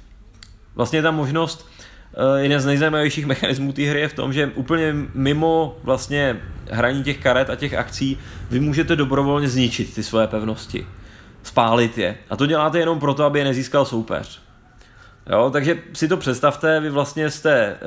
Vlastně 0.75 0.99
je 0.99 1.03
tam 1.03 1.17
možnost, 1.17 1.69
e, 2.15 2.43
jeden 2.43 2.61
z 2.61 2.67
nejzajímavějších 2.67 3.27
mechanismů 3.33 3.73
té 3.73 3.83
hry 3.83 4.01
je 4.01 4.09
v 4.09 4.15
tom, 4.15 4.33
že 4.33 4.53
úplně 4.55 4.95
mimo 5.15 5.77
vlastně 5.83 6.41
hraní 6.71 7.03
těch 7.03 7.19
karet 7.19 7.51
a 7.51 7.57
těch 7.57 7.75
akcí 7.75 8.19
vy 8.51 8.61
můžete 8.61 8.97
dobrovolně 8.97 9.49
zničit 9.49 9.95
ty 9.95 10.03
svoje 10.03 10.27
pevnosti. 10.27 10.87
Spálit 11.43 11.99
je. 11.99 12.17
A 12.31 12.37
to 12.37 12.47
děláte 12.47 12.79
jenom 12.79 13.01
proto, 13.01 13.25
aby 13.25 13.39
je 13.39 13.45
nezískal 13.45 13.85
soupeř. 13.85 14.43
Jo, 15.31 15.51
takže 15.53 15.83
si 15.93 16.09
to 16.09 16.17
představte, 16.17 16.81
vy 16.81 16.91
vlastně 16.91 17.31
jste, 17.31 17.55
e, 17.61 17.79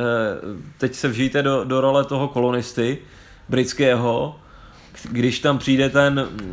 teď 0.78 0.96
se 0.96 1.08
vžijte 1.08 1.44
do, 1.44 1.64
do 1.64 1.82
role 1.82 2.06
toho 2.06 2.28
kolonisty 2.28 2.98
britského 3.50 4.36
když 5.12 5.40
tam 5.40 5.58
přijde 5.58 5.90
ten 5.90 6.20
uh, 6.20 6.46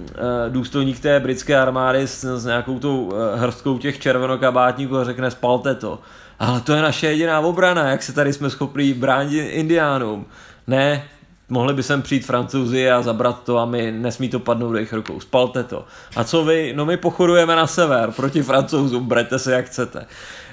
důstojník 0.49 1.01
té 1.01 1.21
britské 1.21 1.57
armády 1.57 2.07
s, 2.07 2.39
s 2.39 2.45
nějakou 2.45 2.79
tou 2.79 3.05
uh, 3.05 3.13
hrstkou 3.35 3.79
těch 3.79 3.99
červenokabátníků 3.99 4.97
a 4.97 5.05
řekne 5.05 5.31
spalte 5.31 5.75
to. 5.75 5.99
Ale 6.39 6.61
to 6.61 6.73
je 6.73 6.83
naše 6.83 7.07
jediná 7.07 7.41
obrana, 7.41 7.91
jak 7.91 8.03
se 8.03 8.13
tady 8.13 8.33
jsme 8.33 8.51
schopni 8.51 8.95
bránit 8.95 9.49
indiánům. 9.49 10.27
Ne, 10.67 11.05
mohli 11.53 11.75
by 11.75 11.83
sem 11.83 12.03
přijít 12.03 12.27
francouzi 12.27 12.91
a 12.91 13.03
zabrat 13.03 13.45
to 13.45 13.59
a 13.59 13.65
my 13.65 13.93
nesmí 13.93 14.29
to 14.29 14.41
padnout 14.41 14.73
do 14.73 14.77
jejich 14.77 14.93
rukou. 14.93 15.21
Spalte 15.21 15.65
to. 15.65 15.85
A 16.17 16.25
co 16.25 16.45
vy? 16.45 16.73
No 16.77 16.87
my 16.87 16.97
pochodujeme 16.97 17.57
na 17.57 17.67
sever 17.67 18.11
proti 18.11 18.43
francouzům, 18.43 19.07
brete 19.07 19.39
se 19.39 19.53
jak 19.53 19.67
chcete. 19.67 20.07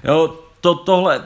Jo, 0.04 0.40
to, 0.62 0.76
tohle, 0.76 1.24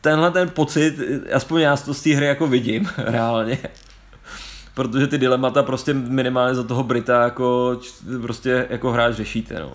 tenhle 0.00 0.30
ten 0.30 0.48
pocit, 0.48 0.96
aspoň 1.34 1.60
já 1.60 1.76
to 1.76 1.94
z 1.94 2.02
té 2.02 2.14
hry 2.14 2.26
jako 2.26 2.46
vidím 2.46 2.88
reálně 2.98 3.58
protože 4.74 5.06
ty 5.06 5.18
dilemata 5.18 5.62
prostě 5.62 5.94
minimálně 5.94 6.54
za 6.54 6.62
toho 6.62 6.82
Brita 6.82 7.22
jako 7.22 7.80
prostě 8.22 8.66
jako 8.70 8.92
hráč 8.92 9.14
řešíte, 9.14 9.60
no. 9.60 9.72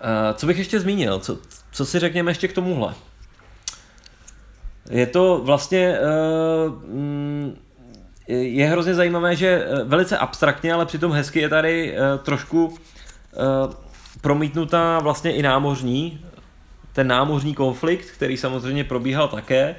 A 0.00 0.32
co 0.32 0.46
bych 0.46 0.58
ještě 0.58 0.80
zmínil? 0.80 1.18
Co, 1.18 1.38
co 1.72 1.86
si 1.86 1.98
řekněme 1.98 2.30
ještě 2.30 2.48
k 2.48 2.52
tomuhle? 2.52 2.94
Je 4.90 5.06
to 5.06 5.40
vlastně 5.44 5.98
uh, 5.98 7.52
je 8.26 8.68
hrozně 8.68 8.94
zajímavé, 8.94 9.36
že 9.36 9.66
eh, 9.66 9.84
velice 9.84 10.18
abstraktně, 10.18 10.72
ale 10.74 10.86
přitom 10.86 11.12
hezky 11.12 11.40
je 11.40 11.48
tady 11.48 11.92
uh, 11.92 12.24
trošku 12.24 12.66
uh, 12.66 12.74
promítnutá 14.20 14.98
vlastně 14.98 15.32
i 15.32 15.42
námořní, 15.42 16.20
ten 16.92 17.06
námořní 17.06 17.54
konflikt, 17.54 18.10
který 18.10 18.36
samozřejmě 18.36 18.84
probíhal 18.84 19.28
také, 19.28 19.76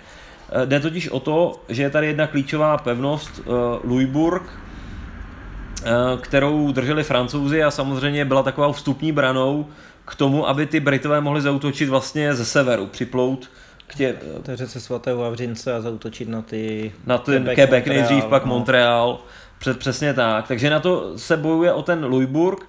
Eh, 0.54 0.66
jde 0.66 0.80
totiž 0.80 1.10
o 1.10 1.20
to, 1.20 1.62
že 1.70 1.84
je 1.84 1.90
tady 1.90 2.08
jedna 2.08 2.28
klíčová 2.28 2.78
pevnost, 2.78 3.42
uh, 3.46 3.54
Louisbourg, 3.84 4.44
uh, 4.44 6.22
kterou 6.22 6.72
drželi 6.72 7.04
francouzi 7.04 7.64
a 7.64 7.72
samozřejmě 7.72 8.26
byla 8.26 8.44
taková 8.44 8.72
vstupní 8.72 9.12
branou 9.12 9.68
k 10.06 10.16
tomu, 10.16 10.48
aby 10.48 10.66
ty 10.66 10.80
Britové 10.80 11.22
mohli 11.22 11.42
zautočit 11.42 11.90
vlastně 11.90 12.36
ze 12.36 12.46
severu, 12.46 12.88
připlout 12.88 13.50
k 13.88 13.96
tě... 13.96 14.16
Té 14.44 14.58
řece 14.58 14.80
svatého 14.80 15.20
Vavřince 15.20 15.74
a 15.74 15.82
zautočit 15.82 16.30
na 16.30 16.42
ty... 16.42 16.92
Na 17.06 17.18
ten 17.18 17.44
Quebec, 17.44 17.56
Quebec 17.56 17.86
nejdřív, 17.86 18.26
pak 18.26 18.46
no. 18.46 18.50
Montreal, 18.50 19.20
před, 19.60 19.80
přesně 19.80 20.14
tak. 20.14 20.48
Takže 20.48 20.70
na 20.70 20.80
to 20.80 21.18
se 21.18 21.38
bojuje 21.38 21.74
o 21.74 21.82
ten 21.82 22.06
Louisbourg, 22.06 22.68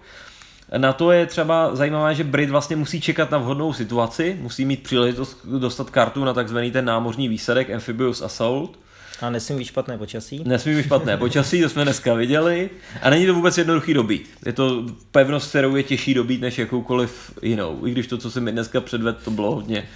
na 0.76 0.92
to 0.92 1.12
je 1.12 1.26
třeba 1.26 1.76
zajímavé, 1.76 2.14
že 2.14 2.24
Brit 2.24 2.50
vlastně 2.50 2.76
musí 2.76 3.00
čekat 3.00 3.30
na 3.30 3.38
vhodnou 3.38 3.72
situaci, 3.72 4.38
musí 4.40 4.64
mít 4.64 4.82
příležitost 4.82 5.46
dostat 5.58 5.90
kartu 5.90 6.24
na 6.24 6.34
takzvaný 6.34 6.70
ten 6.70 6.84
námořní 6.84 7.28
výsadek 7.28 7.70
Amphibious 7.70 8.22
Assault. 8.22 8.78
A 9.20 9.30
nesmí 9.30 9.58
být 9.58 9.64
špatné 9.64 9.98
počasí. 9.98 10.42
Nesmí 10.46 10.74
být 10.76 10.82
špatné 10.82 11.16
počasí, 11.16 11.62
to 11.62 11.68
jsme 11.68 11.84
dneska 11.84 12.14
viděli. 12.14 12.70
A 13.02 13.10
není 13.10 13.26
to 13.26 13.34
vůbec 13.34 13.58
jednoduchý 13.58 13.94
dobít. 13.94 14.30
Je 14.46 14.52
to 14.52 14.84
pevnost, 15.10 15.48
kterou 15.48 15.76
je 15.76 15.82
těžší 15.82 16.14
dobít 16.14 16.40
než 16.40 16.58
jakoukoliv 16.58 17.38
jinou. 17.42 17.86
I 17.86 17.90
když 17.90 18.06
to, 18.06 18.18
co 18.18 18.30
se 18.30 18.40
mi 18.40 18.52
dneska 18.52 18.80
předvedl, 18.80 19.18
to 19.24 19.30
bylo 19.30 19.54
hodně 19.54 19.88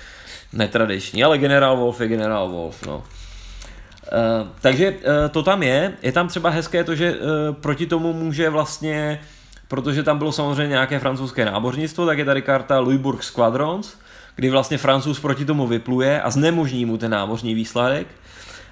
netradiční. 0.53 1.25
Ale 1.25 1.39
General 1.39 1.77
Wolf 1.77 2.01
je 2.01 2.09
General 2.09 2.49
Wolf, 2.49 2.87
no. 2.87 2.97
Uh, 2.97 4.49
takže 4.61 4.91
uh, 4.91 4.99
to 5.31 5.43
tam 5.43 5.63
je. 5.63 5.93
Je 6.03 6.13
tam 6.13 6.29
třeba 6.29 6.51
hezké 6.51 6.85
to, 6.85 6.95
že 6.95 7.15
uh, 7.15 7.19
proti 7.55 7.87
tomu 7.87 8.13
může 8.13 8.51
vlastně 8.51 9.21
protože 9.69 10.03
tam 10.03 10.19
bylo 10.19 10.33
samozřejmě 10.33 10.69
nějaké 10.69 10.99
francouzské 10.99 11.45
náboženstvo, 11.45 12.07
tak 12.07 12.19
je 12.19 12.25
tady 12.25 12.43
karta 12.43 12.79
Louisbourg 12.79 13.23
Squadrons, 13.23 13.97
kdy 14.37 14.51
vlastně 14.51 14.79
francouz 14.79 15.21
proti 15.21 15.45
tomu 15.45 15.67
vypluje 15.67 16.23
a 16.23 16.31
znemožní 16.31 16.85
mu 16.85 16.99
ten 16.99 17.11
námořní 17.11 17.55
výsledek, 17.55 18.07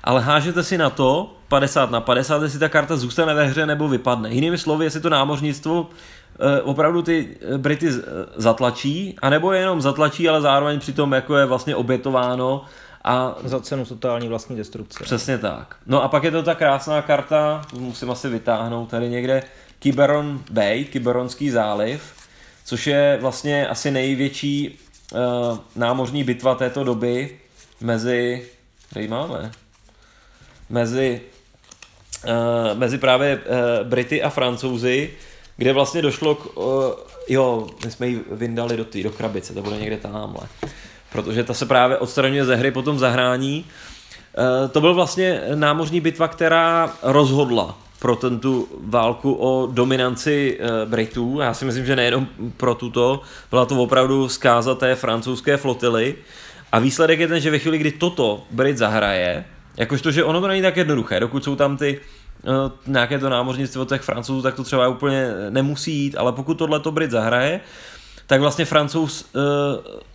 ale 0.05 0.21
hážete 0.21 0.65
si 0.65 0.79
na 0.79 0.91
to 0.91 1.37
50 1.49 1.91
na 1.91 2.01
50, 2.01 2.43
jestli 2.43 2.59
ta 2.59 2.69
karta 2.69 2.97
zůstane 2.97 3.35
ve 3.35 3.47
hře 3.47 3.67
nebo 3.67 3.89
vypadne. 3.89 4.31
Jinými 4.31 4.59
slovy, 4.59 4.85
jestli 4.85 5.01
to 5.01 5.11
námořnictvo 5.11 5.91
opravdu 6.63 7.03
ty 7.03 7.37
eh, 7.41 7.59
Brity 7.59 7.89
zatlačí, 8.37 9.17
anebo 9.23 9.53
je 9.53 9.61
jenom 9.61 9.81
zatlačí, 9.81 10.29
ale 10.29 10.41
zároveň 10.41 10.81
přitom 10.81 11.13
jako 11.13 11.37
je 11.37 11.47
vlastně 11.47 11.77
obětováno 11.77 12.65
a 13.05 13.35
za 13.45 13.61
cenu 13.61 13.85
totální 13.85 14.29
vlastní 14.29 14.57
destrukce. 14.57 15.05
Přesně 15.05 15.39
tak. 15.39 15.77
No 15.87 16.03
a 16.03 16.09
pak 16.09 16.25
je 16.25 16.31
to 16.31 16.43
ta 16.43 16.55
krásná 16.55 17.03
karta, 17.03 17.63
musím 17.73 18.11
asi 18.11 18.29
vytáhnout 18.29 18.89
tady 18.91 19.09
někde, 19.09 19.43
Kiberon 19.79 20.41
Bay, 20.51 20.85
Kiberonský 20.85 21.51
záliv, 21.51 22.15
což 22.65 22.87
je 22.87 23.19
vlastně 23.21 23.69
asi 23.69 23.91
největší 23.91 24.79
uh, 25.13 25.19
námořní 25.77 26.25
bitva 26.25 26.55
této 26.55 26.85
doby 26.85 27.39
mezi, 27.81 28.49
tady 28.95 29.09
máme, 29.09 29.51
mezi, 30.71 31.21
uh, 32.25 32.79
mezi 32.79 32.99
právě 32.99 33.37
uh, 33.37 33.89
Brity 33.89 34.23
a 34.23 34.31
Francouzi, 34.31 35.11
kde 35.57 35.73
vlastně 35.73 36.03
došlo 36.03 36.35
k, 36.35 36.57
uh, 36.57 36.65
jo, 37.29 37.67
my 37.85 37.91
jsme 37.91 38.09
ji 38.09 38.25
vyndali 38.31 38.77
do 38.77 38.85
té, 38.85 39.03
do 39.03 39.11
krabice, 39.11 39.55
to 39.55 39.63
bude 39.63 39.77
někde 39.77 39.97
tamhle, 39.97 40.49
protože 41.13 41.45
ta 41.45 41.55
se 41.55 41.67
právě 41.67 41.99
odstraňuje 41.99 42.45
ze 42.45 42.57
hry 42.57 42.71
potom 42.71 42.99
zahrání. 42.99 43.65
Uh, 44.39 44.71
to 44.71 44.81
byl 44.81 44.95
vlastně 44.95 45.41
námořní 45.55 46.01
bitva, 46.01 46.29
která 46.29 46.97
rozhodla 47.03 47.79
pro 47.99 48.17
tu 48.17 48.69
válku 48.81 49.33
o 49.33 49.69
dominanci 49.73 50.59
e, 50.61 50.87
Britů. 50.87 51.39
Já 51.41 51.55
si 51.55 51.65
myslím, 51.65 51.87
že 51.87 51.97
nejenom 51.97 52.29
pro 52.57 52.75
tuto, 52.75 53.21
byla 53.51 53.67
to 53.67 53.83
opravdu 53.83 54.29
zkáza 54.29 54.75
té 54.75 54.95
francouzské 54.95 55.57
flotily. 55.57 56.15
A 56.73 56.79
výsledek 56.79 57.21
je 57.21 57.29
ten, 57.29 57.41
že 57.41 57.51
ve 57.51 57.59
chvíli, 57.59 57.79
kdy 57.79 57.91
toto 57.93 58.45
Brit 58.51 58.79
zahraje, 58.79 59.45
jakožto, 59.77 60.11
že 60.11 60.25
ono 60.25 60.41
to 60.41 60.49
není 60.49 60.63
tak 60.63 60.77
jednoduché, 60.77 61.21
dokud 61.21 61.45
jsou 61.45 61.57
tam 61.57 61.77
ty 61.77 62.01
e, 62.01 62.01
nějaké 62.87 63.19
to 63.19 63.29
námořnictvo 63.29 63.85
těch 63.85 64.03
francouzů, 64.03 64.43
tak 64.43 64.55
to 64.55 64.65
třeba 64.65 64.89
úplně 64.89 65.33
nemusí 65.51 65.93
jít, 65.93 66.17
ale 66.19 66.33
pokud 66.33 66.55
tohle 66.55 66.81
to 66.81 66.93
Brit 66.93 67.11
zahraje, 67.11 67.61
tak 68.27 68.41
vlastně 68.41 68.65
francouz 68.65 69.23
e, 69.23 69.39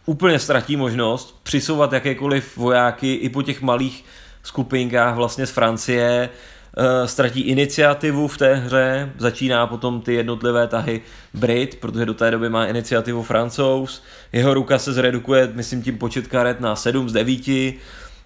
úplně 0.05 0.39
ztratí 0.39 0.75
možnost 0.75 1.39
přisouvat 1.43 1.93
jakékoliv 1.93 2.57
vojáky 2.57 3.13
i 3.13 3.29
po 3.29 3.41
těch 3.41 3.61
malých 3.61 4.05
skupinkách 4.43 5.15
vlastně 5.15 5.45
z 5.45 5.51
Francie, 5.51 6.29
Eh, 6.77 7.07
ztratí 7.07 7.41
iniciativu 7.41 8.27
v 8.27 8.37
té 8.37 8.55
hře, 8.55 9.11
začíná 9.17 9.67
potom 9.67 10.01
ty 10.01 10.13
jednotlivé 10.13 10.67
tahy 10.67 11.01
Brit, 11.33 11.75
protože 11.75 12.05
do 12.05 12.13
té 12.13 12.31
doby 12.31 12.49
má 12.49 12.65
iniciativu 12.65 13.23
Francouz, 13.23 14.03
jeho 14.31 14.53
ruka 14.53 14.79
se 14.79 14.93
zredukuje, 14.93 15.51
myslím 15.53 15.83
tím 15.83 15.97
počet 15.97 16.27
karet 16.27 16.59
na 16.59 16.75
7 16.75 17.09
z 17.09 17.13
9, 17.13 17.39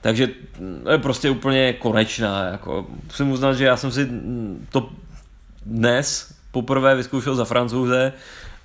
takže 0.06 0.30
je 0.92 0.98
prostě 0.98 1.30
úplně 1.30 1.74
konečná. 1.74 2.44
Jako. 2.44 2.86
Musím 3.04 3.32
uznat, 3.32 3.54
že 3.54 3.66
já 3.66 3.78
jsem 3.78 3.92
si 3.92 4.08
to 4.70 4.90
dnes 5.66 6.34
poprvé 6.52 6.96
vyzkoušel 6.96 7.36
za 7.36 7.46
francouze 7.46 8.14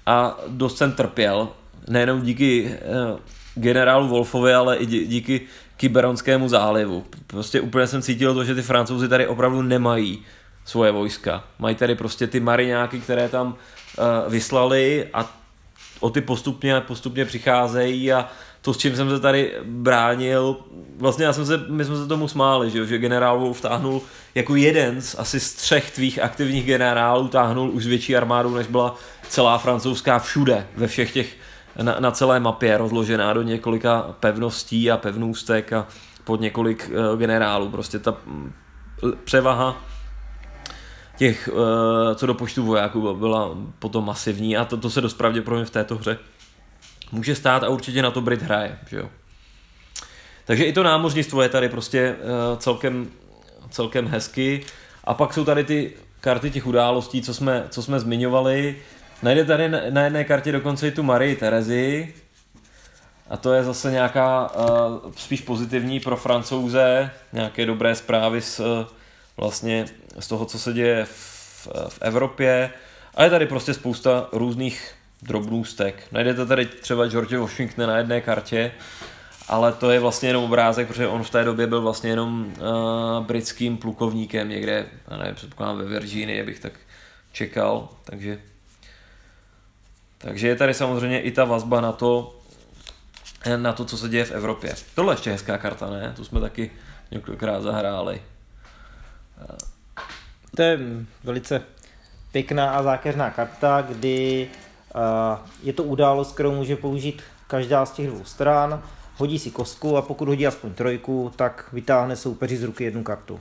a 0.06 0.38
dost 0.48 0.78
jsem 0.78 0.92
trpěl, 0.92 1.48
nejenom 1.88 2.22
díky 2.22 2.64
uh, 2.64 3.18
generálu 3.54 4.08
Wolfovi, 4.08 4.54
ale 4.54 4.76
i 4.76 4.86
díky 4.86 5.40
Kyberonskému 5.76 6.48
zálivu. 6.48 7.04
Prostě 7.26 7.60
úplně 7.60 7.86
jsem 7.86 8.02
cítil 8.02 8.34
to, 8.34 8.44
že 8.44 8.54
ty 8.54 8.62
francouzi 8.62 9.08
tady 9.08 9.26
opravdu 9.26 9.62
nemají 9.62 10.22
svoje 10.64 10.92
vojska. 10.92 11.44
Mají 11.58 11.74
tady 11.74 11.94
prostě 11.94 12.26
ty 12.26 12.40
mariňáky, 12.40 13.00
které 13.00 13.28
tam 13.28 13.46
uh, 13.46 14.32
vyslali 14.32 15.08
a 15.14 15.36
o 16.00 16.10
ty 16.10 16.20
postupně 16.20 16.80
postupně 16.80 17.24
přicházejí 17.24 18.12
a 18.12 18.28
to, 18.62 18.74
s 18.74 18.78
čím 18.78 18.96
jsem 18.96 19.10
se 19.10 19.20
tady 19.20 19.52
bránil, 19.64 20.56
vlastně 20.98 21.24
já 21.24 21.32
jsem 21.32 21.46
se, 21.46 21.64
my 21.68 21.84
jsme 21.84 21.96
se 21.96 22.06
tomu 22.06 22.28
smáli, 22.28 22.70
že, 22.70 22.86
že 22.86 22.98
generál 22.98 23.52
vtáhnul 23.52 24.02
jako 24.34 24.56
jeden 24.56 25.02
z 25.02 25.16
asi 25.18 25.40
z 25.40 25.54
třech 25.54 25.90
tvých 25.90 26.22
aktivních 26.22 26.66
generálů 26.66 27.28
táhnul 27.28 27.70
už 27.70 27.86
větší 27.86 28.16
armádu, 28.16 28.54
než 28.54 28.66
byla 28.66 28.96
celá 29.28 29.58
francouzská 29.58 30.18
všude, 30.18 30.66
ve 30.76 30.86
všech 30.86 31.12
těch, 31.12 31.36
na, 31.82 31.96
na 32.00 32.10
celé 32.10 32.40
mapě 32.40 32.78
rozložená 32.78 33.32
do 33.32 33.42
několika 33.42 34.14
pevností 34.20 34.90
a 34.90 34.96
pevnůstek 34.96 35.72
a 35.72 35.86
pod 36.24 36.40
několik 36.40 36.90
uh, 36.90 37.18
generálů. 37.18 37.68
Prostě 37.68 37.98
ta 37.98 38.16
mm, 38.26 38.52
převaha 39.24 39.76
těch, 41.16 41.48
uh, 41.52 42.14
co 42.14 42.26
do 42.26 42.34
počtu 42.34 42.64
vojáků 42.64 43.14
byla 43.14 43.50
potom 43.78 44.06
masivní 44.06 44.56
a 44.56 44.64
to, 44.64 44.76
to 44.76 44.90
se 44.90 45.00
dost 45.00 45.14
pravděpodobně 45.14 45.64
v 45.64 45.70
této 45.70 45.96
hře 45.96 46.18
může 47.12 47.34
stát 47.34 47.64
a 47.64 47.68
určitě 47.68 48.02
na 48.02 48.10
to 48.10 48.20
Brit 48.20 48.42
hraje, 48.42 48.78
že 48.90 48.96
jo. 48.96 49.10
Takže 50.44 50.64
i 50.64 50.72
to 50.72 50.82
námořnictvo 50.82 51.42
je 51.42 51.48
tady 51.48 51.68
prostě 51.68 52.14
uh, 52.14 52.58
celkem, 52.58 53.10
celkem 53.70 54.06
hezky. 54.06 54.60
A 55.04 55.14
pak 55.14 55.34
jsou 55.34 55.44
tady 55.44 55.64
ty 55.64 55.92
karty 56.20 56.50
těch 56.50 56.66
událostí, 56.66 57.22
co 57.22 57.34
jsme, 57.34 57.64
co 57.68 57.82
jsme 57.82 58.00
zmiňovali. 58.00 58.76
Najde 59.22 59.44
tady 59.44 59.68
na, 59.68 59.78
na 59.90 60.02
jedné 60.02 60.24
kartě 60.24 60.52
dokonce 60.52 60.88
i 60.88 60.90
tu 60.90 61.02
Marii 61.02 61.36
Terezi. 61.36 62.14
A 63.28 63.36
to 63.36 63.52
je 63.52 63.64
zase 63.64 63.90
nějaká 63.90 64.50
uh, 64.54 65.12
spíš 65.16 65.40
pozitivní 65.40 66.00
pro 66.00 66.16
francouze, 66.16 67.10
nějaké 67.32 67.66
dobré 67.66 67.94
zprávy 67.94 68.40
z, 68.40 68.60
uh, 68.60 68.66
vlastně 69.36 69.84
z 70.18 70.28
toho, 70.28 70.44
co 70.44 70.58
se 70.58 70.72
děje 70.72 71.04
v, 71.04 71.68
v 71.88 71.98
Evropě. 72.00 72.70
A 73.14 73.24
je 73.24 73.30
tady 73.30 73.46
prostě 73.46 73.74
spousta 73.74 74.28
různých 74.32 74.94
drobnůstek. 75.22 76.06
Najdete 76.12 76.46
tady 76.46 76.66
třeba 76.66 77.08
George 77.08 77.36
Washington 77.36 77.86
na 77.86 77.96
jedné 77.96 78.20
kartě, 78.20 78.72
ale 79.48 79.72
to 79.72 79.90
je 79.90 80.00
vlastně 80.00 80.28
jenom 80.28 80.44
obrázek, 80.44 80.88
protože 80.88 81.06
on 81.06 81.22
v 81.22 81.30
té 81.30 81.44
době 81.44 81.66
byl 81.66 81.82
vlastně 81.82 82.10
jenom 82.10 82.46
uh, 82.46 83.26
britským 83.26 83.76
plukovníkem 83.76 84.48
někde, 84.48 84.86
já 85.10 85.16
nevím, 85.16 85.34
předpokládám 85.34 85.78
ve 85.78 85.84
Virginii, 85.84 86.42
bych 86.42 86.60
tak 86.60 86.72
čekal, 87.32 87.88
takže 88.04 88.38
takže 90.22 90.48
je 90.48 90.56
tady 90.56 90.74
samozřejmě 90.74 91.20
i 91.20 91.30
ta 91.30 91.44
vazba 91.44 91.80
na 91.80 91.92
to, 91.92 92.40
na 93.56 93.72
to, 93.72 93.84
co 93.84 93.98
se 93.98 94.08
děje 94.08 94.24
v 94.24 94.30
Evropě. 94.30 94.74
Tohle 94.94 95.12
je 95.12 95.14
ještě 95.14 95.30
hezká 95.30 95.58
karta, 95.58 95.90
ne? 95.90 96.12
Tu 96.16 96.24
jsme 96.24 96.40
taky 96.40 96.70
několikrát 97.10 97.62
zahráli. 97.62 98.22
To 100.56 100.62
je 100.62 100.78
velice 101.24 101.62
pěkná 102.32 102.70
a 102.70 102.82
zákeřná 102.82 103.30
karta, 103.30 103.82
kdy 103.82 104.48
je 105.62 105.72
to 105.72 105.82
událost, 105.82 106.32
kterou 106.32 106.54
může 106.54 106.76
použít 106.76 107.22
každá 107.46 107.86
z 107.86 107.90
těch 107.90 108.06
dvou 108.06 108.24
stran, 108.24 108.82
hodí 109.16 109.38
si 109.38 109.50
kostku 109.50 109.96
a 109.96 110.02
pokud 110.02 110.28
hodí 110.28 110.46
aspoň 110.46 110.74
trojku, 110.74 111.32
tak 111.36 111.68
vytáhne 111.72 112.16
soupeři 112.16 112.56
z 112.56 112.62
ruky 112.62 112.84
jednu 112.84 113.02
kartu. 113.02 113.40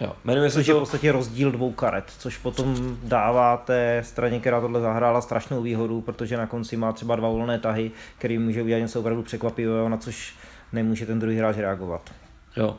Jo, 0.00 0.12
jmenuje 0.24 0.50
se 0.50 0.54
což 0.54 0.66
to... 0.66 0.72
je 0.72 0.76
v 0.76 0.78
podstatě 0.78 1.12
rozdíl 1.12 1.52
dvou 1.52 1.72
karet, 1.72 2.04
což 2.18 2.36
potom 2.36 2.96
dává 3.02 3.56
té 3.56 4.02
straně, 4.06 4.40
která 4.40 4.60
tohle 4.60 4.80
zahrála, 4.80 5.20
strašnou 5.20 5.62
výhodu, 5.62 6.00
protože 6.00 6.36
na 6.36 6.46
konci 6.46 6.76
má 6.76 6.92
třeba 6.92 7.16
dva 7.16 7.28
volné 7.28 7.58
tahy, 7.58 7.90
který 8.18 8.38
může 8.38 8.62
udělat 8.62 8.80
něco 8.80 9.00
opravdu 9.00 9.22
překvapivého, 9.22 9.88
na 9.88 9.96
což 9.96 10.34
nemůže 10.72 11.06
ten 11.06 11.18
druhý 11.18 11.36
hráč 11.36 11.56
reagovat. 11.56 12.10
Jo. 12.56 12.76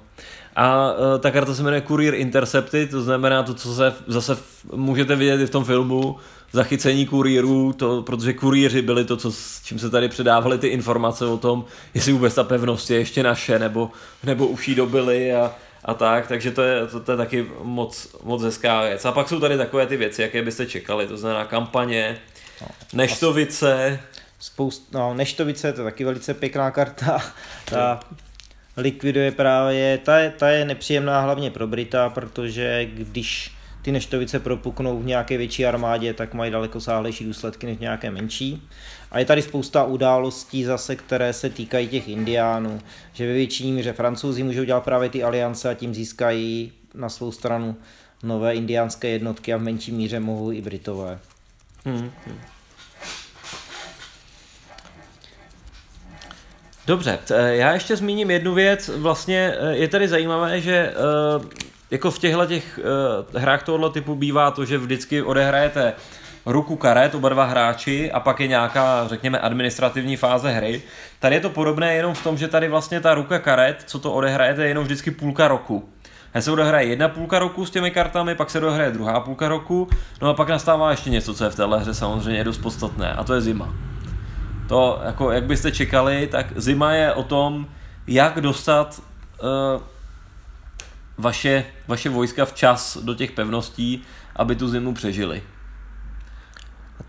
A 0.55 0.93
uh, 0.93 1.20
ta 1.20 1.32
karta 1.32 1.55
se 1.55 1.63
jmenuje 1.63 1.82
Courier 1.82 2.16
Intercepty, 2.16 2.88
to 2.88 3.01
znamená 3.01 3.43
to, 3.43 3.53
co 3.53 3.76
se 3.76 3.93
zase 4.07 4.38
můžete 4.76 5.16
vidět 5.16 5.41
i 5.41 5.45
v 5.45 5.49
tom 5.49 5.66
filmu, 5.66 6.16
zachycení 6.56 7.06
kurýrů, 7.06 7.74
to, 7.74 8.01
protože 8.01 8.34
kurýři 8.34 8.82
byli 8.82 9.06
to, 9.06 9.18
co, 9.18 9.32
s 9.32 9.62
čím 9.64 9.80
se 9.80 9.89
tady 9.89 10.10
předávali 10.10 10.58
ty 10.58 10.68
informace 10.68 11.26
o 11.26 11.38
tom, 11.38 11.66
jestli 11.93 12.12
vůbec 12.12 12.36
ta 12.36 12.43
pevnost 12.43 12.89
je 12.89 12.97
ještě 12.97 13.24
naše, 13.24 13.60
nebo, 13.60 13.91
nebo 14.24 14.47
už 14.47 14.68
jí 14.68 14.76
dobili 14.76 15.36
a, 15.36 15.56
a 15.86 15.93
tak, 15.93 16.28
takže 16.28 16.51
to 16.51 16.62
je, 16.62 16.88
to, 16.88 16.99
to 16.99 17.12
je 17.12 17.18
taky 17.18 17.45
moc, 17.64 18.16
moc 18.24 18.43
hezká 18.43 18.82
věc. 18.82 19.06
A 19.06 19.12
pak 19.12 19.30
jsou 19.30 19.39
tady 19.39 19.58
takové 19.58 19.88
ty 19.88 19.97
věci, 19.97 20.22
jaké 20.22 20.41
byste 20.41 20.66
čekali, 20.66 21.08
to 21.08 21.18
znamená 21.18 21.45
kampaně, 21.45 22.18
no, 22.62 22.68
neštovice. 22.93 23.99
Spoust, 24.39 24.93
no, 24.93 25.14
neštovice, 25.14 25.74
to 25.74 25.82
je 25.82 25.86
taky 25.86 26.06
velice 26.06 26.34
pěkná 26.34 26.72
karta. 26.72 27.22
Ta 27.66 27.99
likviduje 28.78 29.32
právě, 29.32 29.97
ta 29.97 30.20
je, 30.20 30.30
ta 30.30 30.49
je 30.49 30.66
nepříjemná 30.66 31.22
hlavně 31.22 31.51
pro 31.51 31.68
Brita, 31.68 32.10
protože 32.10 32.86
když 32.86 33.55
ty 33.86 33.92
neštovice 33.92 34.40
propuknou 34.40 35.00
v 35.00 35.06
nějaké 35.06 35.38
větší 35.38 35.66
armádě, 35.66 36.14
tak 36.14 36.34
mají 36.34 36.52
daleko 36.52 36.82
sáhlejší 36.82 37.26
důsledky 37.26 37.66
než 37.66 37.78
nějaké 37.78 38.12
menší. 38.12 38.68
A 39.12 39.20
je 39.20 39.26
tady 39.26 39.42
spousta 39.42 39.84
událostí 39.84 40.64
zase, 40.64 40.96
které 40.96 41.34
se 41.34 41.50
týkají 41.50 41.88
těch 41.88 42.08
indiánů, 42.08 42.80
že 43.14 43.28
ve 43.28 43.34
většině 43.34 43.74
míře 43.74 43.94
francouzi 43.94 44.44
můžou 44.44 44.64
dělat 44.64 44.84
právě 44.84 45.10
ty 45.10 45.24
aliance 45.24 45.70
a 45.70 45.74
tím 45.74 45.94
získají 45.94 46.72
na 46.94 47.10
svou 47.10 47.32
stranu 47.32 47.76
nové 48.24 48.56
indiánské 48.56 49.08
jednotky 49.08 49.54
a 49.54 49.58
v 49.58 49.62
menší 49.62 49.92
míře 49.92 50.20
mohou 50.20 50.52
i 50.52 50.62
Britové. 50.62 51.20
Hmm. 51.86 52.12
Dobře, 56.88 57.20
já 57.48 57.74
ještě 57.74 57.96
zmíním 57.96 58.32
jednu 58.32 58.54
věc. 58.54 58.90
Vlastně 58.98 59.54
eh, 59.60 59.76
je 59.76 59.88
tady 59.88 60.08
zajímavé, 60.08 60.62
že 60.62 60.76
eh, 60.76 61.66
jako 61.92 62.12
v 62.12 62.20
těchto 62.20 62.46
těch 62.46 62.80
uh, 63.34 63.42
hrách 63.42 63.64
tohoto 63.64 63.90
typu 63.90 64.16
bývá 64.16 64.52
to, 64.52 64.66
že 64.66 64.78
vždycky 64.78 65.22
odehrajete 65.22 65.94
ruku 66.46 66.76
karet, 66.76 67.16
oba 67.16 67.30
dva 67.30 67.46
hráči 67.46 68.12
a 68.12 68.20
pak 68.20 68.40
je 68.40 68.48
nějaká, 68.48 69.08
řekněme, 69.08 69.40
administrativní 69.40 70.18
fáze 70.18 70.52
hry. 70.52 70.82
Tady 71.20 71.36
je 71.36 71.40
to 71.40 71.50
podobné 71.50 71.96
jenom 71.96 72.14
v 72.14 72.24
tom, 72.24 72.38
že 72.38 72.48
tady 72.48 72.68
vlastně 72.68 73.02
ta 73.02 73.14
ruka 73.14 73.40
karet, 73.40 73.84
co 73.86 74.00
to 74.00 74.14
odehrajete, 74.14 74.62
je 74.62 74.68
jenom 74.68 74.84
vždycky 74.84 75.12
půlka 75.12 75.48
roku. 75.48 75.90
Hned 76.34 76.42
se 76.42 76.52
odehraje 76.52 76.88
jedna 76.88 77.10
půlka 77.10 77.40
roku 77.40 77.66
s 77.66 77.72
těmi 77.72 77.92
kartami, 77.92 78.36
pak 78.36 78.50
se 78.50 78.58
odehraje 78.58 78.92
druhá 78.92 79.20
půlka 79.20 79.48
roku, 79.48 79.90
no 80.22 80.30
a 80.30 80.34
pak 80.34 80.50
nastává 80.50 80.92
ještě 80.92 81.10
něco, 81.10 81.34
co 81.34 81.44
je 81.44 81.50
v 81.50 81.56
téhle 81.56 81.80
hře 81.80 81.94
samozřejmě 81.94 82.44
dost 82.44 82.58
podstatné, 82.58 83.14
a 83.14 83.24
to 83.24 83.34
je 83.34 83.42
zima. 83.42 83.74
To, 84.68 85.02
jako, 85.06 85.32
jak 85.32 85.44
byste 85.44 85.72
čekali, 85.72 86.28
tak 86.28 86.46
zima 86.56 86.94
je 86.94 87.14
o 87.14 87.24
tom, 87.24 87.68
jak 88.08 88.42
dostat 88.42 89.02
uh, 89.44 89.82
vaše, 91.18 91.66
vaše 91.88 92.09
vojska 92.09 92.45
včas 92.45 92.97
do 92.97 93.16
těch 93.16 93.32
pevností, 93.32 94.03
aby 94.36 94.55
tu 94.55 94.68
zimu 94.68 94.93
přežili. 94.93 95.43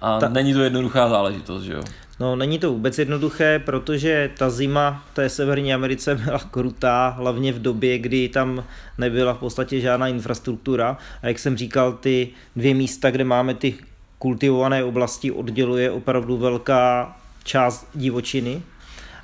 A 0.00 0.18
ta... 0.18 0.28
není 0.28 0.54
to 0.54 0.62
jednoduchá 0.62 1.08
záležitost, 1.08 1.62
že 1.62 1.72
jo? 1.72 1.82
No, 2.20 2.36
není 2.36 2.58
to 2.58 2.72
vůbec 2.72 2.98
jednoduché, 2.98 3.58
protože 3.58 4.30
ta 4.38 4.50
zima 4.50 5.04
v 5.12 5.14
té 5.14 5.28
Severní 5.28 5.74
Americe 5.74 6.14
byla 6.14 6.38
krutá, 6.38 7.08
hlavně 7.08 7.52
v 7.52 7.62
době, 7.62 7.98
kdy 7.98 8.28
tam 8.28 8.64
nebyla 8.98 9.34
v 9.34 9.38
podstatě 9.38 9.80
žádná 9.80 10.08
infrastruktura. 10.08 10.98
A 11.22 11.26
jak 11.26 11.38
jsem 11.38 11.56
říkal, 11.56 11.92
ty 11.92 12.28
dvě 12.56 12.74
místa, 12.74 13.10
kde 13.10 13.24
máme 13.24 13.54
ty 13.54 13.74
kultivované 14.18 14.84
oblasti, 14.84 15.30
odděluje 15.30 15.90
opravdu 15.90 16.36
velká 16.36 17.16
část 17.44 17.88
divočiny, 17.94 18.62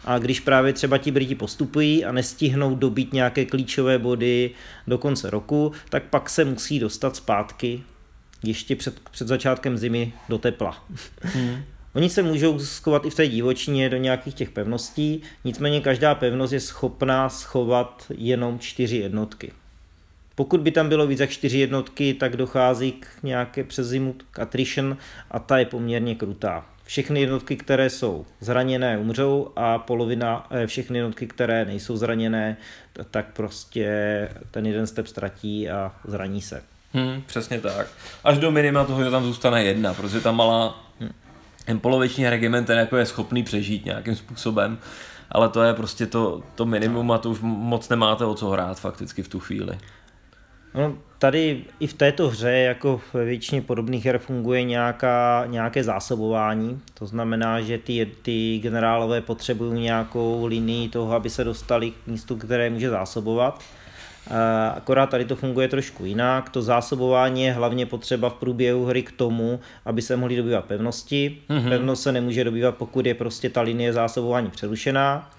a 0.04 0.18
když 0.18 0.40
právě 0.40 0.72
třeba 0.72 0.98
ti 0.98 1.10
Briti 1.10 1.34
postupují 1.34 2.04
a 2.04 2.12
nestihnou 2.12 2.74
dobít 2.74 3.12
nějaké 3.12 3.44
klíčové 3.44 3.98
body 3.98 4.50
do 4.86 4.98
konce 4.98 5.30
roku, 5.30 5.72
tak 5.88 6.02
pak 6.02 6.30
se 6.30 6.44
musí 6.44 6.78
dostat 6.78 7.16
zpátky 7.16 7.82
ještě 8.42 8.76
před, 8.76 9.00
před 9.10 9.28
začátkem 9.28 9.78
zimy 9.78 10.12
do 10.28 10.38
tepla. 10.38 10.84
Hmm. 11.20 11.62
Oni 11.94 12.10
se 12.10 12.22
můžou 12.22 12.58
schovat 12.58 13.06
i 13.06 13.10
v 13.10 13.14
té 13.14 13.28
divočině 13.28 13.88
do 13.88 13.96
nějakých 13.96 14.34
těch 14.34 14.50
pevností, 14.50 15.22
nicméně 15.44 15.80
každá 15.80 16.14
pevnost 16.14 16.52
je 16.52 16.60
schopná 16.60 17.28
schovat 17.28 18.06
jenom 18.16 18.58
čtyři 18.58 18.96
jednotky. 18.96 19.52
Pokud 20.34 20.60
by 20.60 20.70
tam 20.70 20.88
bylo 20.88 21.06
víc 21.06 21.20
jak 21.20 21.30
čtyři 21.30 21.58
jednotky, 21.58 22.14
tak 22.14 22.36
dochází 22.36 22.92
k 22.92 23.06
nějaké 23.22 23.64
přes 23.64 23.86
zimu 23.86 24.14
k 24.30 24.38
attrition 24.38 24.96
a 25.30 25.38
ta 25.38 25.58
je 25.58 25.66
poměrně 25.66 26.14
krutá 26.14 26.66
všechny 26.84 27.20
jednotky, 27.20 27.56
které 27.56 27.90
jsou 27.90 28.26
zraněné, 28.40 28.98
umřou 28.98 29.52
a 29.56 29.78
polovina, 29.78 30.46
eh, 30.50 30.66
všechny 30.66 30.98
jednotky, 30.98 31.26
které 31.26 31.64
nejsou 31.64 31.96
zraněné, 31.96 32.56
tak 33.10 33.26
prostě 33.32 33.88
ten 34.50 34.66
jeden 34.66 34.86
step 34.86 35.06
ztratí 35.06 35.70
a 35.70 35.92
zraní 36.04 36.42
se. 36.42 36.62
Hmm, 36.92 37.22
přesně 37.26 37.60
tak. 37.60 37.86
Až 38.24 38.38
do 38.38 38.50
minima 38.50 38.84
toho, 38.84 39.04
že 39.04 39.10
tam 39.10 39.24
zůstane 39.24 39.64
jedna, 39.64 39.94
protože 39.94 40.20
ta 40.20 40.32
malá 40.32 40.84
hmm. 41.68 41.80
poloviční 41.80 42.28
regiment 42.28 42.66
ten 42.66 42.78
jako 42.78 42.96
je 42.96 43.06
schopný 43.06 43.42
přežít 43.42 43.84
nějakým 43.84 44.16
způsobem, 44.16 44.78
ale 45.30 45.48
to 45.48 45.62
je 45.62 45.74
prostě 45.74 46.06
to, 46.06 46.42
to 46.54 46.66
minimum 46.66 47.10
a 47.10 47.18
to 47.18 47.30
už 47.30 47.38
moc 47.42 47.88
nemáte 47.88 48.24
o 48.24 48.34
co 48.34 48.48
hrát 48.48 48.80
fakticky 48.80 49.22
v 49.22 49.28
tu 49.28 49.40
chvíli. 49.40 49.78
No, 50.74 50.94
tady 51.18 51.64
i 51.80 51.86
v 51.86 51.94
této 51.94 52.28
hře, 52.28 52.50
jako 52.50 53.00
ve 53.12 53.24
většině 53.24 53.62
podobných 53.62 54.06
her, 54.06 54.18
funguje 54.18 54.64
nějaká, 54.64 55.44
nějaké 55.46 55.84
zásobování. 55.84 56.80
To 56.94 57.06
znamená, 57.06 57.60
že 57.60 57.78
ty, 57.78 58.10
ty 58.22 58.58
generálové 58.58 59.20
potřebují 59.20 59.80
nějakou 59.80 60.46
linii 60.46 60.88
toho, 60.88 61.14
aby 61.14 61.30
se 61.30 61.44
dostali 61.44 61.90
k 61.90 62.06
místu, 62.06 62.36
které 62.36 62.70
může 62.70 62.90
zásobovat. 62.90 63.62
Akorát 64.74 65.06
tady 65.10 65.24
to 65.24 65.36
funguje 65.36 65.68
trošku 65.68 66.04
jinak. 66.04 66.48
To 66.48 66.62
zásobování 66.62 67.42
je 67.42 67.52
hlavně 67.52 67.86
potřeba 67.86 68.30
v 68.30 68.34
průběhu 68.34 68.84
hry 68.84 69.02
k 69.02 69.12
tomu, 69.12 69.60
aby 69.84 70.02
se 70.02 70.16
mohly 70.16 70.36
dobývat 70.36 70.64
pevnosti. 70.64 71.38
Mm-hmm. 71.48 71.68
Pevnost 71.68 72.02
se 72.02 72.12
nemůže 72.12 72.44
dobývat, 72.44 72.76
pokud 72.76 73.06
je 73.06 73.14
prostě 73.14 73.50
ta 73.50 73.60
linie 73.60 73.92
zásobování 73.92 74.50
přerušená. 74.50 75.30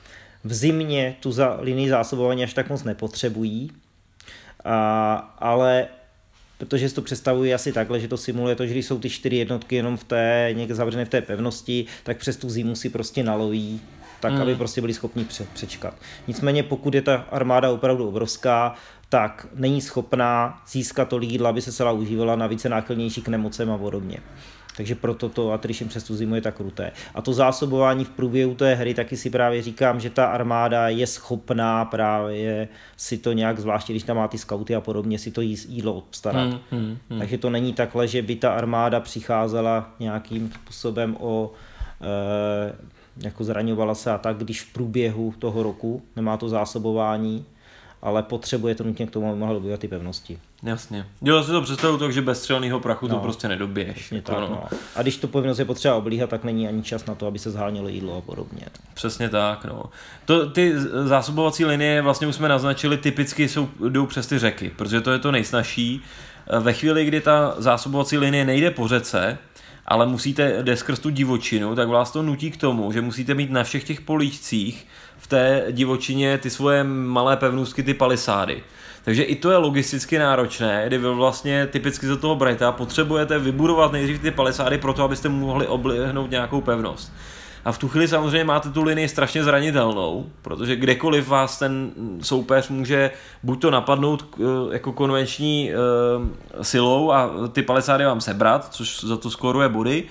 V 0.43 0.53
zimě 0.53 1.15
tu 1.19 1.31
za, 1.31 1.57
linii 1.61 1.89
zásobování 1.89 2.43
až 2.43 2.53
tak 2.53 2.69
moc 2.69 2.83
nepotřebují, 2.83 3.71
a, 4.65 5.15
ale 5.37 5.87
protože 6.57 6.89
si 6.89 6.95
to 6.95 7.01
představuji 7.01 7.53
asi 7.53 7.73
takhle, 7.73 7.99
že 7.99 8.07
to 8.07 8.17
simuluje 8.17 8.55
to, 8.55 8.65
že 8.65 8.73
když 8.73 8.85
jsou 8.85 8.99
ty 8.99 9.09
čtyři 9.09 9.35
jednotky 9.35 9.75
jenom 9.75 9.97
v 9.97 10.03
té, 10.03 10.49
někde 10.53 10.75
zavřené 10.75 11.05
v 11.05 11.09
té 11.09 11.21
pevnosti, 11.21 11.85
tak 12.03 12.17
přes 12.17 12.37
tu 12.37 12.49
zimu 12.49 12.75
si 12.75 12.89
prostě 12.89 13.23
naloví 13.23 13.81
tak, 14.19 14.33
mm. 14.33 14.41
aby 14.41 14.55
prostě 14.55 14.81
byli 14.81 14.93
schopni 14.93 15.25
pře- 15.25 15.47
přečkat. 15.53 15.93
Nicméně 16.27 16.63
pokud 16.63 16.93
je 16.93 17.01
ta 17.01 17.15
armáda 17.31 17.69
opravdu 17.69 18.07
obrovská, 18.07 18.75
tak 19.09 19.47
není 19.55 19.81
schopná 19.81 20.61
získat 20.67 21.09
to 21.09 21.19
jídla, 21.21 21.49
aby 21.49 21.61
se 21.61 21.71
celá 21.71 21.91
užívala 21.91 22.35
na 22.35 22.47
více 22.47 22.69
náchylnější 22.69 23.21
k 23.21 23.27
nemocem 23.27 23.71
a 23.71 23.77
podobně. 23.77 24.17
Takže 24.77 24.95
proto 24.95 25.29
to 25.29 25.51
Attrition 25.51 25.89
přes 25.89 26.03
tu 26.03 26.15
zimu 26.15 26.35
je 26.35 26.41
tak 26.41 26.55
kruté. 26.55 26.91
A 27.15 27.21
to 27.21 27.33
zásobování 27.33 28.05
v 28.05 28.09
průběhu 28.09 28.55
té 28.55 28.75
hry 28.75 28.93
taky 28.93 29.17
si 29.17 29.29
právě 29.29 29.61
říkám, 29.61 29.99
že 29.99 30.09
ta 30.09 30.25
armáda 30.25 30.89
je 30.89 31.07
schopná 31.07 31.85
právě 31.85 32.67
si 32.97 33.17
to 33.17 33.33
nějak, 33.33 33.59
zvláště 33.59 33.93
když 33.93 34.03
tam 34.03 34.17
má 34.17 34.27
ty 34.27 34.37
skauty 34.37 34.75
a 34.75 34.81
podobně, 34.81 35.19
si 35.19 35.31
to 35.31 35.41
jídlo 35.41 35.93
obstarat. 35.93 36.49
Hmm, 36.49 36.59
hmm, 36.71 36.97
hmm. 37.09 37.19
Takže 37.19 37.37
to 37.37 37.49
není 37.49 37.73
takhle, 37.73 38.07
že 38.07 38.21
by 38.21 38.35
ta 38.35 38.53
armáda 38.53 38.99
přicházela 38.99 39.91
nějakým 39.99 40.51
způsobem 40.51 41.17
o 41.19 41.51
e, 42.01 42.73
jako 43.23 43.43
zraňovala 43.43 43.95
se 43.95 44.11
a 44.11 44.17
tak, 44.17 44.37
když 44.37 44.61
v 44.61 44.73
průběhu 44.73 45.33
toho 45.39 45.63
roku 45.63 46.01
nemá 46.15 46.37
to 46.37 46.49
zásobování, 46.49 47.45
ale 48.03 48.23
potřebuje 48.23 48.75
to 48.75 48.83
nutně 48.83 49.07
k 49.07 49.11
tomu, 49.11 49.29
aby 49.29 49.39
mohla 49.39 49.53
dobývat 49.53 49.79
ty 49.79 49.87
pevnosti. 49.87 50.39
Jasně. 50.63 51.05
Dělal 51.21 51.43
si 51.43 51.51
to 51.51 51.61
představu 51.61 51.97
tak, 51.97 52.13
že 52.13 52.21
bez 52.21 52.39
střelného 52.39 52.79
prachu 52.79 53.07
no, 53.07 53.15
to 53.15 53.21
prostě 53.21 53.47
nedobiješ. 53.47 54.11
Jako 54.11 54.31
tak, 54.31 54.39
no. 54.39 54.49
No. 54.49 54.77
A 54.95 55.01
když 55.01 55.17
to 55.17 55.27
pevnost 55.27 55.59
je 55.59 55.65
potřeba 55.65 55.95
oblíhat, 55.95 56.29
tak 56.29 56.43
není 56.43 56.67
ani 56.67 56.83
čas 56.83 57.05
na 57.05 57.15
to, 57.15 57.27
aby 57.27 57.39
se 57.39 57.51
zhánělo 57.51 57.87
jídlo 57.87 58.17
a 58.17 58.21
podobně. 58.21 58.61
Přesně 58.93 59.29
tak. 59.29 59.65
No. 59.65 59.83
To, 60.25 60.49
ty 60.49 60.73
zásobovací 61.03 61.65
linie 61.65 62.01
vlastně 62.01 62.27
už 62.27 62.35
jsme 62.35 62.49
naznačili, 62.49 62.97
typicky 62.97 63.49
jsou, 63.49 63.69
jdou 63.89 64.05
přes 64.05 64.27
ty 64.27 64.39
řeky, 64.39 64.71
protože 64.75 65.01
to 65.01 65.11
je 65.11 65.19
to 65.19 65.31
nejsnažší. 65.31 66.01
Ve 66.59 66.73
chvíli, 66.73 67.05
kdy 67.05 67.21
ta 67.21 67.55
zásobovací 67.57 68.17
linie 68.17 68.45
nejde 68.45 68.71
po 68.71 68.87
řece, 68.87 69.37
ale 69.85 70.05
musíte 70.05 70.63
jde 70.63 70.77
skrz 70.77 70.99
tu 70.99 71.09
divočinu, 71.09 71.75
tak 71.75 71.87
vás 71.87 72.11
to 72.11 72.21
nutí 72.21 72.51
k 72.51 72.57
tomu, 72.57 72.91
že 72.91 73.01
musíte 73.01 73.33
mít 73.33 73.51
na 73.51 73.63
všech 73.63 73.83
těch 73.83 74.01
políčcích 74.01 74.87
v 75.23 75.27
té 75.27 75.65
divočině 75.71 76.37
ty 76.37 76.49
svoje 76.49 76.83
malé 76.83 77.37
pevnůstky, 77.37 77.83
ty 77.83 77.93
palisády. 77.93 78.63
Takže 79.03 79.23
i 79.23 79.35
to 79.35 79.51
je 79.51 79.57
logisticky 79.57 80.19
náročné, 80.19 80.83
kdy 80.87 80.97
vy 80.97 81.09
vlastně 81.09 81.67
typicky 81.67 82.07
za 82.07 82.15
toho 82.15 82.35
Brighta 82.35 82.71
potřebujete 82.71 83.39
vybudovat 83.39 83.91
nejdřív 83.91 84.21
ty 84.21 84.31
palisády 84.31 84.77
pro 84.77 84.93
to, 84.93 85.03
abyste 85.03 85.29
mohli 85.29 85.67
oblihnout 85.67 86.31
nějakou 86.31 86.61
pevnost. 86.61 87.13
A 87.65 87.71
v 87.71 87.77
tu 87.77 87.87
chvíli 87.87 88.07
samozřejmě 88.07 88.43
máte 88.43 88.69
tu 88.69 88.83
linii 88.83 89.07
strašně 89.07 89.43
zranitelnou, 89.43 90.25
protože 90.41 90.75
kdekoliv 90.75 91.27
vás 91.27 91.59
ten 91.59 91.91
soupeř 92.21 92.69
může 92.69 93.11
buď 93.43 93.61
to 93.61 93.71
napadnout 93.71 94.25
eh, 94.37 94.43
jako 94.73 94.91
konvenční 94.91 95.71
uh, 95.71 96.61
silou 96.61 97.11
a 97.11 97.29
ty 97.51 97.61
palisády 97.61 98.05
vám 98.05 98.21
sebrat, 98.21 98.73
což 98.73 99.03
za 99.03 99.17
to 99.17 99.29
skóruje 99.29 99.69
body, 99.69 100.03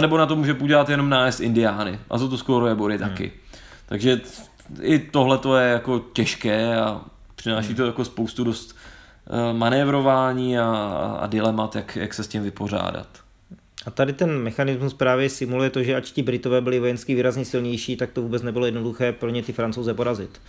nebo 0.00 0.18
na 0.18 0.26
to 0.26 0.36
může 0.36 0.52
udělat 0.52 0.88
jenom 0.88 1.08
nájezd 1.08 1.40
indiány 1.40 1.98
a 2.10 2.18
za 2.18 2.28
to 2.28 2.38
skóruje 2.38 2.74
body 2.74 2.96
hmm. 2.96 3.08
taky. 3.08 3.32
Takže 3.86 4.20
i 4.80 4.98
tohle 4.98 5.38
to 5.38 5.56
je 5.56 5.70
jako 5.70 5.98
těžké 5.98 6.76
a 6.76 7.00
přináší 7.34 7.74
to 7.74 7.86
jako 7.86 8.04
spoustu 8.04 8.44
dost 8.44 8.76
uh, 9.30 9.58
manévrování 9.58 10.58
a, 10.58 10.66
a 11.20 11.26
dilemat, 11.26 11.76
jak, 11.76 11.96
jak 11.96 12.14
se 12.14 12.24
s 12.24 12.28
tím 12.28 12.42
vypořádat. 12.42 13.24
A 13.86 13.90
tady 13.90 14.12
ten 14.12 14.38
mechanismus 14.38 14.94
právě 14.94 15.30
simuluje 15.30 15.70
to, 15.70 15.82
že 15.82 15.96
ač 15.96 16.10
ti 16.10 16.22
Britové 16.22 16.60
byli 16.60 16.80
vojensky 16.80 17.14
výrazně 17.14 17.44
silnější, 17.44 17.96
tak 17.96 18.10
to 18.10 18.22
vůbec 18.22 18.42
nebylo 18.42 18.66
jednoduché 18.66 19.12
pro 19.12 19.30
ně 19.30 19.42
ty 19.42 19.52
Francouze 19.52 19.94
porazit. 19.94 20.40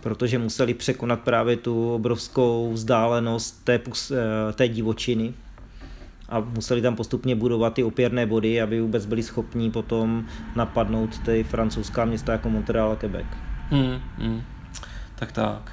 Protože 0.00 0.38
museli 0.38 0.74
překonat 0.74 1.20
právě 1.20 1.56
tu 1.56 1.94
obrovskou 1.94 2.72
vzdálenost 2.72 3.64
té, 3.64 3.80
eh, 4.12 4.52
té 4.52 4.68
divočiny 4.68 5.34
a 6.28 6.40
museli 6.40 6.82
tam 6.82 6.96
postupně 6.96 7.36
budovat 7.36 7.74
ty 7.74 7.84
opěrné 7.84 8.26
body, 8.26 8.62
aby 8.62 8.80
vůbec 8.80 9.06
byli 9.06 9.22
schopní 9.22 9.70
potom 9.70 10.26
napadnout 10.56 11.18
ty 11.18 11.44
francouzská 11.44 12.04
města 12.04 12.32
jako 12.32 12.50
Montreal 12.50 12.92
a 12.92 12.96
Quebec. 12.96 13.26
Hmm, 13.70 14.00
hmm. 14.18 14.42
Tak 15.14 15.32
tak. 15.32 15.72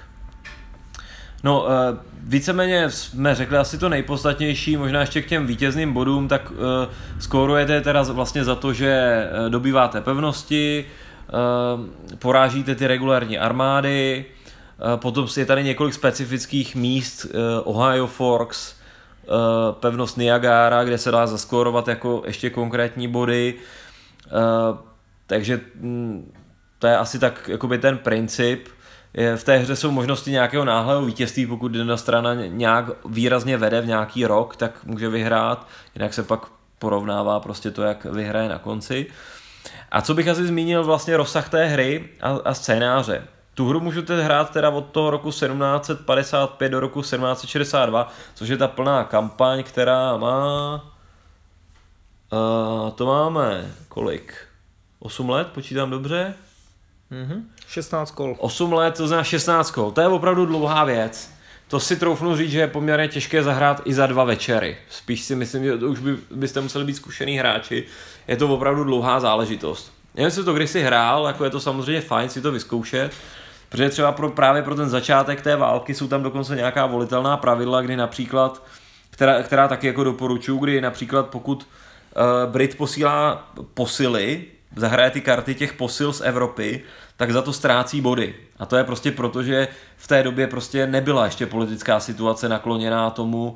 No, 1.43 1.61
uh, 1.61 1.69
víceméně 2.23 2.89
jsme 2.89 3.35
řekli 3.35 3.57
asi 3.57 3.77
to 3.77 3.89
nejpodstatnější, 3.89 4.77
možná 4.77 4.99
ještě 4.99 5.21
k 5.21 5.27
těm 5.27 5.47
vítězným 5.47 5.93
bodům, 5.93 6.27
tak 6.27 6.51
uh, 6.51 6.57
skórujete 7.19 7.81
teda 7.81 8.01
vlastně 8.01 8.43
za 8.43 8.55
to, 8.55 8.73
že 8.73 9.23
uh, 9.43 9.49
dobýváte 9.49 10.01
pevnosti, 10.01 10.85
porážíte 12.19 12.75
ty 12.75 12.87
regulární 12.87 13.39
armády, 13.39 14.25
potom 14.95 15.27
je 15.37 15.45
tady 15.45 15.63
několik 15.63 15.93
specifických 15.93 16.75
míst, 16.75 17.25
Ohio 17.63 18.07
Forks, 18.07 18.75
pevnost 19.71 20.17
Niagara, 20.17 20.83
kde 20.83 20.97
se 20.97 21.11
dá 21.11 21.27
zaskórovat 21.27 21.87
jako 21.87 22.23
ještě 22.25 22.49
konkrétní 22.49 23.07
body, 23.07 23.53
takže 25.27 25.59
mm, 25.75 26.31
to 26.81 26.87
je 26.87 26.97
asi 26.97 27.19
tak 27.19 27.47
jakoby 27.47 27.77
ten 27.77 27.97
princip, 27.97 28.67
v 29.35 29.43
té 29.43 29.57
hře 29.57 29.75
jsou 29.75 29.91
možnosti 29.91 30.31
nějakého 30.31 30.65
náhlého 30.65 31.05
vítězství, 31.05 31.45
pokud 31.45 31.75
jedna 31.75 31.97
strana 31.97 32.33
nějak 32.33 32.85
výrazně 33.05 33.57
vede 33.57 33.81
v 33.81 33.87
nějaký 33.87 34.25
rok, 34.25 34.55
tak 34.55 34.83
může 34.83 35.09
vyhrát, 35.09 35.67
jinak 35.95 36.13
se 36.13 36.23
pak 36.23 36.45
porovnává 36.79 37.39
prostě 37.39 37.71
to, 37.71 37.83
jak 37.83 38.05
vyhraje 38.05 38.49
na 38.49 38.59
konci. 38.59 39.05
A 39.91 40.01
co 40.01 40.13
bych 40.13 40.27
asi 40.27 40.47
zmínil 40.47 40.83
vlastně 40.83 41.17
rozsah 41.17 41.49
té 41.49 41.65
hry 41.65 42.09
a, 42.21 42.29
a 42.45 42.53
scénáře. 42.53 43.27
Tu 43.53 43.67
hru 43.67 43.79
můžete 43.79 44.23
hrát 44.23 44.51
teda 44.51 44.69
od 44.69 44.85
toho 44.85 45.09
roku 45.09 45.29
1755 45.29 46.69
do 46.69 46.79
roku 46.79 47.01
1762, 47.01 48.11
což 48.33 48.49
je 48.49 48.57
ta 48.57 48.67
plná 48.67 49.03
kampaň, 49.03 49.63
která 49.63 50.17
má... 50.17 50.75
Uh, 52.33 52.89
to 52.89 53.05
máme 53.05 53.75
kolik? 53.87 54.33
8 54.99 55.29
let, 55.29 55.47
počítám 55.47 55.89
dobře? 55.89 56.33
Mm-hmm. 57.11 57.43
16 57.67 58.11
kol. 58.11 58.35
8 58.39 58.73
let, 58.73 58.97
to 58.97 59.07
znamená 59.07 59.23
16 59.23 59.71
kol. 59.71 59.91
To 59.91 60.01
je 60.01 60.07
opravdu 60.07 60.45
dlouhá 60.45 60.83
věc. 60.83 61.31
To 61.67 61.79
si 61.79 61.95
troufnu 61.95 62.35
říct, 62.35 62.51
že 62.51 62.59
je 62.59 62.67
poměrně 62.67 63.07
těžké 63.07 63.43
zahrát 63.43 63.81
i 63.85 63.93
za 63.93 64.07
dva 64.07 64.23
večery. 64.23 64.77
Spíš 64.89 65.21
si 65.21 65.35
myslím, 65.35 65.63
že 65.63 65.77
to 65.77 65.89
už 65.89 65.99
by, 65.99 66.17
byste 66.31 66.61
museli 66.61 66.85
být 66.85 66.95
zkušený 66.95 67.37
hráči. 67.37 67.83
Je 68.27 68.37
to 68.37 68.47
opravdu 68.47 68.83
dlouhá 68.83 69.19
záležitost. 69.19 69.93
Nevím, 70.15 70.25
jestli 70.25 70.43
to 70.43 70.53
kdysi 70.53 70.81
hrál, 70.81 71.27
jako 71.27 71.43
je 71.43 71.49
to 71.49 71.59
samozřejmě 71.59 72.01
fajn 72.01 72.29
si 72.29 72.41
to 72.41 72.51
vyzkoušet, 72.51 73.11
protože 73.69 73.89
třeba 73.89 74.11
pro, 74.11 74.29
právě 74.29 74.61
pro 74.61 74.75
ten 74.75 74.89
začátek 74.89 75.41
té 75.41 75.55
války 75.55 75.93
jsou 75.93 76.07
tam 76.07 76.23
dokonce 76.23 76.55
nějaká 76.55 76.85
volitelná 76.85 77.37
pravidla, 77.37 77.81
kdy 77.81 77.95
například, 77.95 78.63
která, 79.09 79.43
která 79.43 79.67
taky 79.67 79.87
jako 79.87 80.03
doporučuju, 80.03 80.57
kdy 80.57 80.81
například 80.81 81.29
pokud 81.29 81.67
uh, 82.15 82.51
Brit 82.51 82.77
posílá 82.77 83.51
posily, 83.73 84.45
zahraje 84.75 85.11
ty 85.11 85.21
karty 85.21 85.55
těch 85.55 85.73
posil 85.73 86.13
z 86.13 86.21
Evropy, 86.21 86.83
tak 87.17 87.31
za 87.31 87.41
to 87.41 87.53
ztrácí 87.53 88.01
body. 88.01 88.35
A 88.59 88.65
to 88.65 88.77
je 88.77 88.83
prostě 88.83 89.11
proto, 89.11 89.43
že 89.43 89.67
v 89.97 90.07
té 90.07 90.23
době 90.23 90.47
prostě 90.47 90.87
nebyla 90.87 91.25
ještě 91.25 91.45
politická 91.45 91.99
situace 91.99 92.49
nakloněná 92.49 93.09
tomu 93.09 93.55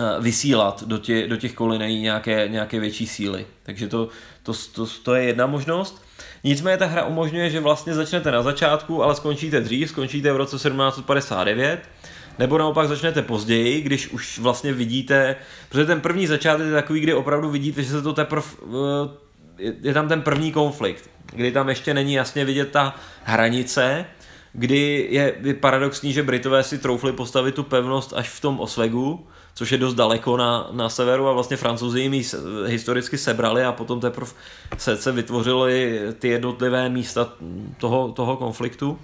eh, 0.00 0.02
vysílat 0.20 0.82
do, 0.82 0.98
tě, 0.98 1.28
do 1.28 1.36
těch 1.36 1.54
kolinejí 1.54 2.00
nějaké, 2.00 2.48
nějaké 2.48 2.80
větší 2.80 3.06
síly. 3.06 3.46
Takže 3.62 3.88
to, 3.88 4.08
to, 4.42 4.52
to, 4.72 4.86
to 5.02 5.14
je 5.14 5.24
jedna 5.24 5.46
možnost. 5.46 6.02
Nicméně 6.44 6.76
ta 6.76 6.86
hra 6.86 7.04
umožňuje, 7.04 7.50
že 7.50 7.60
vlastně 7.60 7.94
začnete 7.94 8.30
na 8.30 8.42
začátku, 8.42 9.02
ale 9.02 9.14
skončíte 9.14 9.60
dřív, 9.60 9.88
skončíte 9.88 10.32
v 10.32 10.36
roce 10.36 10.56
1759, 10.56 11.80
nebo 12.38 12.58
naopak 12.58 12.88
začnete 12.88 13.22
později, 13.22 13.80
když 13.80 14.08
už 14.08 14.38
vlastně 14.38 14.72
vidíte, 14.72 15.36
protože 15.68 15.86
ten 15.86 16.00
první 16.00 16.26
začátek 16.26 16.66
je 16.66 16.72
takový, 16.72 17.00
kdy 17.00 17.14
opravdu 17.14 17.50
vidíte, 17.50 17.82
že 17.82 17.90
se 17.90 18.02
to 18.02 18.12
teprve 18.12 18.46
eh, 18.62 19.25
je, 19.58 19.94
tam 19.94 20.08
ten 20.08 20.22
první 20.22 20.52
konflikt, 20.52 21.10
kdy 21.32 21.52
tam 21.52 21.68
ještě 21.68 21.94
není 21.94 22.14
jasně 22.14 22.44
vidět 22.44 22.70
ta 22.70 22.94
hranice, 23.24 24.06
kdy 24.52 25.08
je, 25.10 25.34
je 25.42 25.54
paradoxní, 25.54 26.12
že 26.12 26.22
Britové 26.22 26.62
si 26.62 26.78
troufli 26.78 27.12
postavit 27.12 27.54
tu 27.54 27.62
pevnost 27.62 28.12
až 28.16 28.28
v 28.28 28.40
tom 28.40 28.60
Osvegu, 28.60 29.26
což 29.54 29.72
je 29.72 29.78
dost 29.78 29.94
daleko 29.94 30.36
na, 30.36 30.68
na 30.72 30.88
severu 30.88 31.28
a 31.28 31.32
vlastně 31.32 31.56
francouzi 31.56 32.00
jim 32.00 32.14
ji 32.14 32.24
historicky 32.66 33.18
sebrali 33.18 33.64
a 33.64 33.72
potom 33.72 34.00
teprve 34.00 34.30
se, 34.78 34.96
se 34.96 35.12
vytvořily 35.12 36.00
ty 36.18 36.28
jednotlivé 36.28 36.88
místa 36.88 37.32
toho, 37.78 38.12
toho 38.12 38.36
konfliktu. 38.36 38.98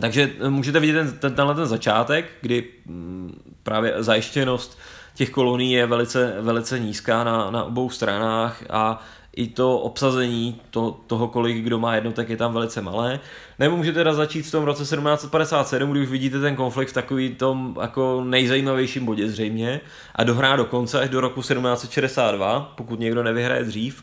Takže 0.00 0.30
můžete 0.48 0.80
vidět 0.80 0.92
ten, 0.92 1.18
ten, 1.18 1.34
tenhle 1.34 1.54
ten 1.54 1.66
začátek, 1.66 2.30
kdy 2.40 2.64
mm, 2.86 3.42
právě 3.62 3.94
zajištěnost 3.98 4.78
těch 5.14 5.30
kolonií 5.30 5.72
je 5.72 5.86
velice, 5.86 6.36
velice 6.40 6.78
nízká 6.78 7.24
na, 7.24 7.50
na 7.50 7.64
obou 7.64 7.90
stranách 7.90 8.62
a 8.70 9.02
i 9.36 9.46
to 9.46 9.78
obsazení 9.78 10.60
to, 10.70 11.00
toho, 11.06 11.28
kolik 11.28 11.56
kdo 11.56 11.78
má 11.78 11.94
jednotek, 11.94 12.28
je 12.28 12.36
tam 12.36 12.52
velice 12.52 12.80
malé. 12.80 13.20
Nebo 13.58 13.76
můžete 13.76 13.98
teda 13.98 14.14
začít 14.14 14.42
v 14.42 14.50
tom 14.50 14.64
roce 14.64 14.82
1757, 14.82 15.90
kdy 15.90 16.00
už 16.00 16.08
vidíte 16.08 16.40
ten 16.40 16.56
konflikt 16.56 16.88
v 16.88 16.92
takový 16.92 17.34
tom 17.34 17.76
jako 17.80 18.24
nejzajímavějším 18.24 19.06
bodě 19.06 19.28
zřejmě 19.28 19.80
a 20.14 20.24
dohrá 20.24 20.56
do 20.56 20.64
konce 20.64 21.00
až 21.00 21.08
do 21.08 21.20
roku 21.20 21.40
1762, 21.40 22.72
pokud 22.76 23.00
někdo 23.00 23.22
nevyhraje 23.22 23.64
dřív. 23.64 24.02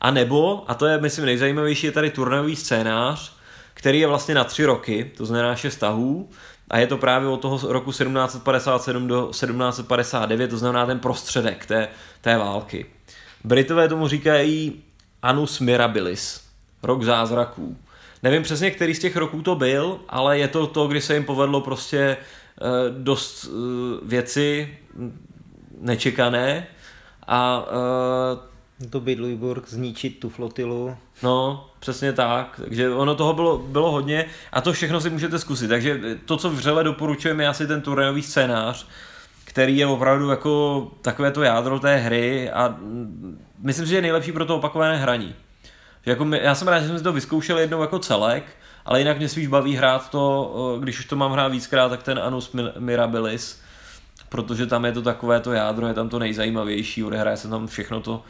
A 0.00 0.10
nebo, 0.10 0.64
a 0.68 0.74
to 0.74 0.86
je 0.86 1.00
myslím 1.00 1.24
nejzajímavější, 1.24 1.86
je 1.86 1.92
tady 1.92 2.10
turnajový 2.10 2.56
scénář, 2.56 3.36
který 3.74 4.00
je 4.00 4.06
vlastně 4.06 4.34
na 4.34 4.44
tři 4.44 4.64
roky, 4.64 5.12
to 5.16 5.26
znamená 5.26 5.56
šest 5.56 5.76
tahů, 5.76 6.28
a 6.70 6.78
je 6.78 6.86
to 6.86 6.98
právě 6.98 7.28
od 7.28 7.40
toho 7.40 7.72
roku 7.72 7.90
1757 7.92 9.08
do 9.08 9.26
1759, 9.30 10.48
to 10.48 10.58
znamená 10.58 10.86
ten 10.86 10.98
prostředek 10.98 11.66
té, 11.66 11.88
té 12.20 12.38
války. 12.38 12.86
Britové 13.44 13.88
tomu 13.88 14.08
říkají 14.08 14.82
Anus 15.22 15.60
Mirabilis, 15.60 16.44
rok 16.82 17.02
zázraků. 17.02 17.76
Nevím 18.22 18.42
přesně, 18.42 18.70
který 18.70 18.94
z 18.94 18.98
těch 18.98 19.16
roků 19.16 19.42
to 19.42 19.54
byl, 19.54 20.00
ale 20.08 20.38
je 20.38 20.48
to 20.48 20.66
to, 20.66 20.86
kdy 20.86 21.00
se 21.00 21.14
jim 21.14 21.24
povedlo 21.24 21.60
prostě 21.60 22.16
uh, 22.60 22.68
dost 23.02 23.44
uh, 23.44 23.52
věci 24.08 24.78
nečekané 25.80 26.66
a 27.26 27.66
uh, 28.82 28.90
to 28.90 29.00
by 29.00 29.16
Louisburg 29.20 29.68
zničit 29.68 30.20
tu 30.20 30.28
flotilu. 30.28 30.96
No, 31.22 31.66
přesně 31.78 32.12
tak. 32.12 32.60
Takže 32.64 32.90
ono 32.90 33.14
toho 33.14 33.32
bylo, 33.32 33.58
bylo 33.58 33.90
hodně 33.90 34.26
a 34.52 34.60
to 34.60 34.72
všechno 34.72 35.00
si 35.00 35.10
můžete 35.10 35.38
zkusit. 35.38 35.68
Takže 35.68 36.00
to, 36.24 36.36
co 36.36 36.50
vřele 36.50 36.84
doporučujeme, 36.84 37.44
je 37.44 37.48
asi 37.48 37.66
ten 37.66 37.80
turnajový 37.80 38.22
scénář, 38.22 38.86
který 39.54 39.76
je 39.76 39.86
opravdu 39.86 40.30
jako 40.30 40.86
takové 41.00 41.30
to 41.30 41.42
jádro 41.42 41.80
té 41.80 41.96
hry 41.96 42.50
a 42.50 42.76
myslím 43.58 43.86
si, 43.86 43.90
že 43.90 43.96
je 43.96 44.02
nejlepší 44.02 44.32
pro 44.32 44.46
to 44.46 44.56
opakované 44.56 44.96
hraní. 44.96 45.34
Že 46.04 46.10
jako 46.10 46.24
my, 46.24 46.40
já 46.42 46.54
jsem 46.54 46.68
rád, 46.68 46.80
že 46.80 46.86
jsem 46.86 46.98
si 46.98 47.04
to 47.04 47.12
vyzkoušel 47.12 47.58
jednou 47.58 47.80
jako 47.80 47.98
celek, 47.98 48.44
ale 48.84 48.98
jinak 48.98 49.18
mě 49.18 49.28
spíš 49.28 49.46
baví 49.46 49.76
hrát 49.76 50.10
to, 50.10 50.76
když 50.80 50.98
už 50.98 51.04
to 51.04 51.16
mám 51.16 51.32
hrát 51.32 51.48
víckrát, 51.48 51.90
tak 51.90 52.02
ten 52.02 52.18
Anus 52.18 52.56
Mirabilis, 52.78 53.60
protože 54.28 54.66
tam 54.66 54.84
je 54.84 54.92
to 54.92 55.02
takové 55.02 55.40
to 55.40 55.52
jádro, 55.52 55.86
je 55.86 55.94
tam 55.94 56.08
to 56.08 56.18
nejzajímavější, 56.18 57.04
odehraje 57.04 57.36
se 57.36 57.48
tam 57.48 57.66
všechno 57.66 58.00
to, 58.00 58.22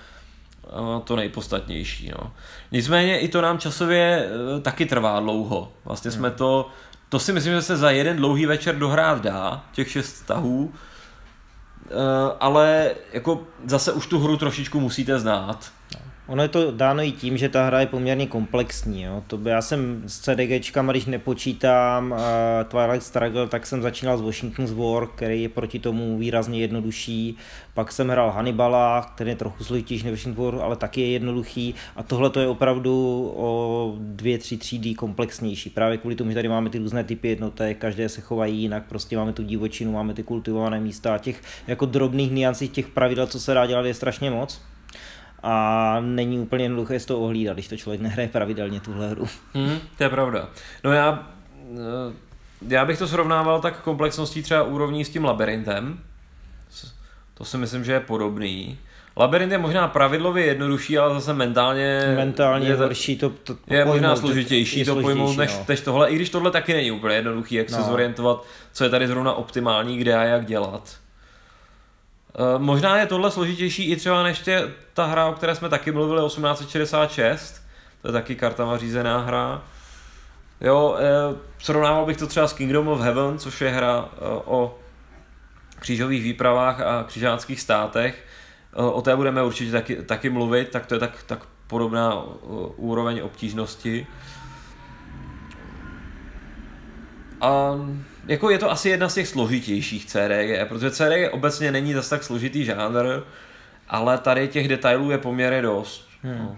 to 1.05 1.16
nejpodstatnější. 1.16 2.12
No. 2.18 2.33
Nicméně 2.72 3.18
i 3.18 3.29
to 3.29 3.41
nám 3.41 3.59
časově 3.59 4.29
e, 4.57 4.61
taky 4.61 4.87
trvá 4.87 5.20
dlouho. 5.20 5.72
Vlastně 5.85 6.11
jsme 6.11 6.29
hmm. 6.29 6.39
to, 6.39 6.68
to 7.09 7.18
si 7.18 7.33
myslím, 7.33 7.53
že 7.53 7.62
se 7.62 7.77
za 7.77 7.91
jeden 7.91 8.16
dlouhý 8.16 8.47
večer 8.47 8.79
dohrát 8.79 9.22
dá, 9.22 9.64
těch 9.72 9.91
šest 9.91 10.22
tahů, 10.22 10.72
Eh, 10.72 10.93
ale 12.41 12.91
jako 13.12 13.43
zase 13.66 13.93
už 13.93 14.07
tu 14.07 14.18
hru 14.18 14.37
trošičku 14.37 14.80
musíte 14.80 15.18
znát. 15.18 15.72
Ono 16.27 16.43
je 16.43 16.49
to 16.49 16.70
dáno 16.70 17.03
i 17.03 17.12
tím, 17.12 17.37
že 17.37 17.49
ta 17.49 17.66
hra 17.66 17.81
je 17.81 17.87
poměrně 17.87 18.27
komplexní. 18.27 19.03
Jo. 19.03 19.22
To 19.27 19.37
by, 19.37 19.51
já 19.51 19.62
jsem 19.62 20.03
s 20.07 20.20
CDGčkama, 20.20 20.93
když 20.93 21.07
nepočítám 21.07 22.12
uh, 22.12 22.18
Twilight 22.68 23.07
Struggle, 23.07 23.49
tak 23.49 23.66
jsem 23.66 23.83
začínal 23.83 24.18
s 24.18 24.20
Washington's 24.20 24.72
War, 24.72 25.07
který 25.07 25.43
je 25.43 25.49
proti 25.49 25.79
tomu 25.79 26.18
výrazně 26.18 26.61
jednodušší. 26.61 27.37
Pak 27.75 27.93
jsem 27.93 28.09
hrál 28.09 28.31
Hannibala, 28.31 29.12
který 29.14 29.31
je 29.31 29.37
trochu 29.37 29.64
složitější 29.64 30.05
než 30.05 30.12
Washington's 30.12 30.53
War, 30.53 30.62
ale 30.64 30.77
taky 30.77 31.01
je 31.01 31.11
jednoduchý. 31.11 31.75
A 31.97 32.03
tohle 32.03 32.31
to 32.31 32.41
je 32.41 32.49
opravdu 32.49 33.33
o 33.37 33.95
dvě, 33.99 34.39
tři 34.39 34.57
třídy 34.57 34.95
komplexnější. 34.95 35.70
Právě 35.70 35.99
kvůli 35.99 36.16
tomu, 36.16 36.31
že 36.31 36.35
tady 36.35 36.49
máme 36.49 36.70
ty 36.70 36.79
různé 36.79 37.05
typy 37.05 37.29
jednotek, 37.29 37.79
každé 37.79 38.09
se 38.09 38.20
chovají 38.20 38.62
jinak, 38.62 38.85
prostě 38.89 39.16
máme 39.16 39.33
tu 39.33 39.43
divočinu, 39.43 39.93
máme 39.93 40.14
ty 40.14 40.22
kultivované 40.22 40.81
místa 40.81 41.14
a 41.14 41.18
těch 41.18 41.43
jako 41.66 41.87
drobných 41.87 42.33
niancí 42.33 42.68
těch 42.68 42.89
pravidel, 42.89 43.27
co 43.27 43.41
se 43.41 43.55
dá 43.55 43.66
dělat, 43.66 43.87
je 43.87 43.95
strašně 43.95 44.31
moc 44.31 44.61
a 45.47 45.97
není 46.01 46.38
úplně 46.38 46.64
jednoduché 46.64 47.01
z 47.01 47.07
toho 47.07 47.20
ohlídat, 47.20 47.57
když 47.57 47.68
to 47.68 47.76
člověk 47.76 48.01
nehraje 48.01 48.28
pravidelně 48.28 48.80
tuhle 48.80 49.09
hru. 49.09 49.26
Mm, 49.55 49.78
to 49.99 50.05
je 50.05 50.09
pravda. 50.09 50.49
No 50.84 50.92
já, 50.92 51.28
eh, 51.72 52.14
já 52.68 52.84
bych 52.84 52.99
to 52.99 53.09
srovnával 53.09 53.61
tak 53.61 53.80
komplexností 53.80 54.42
třeba 54.42 54.62
úrovní 54.62 55.05
s 55.05 55.09
tím 55.09 55.24
labirintem. 55.24 55.99
To 57.34 57.45
si 57.45 57.59
myslím, 57.59 57.84
že 57.84 57.92
je 57.92 58.01
podobný. 58.01 58.78
Labirint 59.16 59.53
je 59.53 59.59
možná 59.59 59.88
pravidlově 59.88 60.47
jednodušší, 60.47 60.99
ale 60.99 61.14
zase 61.14 61.32
mentálně... 61.32 62.14
Mentálně 62.16 62.68
je 62.68 62.76
horší 62.76 63.16
to, 63.16 63.30
to, 63.30 63.55
to 63.55 63.74
Je 63.74 63.84
možná 63.84 64.16
složitější 64.16 64.78
je 64.78 64.84
to 64.84 64.97
pojmout 64.97 65.36
než, 65.36 65.53
no. 65.53 65.64
než 65.68 65.80
tohle, 65.80 66.11
i 66.11 66.14
když 66.14 66.30
tohle 66.30 66.51
taky 66.51 66.74
není 66.74 66.90
úplně 66.90 67.14
jednoduchý, 67.16 67.55
jak 67.55 67.70
no. 67.70 67.76
se 67.76 67.82
zorientovat, 67.82 68.45
co 68.72 68.84
je 68.84 68.90
tady 68.90 69.07
zrovna 69.07 69.32
optimální, 69.32 69.99
kde 69.99 70.14
a 70.14 70.24
jak 70.24 70.47
dělat. 70.47 71.04
Eh, 72.39 72.59
možná 72.59 72.97
je 72.97 73.07
tohle 73.07 73.30
složitější 73.30 73.91
i 73.91 73.97
třeba 73.97 74.22
než 74.22 74.39
tě, 74.39 74.72
ta 74.95 75.07
hra, 75.07 75.26
o 75.26 75.32
které 75.32 75.55
jsme 75.55 75.68
taky 75.68 75.93
mluvili, 75.93 76.26
1866. 76.26 77.62
To 78.03 78.09
je 78.09 78.12
taky 78.12 78.35
kartama 78.35 78.78
řízená 78.78 79.20
hra. 79.20 79.62
Jo, 80.61 80.97
eh, 80.99 81.37
srovnával 81.59 82.07
bych 82.07 82.16
to 82.16 82.26
třeba 82.26 82.49
s 82.49 82.53
Kingdom 82.53 82.89
of 82.89 83.01
Heaven, 83.01 83.39
což 83.39 83.61
je 83.61 83.70
hra 83.70 84.09
eh, 84.12 84.18
o 84.45 84.78
křížových 85.78 86.22
výpravách 86.22 86.80
a 86.80 87.05
křižáckých 87.05 87.61
státech. 87.61 88.24
O 88.76 89.03
té 89.03 89.16
budeme 89.16 89.43
určitě 89.43 89.72
taky, 89.72 89.97
taky 89.97 90.30
mluvit, 90.30 90.68
tak 90.68 90.87
to 90.87 90.95
je 90.95 91.01
tak, 91.01 91.22
tak 91.26 91.39
podobná 91.66 92.22
úroveň 92.76 93.20
obtížnosti. 93.24 94.07
A 97.45 97.74
jako 98.26 98.51
je 98.51 98.59
to 98.59 98.70
asi 98.70 98.88
jedna 98.88 99.09
z 99.09 99.14
těch 99.14 99.28
složitějších 99.28 100.07
CDG, 100.07 100.68
protože 100.68 100.90
CDG 100.90 101.32
obecně 101.32 101.72
není 101.72 101.92
zase 101.92 102.11
tak 102.11 102.24
složitý 102.24 102.64
žánr, 102.64 103.22
ale 103.88 104.18
tady 104.18 104.49
těch 104.49 104.68
detailů 104.68 105.11
je 105.11 105.18
poměrně 105.18 105.62
dost. 105.62 106.09
Hmm. 106.22 106.38
No. 106.38 106.57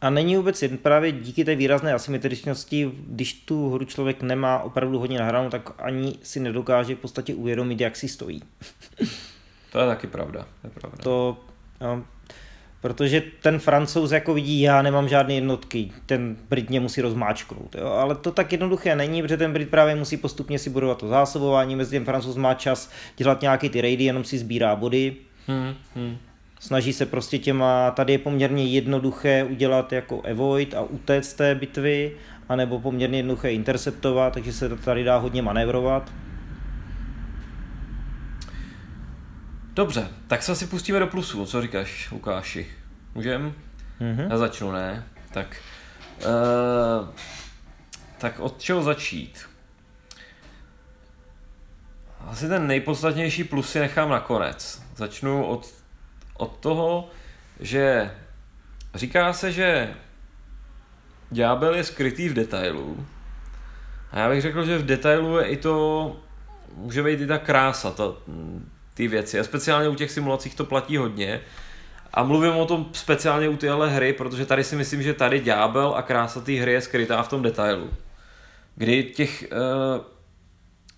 A 0.00 0.10
není 0.10 0.36
vůbec 0.36 0.62
jen 0.62 0.78
právě 0.78 1.12
díky 1.12 1.44
té 1.44 1.54
výrazné 1.54 1.94
asymetričnosti, 1.94 2.92
když 3.06 3.32
tu 3.32 3.70
hru 3.70 3.84
člověk 3.84 4.22
nemá 4.22 4.58
opravdu 4.58 4.98
hodně 4.98 5.18
nahranou, 5.18 5.50
tak 5.50 5.70
ani 5.78 6.14
si 6.22 6.40
nedokáže 6.40 6.94
v 6.94 6.98
podstatě 6.98 7.34
uvědomit, 7.34 7.80
jak 7.80 7.96
si 7.96 8.08
stojí. 8.08 8.42
to 9.72 9.78
je 9.78 9.86
taky 9.86 10.06
pravda. 10.06 10.46
To, 10.62 10.66
je 10.66 10.70
pravda. 10.70 10.98
to 11.02 11.36
no, 11.80 12.04
Protože 12.80 13.22
ten 13.42 13.58
francouz 13.58 14.10
jako 14.10 14.34
vidí, 14.34 14.60
já 14.60 14.82
nemám 14.82 15.08
žádné 15.08 15.34
jednotky, 15.34 15.90
ten 16.06 16.36
Brit 16.48 16.70
mě 16.70 16.80
musí 16.80 17.00
rozmáčknout. 17.00 17.74
Jo? 17.74 17.86
Ale 17.86 18.14
to 18.14 18.32
tak 18.32 18.52
jednoduché 18.52 18.96
není, 18.96 19.22
protože 19.22 19.36
ten 19.36 19.52
Brit 19.52 19.70
právě 19.70 19.94
musí 19.94 20.16
postupně 20.16 20.58
si 20.58 20.70
budovat 20.70 20.98
to 20.98 21.08
zásobování, 21.08 21.76
mezi 21.76 21.96
tím 21.96 22.04
francouz 22.04 22.36
má 22.36 22.54
čas 22.54 22.90
dělat 23.16 23.42
nějaký 23.42 23.68
ty 23.68 23.80
raidy, 23.80 24.04
jenom 24.04 24.24
si 24.24 24.38
sbírá 24.38 24.76
body. 24.76 25.16
Hmm, 25.46 25.74
hmm. 25.96 26.16
Snaží 26.60 26.92
se 26.92 27.06
prostě 27.06 27.38
těma, 27.38 27.90
tady 27.90 28.12
je 28.12 28.18
poměrně 28.18 28.64
jednoduché 28.64 29.44
udělat 29.44 29.92
jako 29.92 30.22
avoid 30.30 30.74
a 30.74 30.82
utéct 30.82 31.30
z 31.30 31.34
té 31.34 31.54
bitvy, 31.54 32.12
anebo 32.48 32.80
poměrně 32.80 33.18
jednoduché 33.18 33.52
interceptovat, 33.52 34.32
takže 34.32 34.52
se 34.52 34.68
tady 34.68 35.04
dá 35.04 35.16
hodně 35.16 35.42
manévrovat. 35.42 36.12
Dobře, 39.80 40.08
tak 40.26 40.42
se 40.42 40.52
asi 40.52 40.66
pustíme 40.66 40.98
do 40.98 41.06
plusu. 41.06 41.46
Co 41.46 41.62
říkáš, 41.62 42.10
Lukáši? 42.10 42.66
Můžem? 43.14 43.54
Mm-hmm. 44.00 44.30
Já 44.30 44.38
začnu, 44.38 44.72
ne? 44.72 45.04
Tak, 45.32 45.56
uh, 46.18 47.08
tak 48.18 48.40
od 48.40 48.60
čeho 48.60 48.82
začít? 48.82 49.48
Asi 52.20 52.48
ten 52.48 52.66
nejpodstatnější 52.66 53.44
plus 53.44 53.70
si 53.70 53.78
nechám 53.78 54.10
nakonec. 54.10 54.82
Začnu 54.96 55.46
od, 55.46 55.74
od 56.34 56.56
toho, 56.56 57.08
že 57.60 58.10
říká 58.94 59.32
se, 59.32 59.52
že 59.52 59.94
ďábel 61.30 61.74
je 61.74 61.84
skrytý 61.84 62.28
v 62.28 62.34
detailu. 62.34 63.06
A 64.12 64.18
já 64.18 64.28
bych 64.28 64.42
řekl, 64.42 64.64
že 64.64 64.78
v 64.78 64.86
detailu 64.86 65.38
je 65.38 65.46
i 65.46 65.56
to, 65.56 66.16
může 66.74 67.02
být 67.02 67.20
i 67.20 67.26
ta 67.26 67.38
krása, 67.38 67.90
ta, 67.90 68.04
ty 68.94 69.08
věci. 69.08 69.40
A 69.40 69.44
speciálně 69.44 69.88
u 69.88 69.94
těch 69.94 70.10
simulacích 70.10 70.54
to 70.54 70.64
platí 70.64 70.96
hodně. 70.96 71.40
A 72.14 72.22
mluvím 72.22 72.52
o 72.52 72.66
tom 72.66 72.86
speciálně 72.92 73.48
u 73.48 73.56
téhle 73.56 73.90
hry, 73.90 74.12
protože 74.12 74.46
tady 74.46 74.64
si 74.64 74.76
myslím, 74.76 75.02
že 75.02 75.14
tady 75.14 75.40
ďábel 75.40 75.94
a 75.96 76.02
krása 76.02 76.40
té 76.40 76.52
hry 76.52 76.72
je 76.72 76.80
skrytá 76.80 77.22
v 77.22 77.28
tom 77.28 77.42
detailu. 77.42 77.90
Kdy 78.76 79.04
těch 79.04 79.44
uh, 79.52 80.04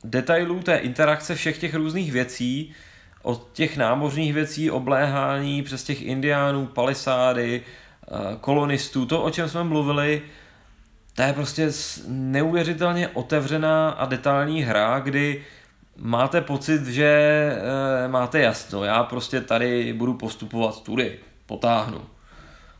detailů 0.04 0.62
té 0.62 0.76
interakce 0.76 1.34
všech 1.34 1.58
těch 1.58 1.74
různých 1.74 2.12
věcí, 2.12 2.74
od 3.22 3.48
těch 3.52 3.76
námořních 3.76 4.34
věcí, 4.34 4.70
obléhání, 4.70 5.62
přes 5.62 5.84
těch 5.84 6.02
indiánů, 6.02 6.66
palisády, 6.66 7.62
uh, 8.10 8.36
kolonistů, 8.40 9.06
to, 9.06 9.22
o 9.22 9.30
čem 9.30 9.48
jsme 9.48 9.64
mluvili, 9.64 10.22
to 11.14 11.22
je 11.22 11.32
prostě 11.32 11.70
neuvěřitelně 12.08 13.08
otevřená 13.08 13.90
a 13.90 14.06
detailní 14.06 14.62
hra, 14.62 14.98
kdy 14.98 15.44
máte 15.96 16.40
pocit, 16.40 16.86
že 16.86 17.06
e, 18.04 18.08
máte 18.08 18.40
jasno, 18.40 18.84
já 18.84 19.02
prostě 19.02 19.40
tady 19.40 19.92
budu 19.92 20.14
postupovat 20.14 20.82
tudy, 20.82 21.18
potáhnu. 21.46 22.00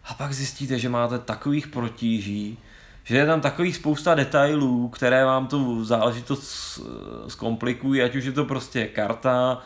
A 0.05 0.15
pak 0.15 0.33
zjistíte, 0.33 0.79
že 0.79 0.89
máte 0.89 1.19
takových 1.19 1.67
protíží, 1.67 2.59
že 3.05 3.17
je 3.17 3.27
tam 3.27 3.41
takový 3.41 3.73
spousta 3.73 4.15
detailů, 4.15 4.89
které 4.89 5.25
vám 5.25 5.47
tu 5.47 5.85
záležitost 5.85 6.81
zkomplikují, 7.29 8.03
ať 8.03 8.15
už 8.17 8.25
je 8.25 8.33
to 8.33 8.45
prostě 8.45 8.87
karta, 8.87 9.63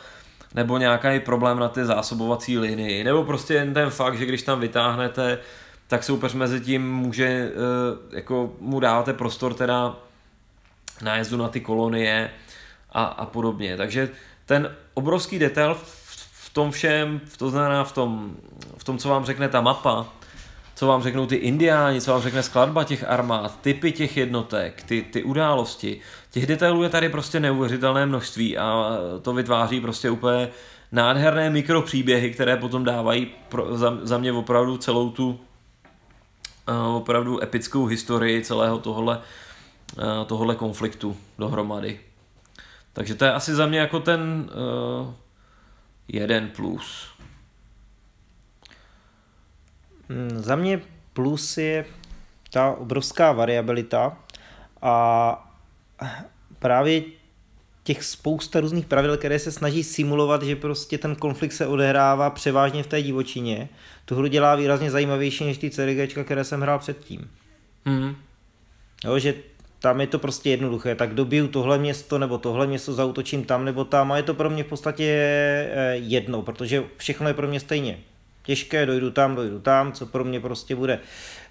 nebo 0.55 0.79
nějaký 0.79 1.21
problém 1.21 1.59
na 1.59 1.69
té 1.69 1.85
zásobovací 1.85 2.59
linii, 2.59 3.05
nebo 3.05 3.25
prostě 3.25 3.55
jen 3.55 3.75
ten 3.75 3.91
fakt, 3.91 4.19
že 4.19 4.27
když 4.27 4.43
tam 4.43 4.61
vytáhnete, 4.61 5.39
tak 5.87 6.05
soupeř 6.05 6.35
mezi 6.35 6.61
tím 6.61 6.95
může, 6.95 7.27
eh, 7.27 8.17
jako 8.17 8.53
mu 8.61 8.81
dáváte 8.81 9.13
prostor 9.13 9.55
teda 9.55 9.97
nájezdu 11.03 11.37
na 11.37 11.49
ty 11.49 11.61
kolonie 11.61 12.31
a, 12.97 13.05
a 13.05 13.27
podobně. 13.27 13.77
Takže 13.77 14.09
ten 14.47 14.77
obrovský 14.95 15.39
detail 15.39 15.77
v 16.33 16.51
tom 16.53 16.71
všem, 16.71 17.21
to 17.39 17.51
znamená 17.51 17.85
v 17.85 17.93
tom, 17.93 18.37
v 18.77 18.85
tom, 18.85 18.99
co 18.99 19.09
vám 19.09 19.25
řekne 19.25 19.49
ta 19.49 19.61
mapa, 19.61 20.07
co 20.75 20.87
vám 20.87 21.03
řeknou 21.03 21.27
ty 21.27 21.37
indiáni, 21.37 22.01
co 22.01 22.11
vám 22.11 22.23
řekne 22.23 22.43
skladba 22.43 22.85
těch 22.85 23.05
armád, 23.09 23.61
typy 23.61 23.93
těch 23.93 24.17
jednotek, 24.17 24.83
ty, 24.83 25.03
ty 25.03 25.23
události. 25.23 26.01
Těch 26.31 26.47
detailů 26.47 26.83
je 26.83 26.89
tady 26.89 27.09
prostě 27.09 27.41
neuvěřitelné 27.41 28.07
množství 28.07 28.59
a 28.59 28.91
to 29.23 29.33
vytváří 29.33 29.81
prostě 29.81 30.11
úplně 30.11 30.49
nádherné 30.93 31.51
mikropříběhy, 31.51 32.31
které 32.31 32.57
potom 32.57 32.85
dávají 32.85 33.27
pro, 33.49 33.77
za, 33.77 33.99
za 34.03 34.19
mě 34.19 34.33
opravdu 34.33 34.77
celou 34.77 35.11
tu 35.11 35.29
uh, 36.69 36.97
opravdu 36.97 37.43
epickou 37.43 37.87
historii 37.87 38.45
celého 38.45 38.79
tohle, 38.79 39.21
uh, 39.97 40.03
tohle 40.27 40.55
konfliktu 40.55 41.17
dohromady. 41.39 42.01
Takže 42.97 43.15
to 43.15 43.25
je 43.25 43.33
asi 43.33 43.55
za 43.55 43.67
mě 43.67 43.79
jako 43.79 44.01
ten 44.01 44.51
uh, 45.01 45.15
jeden 46.09 46.49
plus. 46.49 47.09
Hmm, 50.09 50.31
za 50.31 50.57
mě 50.57 50.81
plus 51.13 51.59
je 51.59 51.85
ta 52.51 52.71
obrovská 52.71 53.33
variabilita 53.33 54.19
a 54.83 55.57
právě 56.59 57.03
těch 57.83 58.05
spousta 58.05 58.61
různých 58.61 58.87
pravidel, 58.87 59.17
které 59.17 59.39
se 59.39 59.53
snaží 59.53 59.85
simulovat, 59.85 60.43
že 60.43 60.57
prostě 60.57 60.99
ten 60.99 61.17
konflikt 61.17 61.53
se 61.53 61.67
odehrává 61.67 62.31
převážně 62.31 62.83
v 62.83 62.87
té 62.87 63.03
divočině. 63.03 63.69
Tu 64.05 64.15
hru 64.15 64.27
dělá 64.27 64.55
výrazně 64.55 64.91
zajímavější 64.91 65.45
než 65.45 65.59
ty 65.59 65.71
CDG, 65.71 66.25
které 66.25 66.45
jsem 66.45 66.61
hrál 66.61 66.79
předtím. 66.79 67.31
Mm. 67.85 68.17
Jo, 69.05 69.19
že 69.19 69.35
tam 69.79 70.01
je 70.01 70.07
to 70.07 70.19
prostě 70.19 70.51
jednoduché, 70.51 70.95
tak 70.95 71.15
dobiju 71.15 71.49
tohle 71.49 71.79
město 71.79 72.19
nebo 72.19 72.39
tohle 72.39 72.67
město, 72.67 72.93
zautočím 72.93 73.45
tam 73.45 73.65
nebo 73.65 73.85
tam 73.85 74.13
a 74.13 74.17
je 74.17 74.23
to 74.23 74.35
pro 74.35 74.51
mě 74.51 74.65
v 74.65 74.67
podstatě 74.67 75.05
eh, 75.05 75.97
jedno, 75.97 76.43
protože 76.43 76.85
všechno 76.97 77.29
je 77.29 77.35
pro 77.35 77.49
mě 77.49 77.61
stejně 77.61 77.99
těžké, 78.47 78.87
dojdu 78.87 79.11
tam, 79.11 79.37
dojdu 79.37 79.59
tam, 79.59 79.93
co 79.93 80.07
pro 80.07 80.25
mě 80.25 80.41
prostě 80.41 80.77
bude 80.77 80.99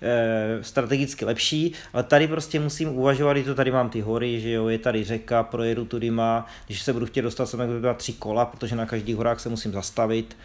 e, 0.02 0.64
strategicky 0.64 1.26
lepší, 1.26 1.74
ale 1.94 2.04
tady 2.04 2.28
prostě 2.28 2.60
musím 2.60 2.90
uvažovat, 2.90 3.38
to 3.46 3.56
tady 3.56 3.72
mám 3.72 3.90
ty 3.90 4.02
hory, 4.02 4.42
že 4.42 4.52
jo, 4.52 4.68
je 4.68 4.80
tady 4.80 5.04
řeka, 5.04 5.44
projedu 5.44 5.86
tudy 5.86 6.12
má, 6.12 6.46
když 6.66 6.82
se 6.82 6.94
budu 6.94 7.06
chtět 7.06 7.22
dostat 7.22 7.46
sem, 7.46 7.82
tak 7.82 7.98
tři 7.98 8.14
kola, 8.14 8.46
protože 8.46 8.76
na 8.76 8.86
každých 8.86 9.16
horách 9.16 9.40
se 9.40 9.50
musím 9.50 9.72
zastavit. 9.72 10.38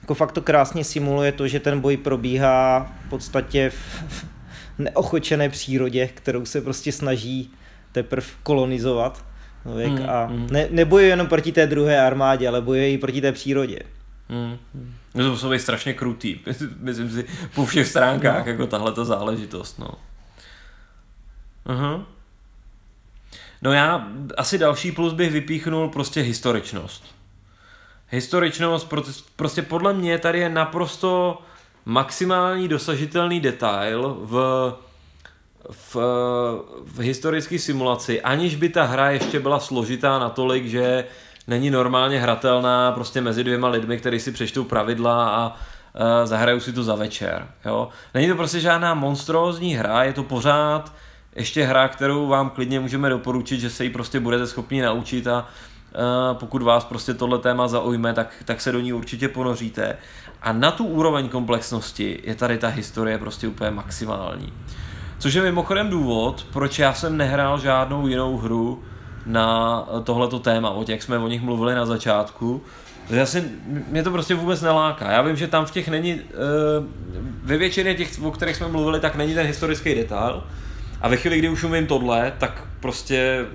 Jako 0.00 0.14
fakt 0.14 0.32
to 0.32 0.42
krásně 0.42 0.84
simuluje 0.84 1.32
to, 1.32 1.48
že 1.48 1.60
ten 1.60 1.80
boj 1.80 1.96
probíhá 1.96 2.92
v 3.06 3.10
podstatě 3.10 3.70
v 4.08 4.35
neochočené 4.78 5.48
přírodě, 5.48 6.06
kterou 6.06 6.44
se 6.44 6.60
prostě 6.60 6.92
snaží 6.92 7.50
teprve 7.92 8.26
kolonizovat. 8.42 9.24
No, 9.64 9.72
mm, 9.72 10.10
a 10.10 10.26
mm. 10.26 10.46
Ne, 10.50 10.68
nebojuje 10.70 11.08
jenom 11.08 11.26
proti 11.26 11.52
té 11.52 11.66
druhé 11.66 12.00
armádě, 12.00 12.48
ale 12.48 12.60
bojuje 12.60 12.92
i 12.92 12.98
proti 12.98 13.20
té 13.20 13.32
přírodě. 13.32 13.78
Mm. 14.28 14.56
No 15.14 15.38
to 15.38 15.50
být 15.50 15.60
strašně 15.60 15.94
krutý, 15.94 16.40
myslím 16.80 17.10
si, 17.10 17.24
po 17.54 17.66
všech 17.66 17.86
stránkách, 17.86 18.46
no. 18.46 18.52
jako 18.52 18.66
tahle 18.66 18.92
ta 18.92 19.04
záležitost, 19.04 19.78
no. 19.78 19.88
Uh-huh. 21.66 22.04
No 23.62 23.72
já 23.72 24.08
asi 24.36 24.58
další 24.58 24.92
plus 24.92 25.12
bych 25.12 25.32
vypíchnul 25.32 25.88
prostě 25.88 26.20
historičnost. 26.20 27.04
Historičnost, 28.08 28.92
prostě 29.36 29.62
podle 29.62 29.92
mě 29.94 30.18
tady 30.18 30.38
je 30.38 30.48
naprosto 30.48 31.42
maximální 31.86 32.68
dosažitelný 32.68 33.40
detail 33.40 34.16
v, 34.20 34.34
v, 35.70 35.96
v 36.84 36.98
historické 36.98 37.58
simulaci, 37.58 38.22
aniž 38.22 38.56
by 38.56 38.68
ta 38.68 38.84
hra 38.84 39.10
ještě 39.10 39.40
byla 39.40 39.60
složitá 39.60 40.18
natolik, 40.18 40.66
že 40.66 41.04
není 41.46 41.70
normálně 41.70 42.20
hratelná 42.20 42.92
prostě 42.92 43.20
mezi 43.20 43.44
dvěma 43.44 43.68
lidmi, 43.68 43.98
kteří 43.98 44.20
si 44.20 44.32
přečtou 44.32 44.64
pravidla 44.64 45.28
a 45.28 45.48
uh, 45.48 46.26
zahrajou 46.26 46.60
si 46.60 46.72
to 46.72 46.82
za 46.82 46.94
večer. 46.94 47.46
Jo? 47.64 47.88
Není 48.14 48.28
to 48.28 48.34
prostě 48.34 48.60
žádná 48.60 48.94
monstrózní 48.94 49.74
hra, 49.74 50.04
je 50.04 50.12
to 50.12 50.22
pořád 50.22 50.92
ještě 51.36 51.64
hra, 51.64 51.88
kterou 51.88 52.26
vám 52.26 52.50
klidně 52.50 52.80
můžeme 52.80 53.10
doporučit, 53.10 53.60
že 53.60 53.70
se 53.70 53.84
ji 53.84 53.90
prostě 53.90 54.20
budete 54.20 54.46
schopni 54.46 54.82
naučit 54.82 55.26
a 55.26 55.48
pokud 56.32 56.62
vás 56.62 56.84
prostě 56.84 57.14
tohle 57.14 57.38
téma 57.38 57.68
zaujme, 57.68 58.14
tak, 58.14 58.34
tak 58.44 58.60
se 58.60 58.72
do 58.72 58.80
ní 58.80 58.92
určitě 58.92 59.28
ponoříte. 59.28 59.96
A 60.42 60.52
na 60.52 60.70
tu 60.70 60.84
úroveň 60.86 61.28
komplexnosti 61.28 62.20
je 62.24 62.34
tady 62.34 62.58
ta 62.58 62.68
historie 62.68 63.18
prostě 63.18 63.48
úplně 63.48 63.70
maximální. 63.70 64.52
Což 65.18 65.34
je 65.34 65.42
mimochodem 65.42 65.90
důvod, 65.90 66.46
proč 66.52 66.78
já 66.78 66.94
jsem 66.94 67.16
nehrál 67.16 67.58
žádnou 67.58 68.06
jinou 68.06 68.36
hru, 68.36 68.82
na 69.26 69.80
tohleto 70.04 70.38
téma, 70.38 70.70
o 70.70 70.84
jak 70.88 71.02
jsme 71.02 71.18
o 71.18 71.28
nich 71.28 71.42
mluvili 71.42 71.74
na 71.74 71.86
začátku. 71.86 72.62
Já 73.10 73.26
si, 73.26 73.44
mě 73.88 74.02
to 74.02 74.10
prostě 74.10 74.34
vůbec 74.34 74.62
neláká. 74.62 75.10
Já 75.10 75.22
vím, 75.22 75.36
že 75.36 75.46
tam 75.46 75.64
v 75.64 75.70
těch 75.70 75.88
není, 75.88 76.14
uh, 76.14 76.20
ve 77.42 77.56
většině 77.56 77.94
těch, 77.94 78.22
o 78.22 78.30
kterých 78.30 78.56
jsme 78.56 78.68
mluvili, 78.68 79.00
tak 79.00 79.16
není 79.16 79.34
ten 79.34 79.46
historický 79.46 79.94
detail. 79.94 80.44
A 81.00 81.08
ve 81.08 81.16
chvíli, 81.16 81.38
kdy 81.38 81.48
už 81.48 81.64
umím 81.64 81.86
tohle, 81.86 82.32
tak 82.38 82.64
prostě 82.80 83.46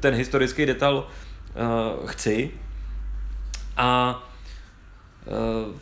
ten 0.00 0.14
historický 0.14 0.66
detail 0.66 1.06
uh, 1.58 2.06
chci. 2.06 2.50
A 3.76 4.22
uh, 5.26 5.76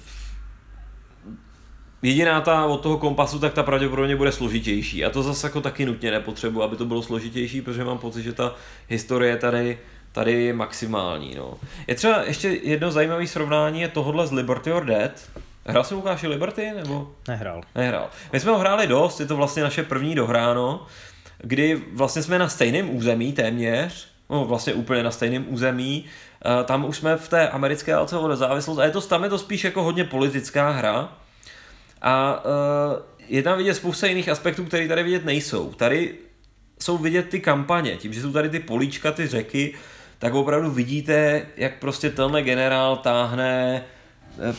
Jediná 2.03 2.41
ta 2.41 2.67
od 2.67 2.81
toho 2.81 2.99
kompasu, 2.99 3.39
tak 3.39 3.53
ta 3.53 3.63
pravděpodobně 3.63 4.17
bude 4.17 4.33
složitější. 4.33 5.05
A 5.05 5.11
to 5.11 5.23
zase 5.23 5.47
jako 5.47 5.61
taky 5.61 5.87
nutně 5.87 6.11
nepotřebuji, 6.11 6.63
aby 6.63 6.77
to 6.77 6.85
bylo 6.85 7.03
složitější, 7.03 7.63
protože 7.63 7.85
mám 7.85 7.99
pocit, 7.99 8.23
že 8.23 8.33
ta 8.33 8.55
historie 8.89 9.37
tady, 9.37 9.79
tady 10.13 10.45
je 10.45 10.53
maximální. 10.53 11.35
No. 11.35 11.55
Je 11.87 11.95
třeba 11.95 12.23
ještě 12.23 12.49
jedno 12.49 12.91
zajímavé 12.91 13.27
srovnání 13.27 13.81
je 13.81 13.89
tohle 13.89 14.27
z 14.27 14.33
Liberty 14.33 14.73
or 14.73 14.85
Dead. 14.85 15.31
Hrál 15.67 15.85
jsi 15.85 15.95
Lukáši 15.95 16.27
Liberty? 16.27 16.73
Nebo? 16.77 17.13
Nehrál. 17.29 17.61
Nehrál. 17.75 18.11
My 18.33 18.41
jsme 18.41 18.51
ho 18.51 18.59
hráli 18.59 18.87
dost, 18.87 19.21
je 19.21 19.27
to 19.27 19.37
vlastně 19.37 19.63
naše 19.63 19.83
první 19.83 20.15
dohráno, 20.15 20.87
kdy 21.39 21.83
vlastně 21.93 22.23
jsme 22.23 22.39
na 22.39 22.49
stejném 22.49 22.97
území 22.97 23.33
téměř, 23.33 24.09
no 24.31 24.45
vlastně 24.45 24.75
úplně 24.75 25.03
na 25.03 25.11
stejném 25.11 25.47
území, 25.49 26.05
tam 26.65 26.85
už 26.85 26.97
jsme 26.97 27.17
v 27.17 27.29
té 27.29 27.49
americké 27.49 27.95
válce 27.95 28.17
o 28.17 28.29
nezávislost 28.29 28.79
a 28.79 28.85
je 28.85 28.91
to, 28.91 29.01
tam 29.01 29.25
je 29.25 29.31
to 29.31 29.39
spíš 29.39 29.65
jako 29.65 29.83
hodně 29.83 30.05
politická 30.05 30.71
hra, 30.71 31.09
a 32.03 32.45
uh, 32.45 33.03
je 33.29 33.43
tam 33.43 33.59
vidět 33.59 33.75
spousta 33.75 34.07
jiných 34.07 34.29
aspektů, 34.29 34.65
které 34.65 34.89
tady 34.89 35.03
vidět 35.03 35.25
nejsou. 35.25 35.73
Tady 35.73 36.15
jsou 36.81 36.99
vidět 36.99 37.29
ty 37.29 37.41
kampaně, 37.41 37.97
tím, 37.97 38.13
že 38.13 38.23
jsou 38.23 38.33
tady 38.33 38.49
ty 38.49 38.61
políčka, 38.61 39.13
ty 39.13 39.27
řeky, 39.27 39.75
tak 40.19 40.35
opravdu 40.35 40.71
vidíte, 40.71 41.47
jak 41.57 41.79
prostě 41.79 42.11
tenhle 42.11 42.43
generál 42.43 42.97
táhne 42.97 43.77
eh, 43.77 43.96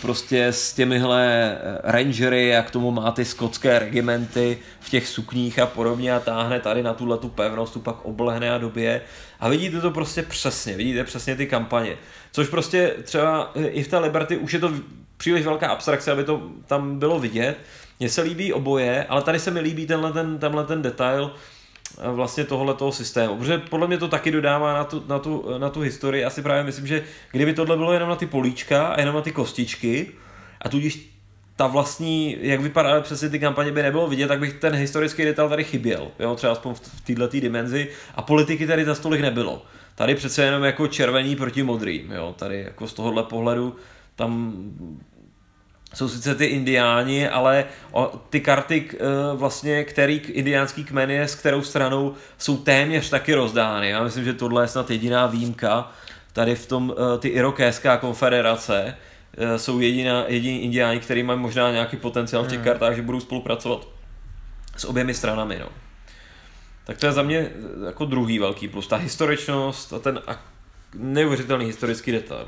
prostě 0.01 0.45
s 0.45 0.73
těmihle 0.73 1.51
eh, 1.51 1.77
rangery 1.83 2.57
a 2.57 2.63
k 2.63 2.71
tomu 2.71 2.91
má 2.91 3.11
ty 3.11 3.25
skotské 3.25 3.79
regimenty 3.79 4.57
v 4.79 4.89
těch 4.89 5.07
sukních 5.07 5.59
a 5.59 5.65
podobně 5.65 6.13
a 6.13 6.19
táhne 6.19 6.59
tady 6.59 6.83
na 6.83 6.93
tuhle 6.93 7.17
tu 7.17 7.29
pevnost, 7.29 7.73
tu 7.73 7.79
pak 7.79 8.05
oblehne 8.05 8.51
a 8.51 8.57
době 8.57 9.01
a 9.39 9.49
vidíte 9.49 9.81
to 9.81 9.91
prostě 9.91 10.23
přesně, 10.23 10.77
vidíte 10.77 11.03
přesně 11.03 11.35
ty 11.35 11.47
kampaně. 11.47 11.97
Což 12.31 12.47
prostě 12.47 12.95
třeba 13.03 13.51
i 13.55 13.83
v 13.83 13.87
té 13.87 13.97
Liberty 13.97 14.37
už 14.37 14.53
je 14.53 14.59
to 14.59 14.71
příliš 15.17 15.45
velká 15.45 15.67
abstrakce, 15.67 16.11
aby 16.11 16.23
to 16.23 16.41
tam 16.65 16.99
bylo 16.99 17.19
vidět. 17.19 17.57
Mně 17.99 18.09
se 18.09 18.21
líbí 18.21 18.53
oboje, 18.53 19.05
ale 19.09 19.21
tady 19.21 19.39
se 19.39 19.51
mi 19.51 19.59
líbí 19.59 19.85
tenhle 19.85 20.13
ten, 20.13 20.37
tenhle 20.37 20.65
ten 20.65 20.81
detail 20.81 21.31
eh, 21.33 21.56
vlastně 22.05 22.43
tohle 22.43 22.73
toho 22.73 22.91
systému, 22.91 23.35
protože 23.35 23.57
podle 23.57 23.87
mě 23.87 23.97
to 23.97 24.07
taky 24.07 24.31
dodává 24.31 24.73
na 24.73 24.83
tu, 24.83 25.03
na, 25.07 25.19
tu, 25.19 25.45
na 25.57 25.69
tu 25.69 25.79
historii. 25.79 26.25
Asi 26.25 26.41
právě 26.41 26.63
myslím, 26.63 26.87
že 26.87 27.03
kdyby 27.31 27.53
tohle 27.53 27.77
bylo 27.77 27.93
jenom 27.93 28.09
na 28.09 28.15
ty 28.15 28.25
políčka 28.25 28.87
a 28.87 28.99
jenom 28.99 29.15
na 29.15 29.21
ty 29.21 29.31
kostičky 29.31 30.11
a 30.61 30.69
tudíž 30.69 31.17
ta 31.55 31.67
vlastní, 31.67 32.37
jak 32.39 32.61
vypadaly 32.61 33.01
přesně 33.01 33.29
ty 33.29 33.39
kampaně 33.39 33.71
by 33.71 33.83
nebylo 33.83 34.07
vidět, 34.07 34.27
tak 34.27 34.39
bych 34.39 34.53
ten 34.53 34.75
historický 34.75 35.25
detail 35.25 35.49
tady 35.49 35.63
chyběl, 35.63 36.07
jo, 36.19 36.35
třeba 36.35 36.53
aspoň 36.53 36.73
v, 36.73 36.79
v 36.79 37.01
této 37.01 37.27
dimenzi 37.39 37.87
a 38.15 38.21
politiky 38.21 38.67
tady 38.67 38.85
za 38.85 38.95
stolik 38.95 39.21
nebylo. 39.21 39.65
Tady 39.95 40.15
přece 40.15 40.43
jenom 40.43 40.63
jako 40.63 40.87
červený 40.87 41.35
proti 41.35 41.63
modrým, 41.63 42.11
jo, 42.11 42.35
tady 42.39 42.61
jako 42.61 42.87
z 42.87 42.93
tohohle 42.93 43.23
pohledu 43.23 43.75
tam 44.15 44.53
jsou 45.93 46.09
sice 46.09 46.35
ty 46.35 46.45
indiáni, 46.45 47.29
ale 47.29 47.65
ty 48.29 48.41
karty 48.41 48.89
eh, 48.93 48.97
vlastně, 49.35 49.83
který 49.83 50.15
indiánský 50.15 50.83
kmen 50.83 51.11
je 51.11 51.27
s 51.27 51.35
kterou 51.35 51.61
stranou, 51.61 52.15
jsou 52.37 52.57
téměř 52.57 53.09
taky 53.09 53.33
rozdány. 53.33 53.89
Já 53.89 54.03
myslím, 54.03 54.25
že 54.25 54.33
tohle 54.33 54.63
je 54.63 54.67
snad 54.67 54.89
jediná 54.89 55.27
výjimka. 55.27 55.91
Tady 56.33 56.55
v 56.55 56.65
tom 56.65 56.93
eh, 56.97 57.17
ty 57.17 57.27
Irokéská 57.27 57.97
konfederace 57.97 58.97
eh, 59.37 59.59
jsou 59.59 59.79
jediná, 59.79 60.23
jediní 60.27 60.63
indiáni, 60.63 60.99
který 60.99 61.23
mají 61.23 61.39
možná 61.39 61.71
nějaký 61.71 61.97
potenciál 61.97 62.43
v 62.43 62.47
těch 62.47 62.57
hmm. 62.57 62.65
kartách, 62.65 62.95
že 62.95 63.01
budou 63.01 63.19
spolupracovat 63.19 63.87
s 64.77 64.85
oběmi 64.85 65.13
stranami, 65.13 65.59
no. 65.59 65.69
Tak 66.83 66.97
to 66.97 67.05
je 67.05 67.11
za 67.11 67.23
mě 67.23 67.49
jako 67.85 68.05
druhý 68.05 68.39
velký 68.39 68.67
plus. 68.67 68.87
Ta 68.87 68.95
historičnost 68.95 69.93
a 69.93 69.99
ten 69.99 70.21
neuvěřitelný 70.93 71.65
historický 71.65 72.11
detail. 72.11 72.47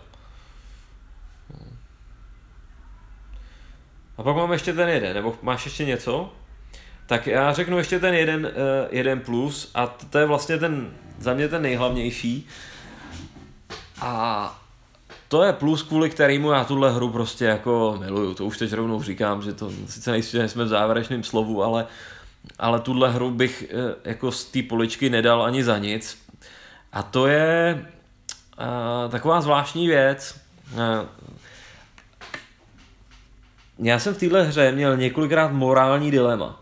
A 4.20 4.24
pak 4.24 4.36
máme 4.36 4.56
ještě 4.56 4.74
ten 4.74 4.90
jeden, 4.90 5.14
nebo 5.14 5.36
máš 5.42 5.66
ještě 5.66 5.86
něco? 5.86 6.34
Tak 7.06 7.28
já 7.28 7.54
řeknu 7.54 7.78
ještě 7.78 8.00
ten 8.00 8.14
jeden, 8.14 8.46
uh, 8.46 8.52
jeden 8.90 9.20
plus 9.20 9.72
a 9.76 9.88
to 9.88 10.18
je 10.18 10.26
vlastně 10.26 10.58
ten, 10.58 10.92
za 11.20 11.34
mě 11.34 11.48
ten 11.48 11.62
nejhlavnější. 11.62 12.48
A 14.02 14.62
to 15.28 15.44
je 15.44 15.54
plus, 15.54 15.84
kvůli 15.84 16.10
kterému 16.10 16.52
já 16.52 16.64
tuhle 16.64 16.92
hru 16.92 17.10
prostě 17.10 17.46
jako 17.46 17.98
miluju. 18.00 18.34
To 18.34 18.46
už 18.46 18.58
teď 18.58 18.74
rovnou 18.74 19.04
říkám, 19.04 19.42
že 19.42 19.54
to 19.54 19.72
sice 19.88 20.12
nejsme, 20.12 20.48
jsme 20.48 20.64
v 20.64 20.68
závěrečném 20.68 21.24
slovu, 21.24 21.64
ale, 21.64 21.88
ale 22.60 22.80
tuhle 22.80 23.12
hru 23.12 23.32
bych 23.32 23.66
uh, 23.74 23.80
jako 24.06 24.32
z 24.32 24.46
té 24.46 24.64
poličky 24.64 25.10
nedal 25.10 25.44
ani 25.44 25.64
za 25.64 25.78
nic. 25.78 26.18
A 26.94 27.04
to 27.04 27.28
je 27.28 27.86
uh, 28.60 29.12
taková 29.12 29.42
zvláštní 29.42 29.88
věc. 29.88 30.40
Uh, 30.74 30.80
já 33.80 34.00
jsem 34.00 34.14
v 34.14 34.18
téhle 34.18 34.44
hře 34.44 34.72
měl 34.72 34.98
několikrát 34.98 35.52
morální 35.52 36.12
dilema. 36.12 36.62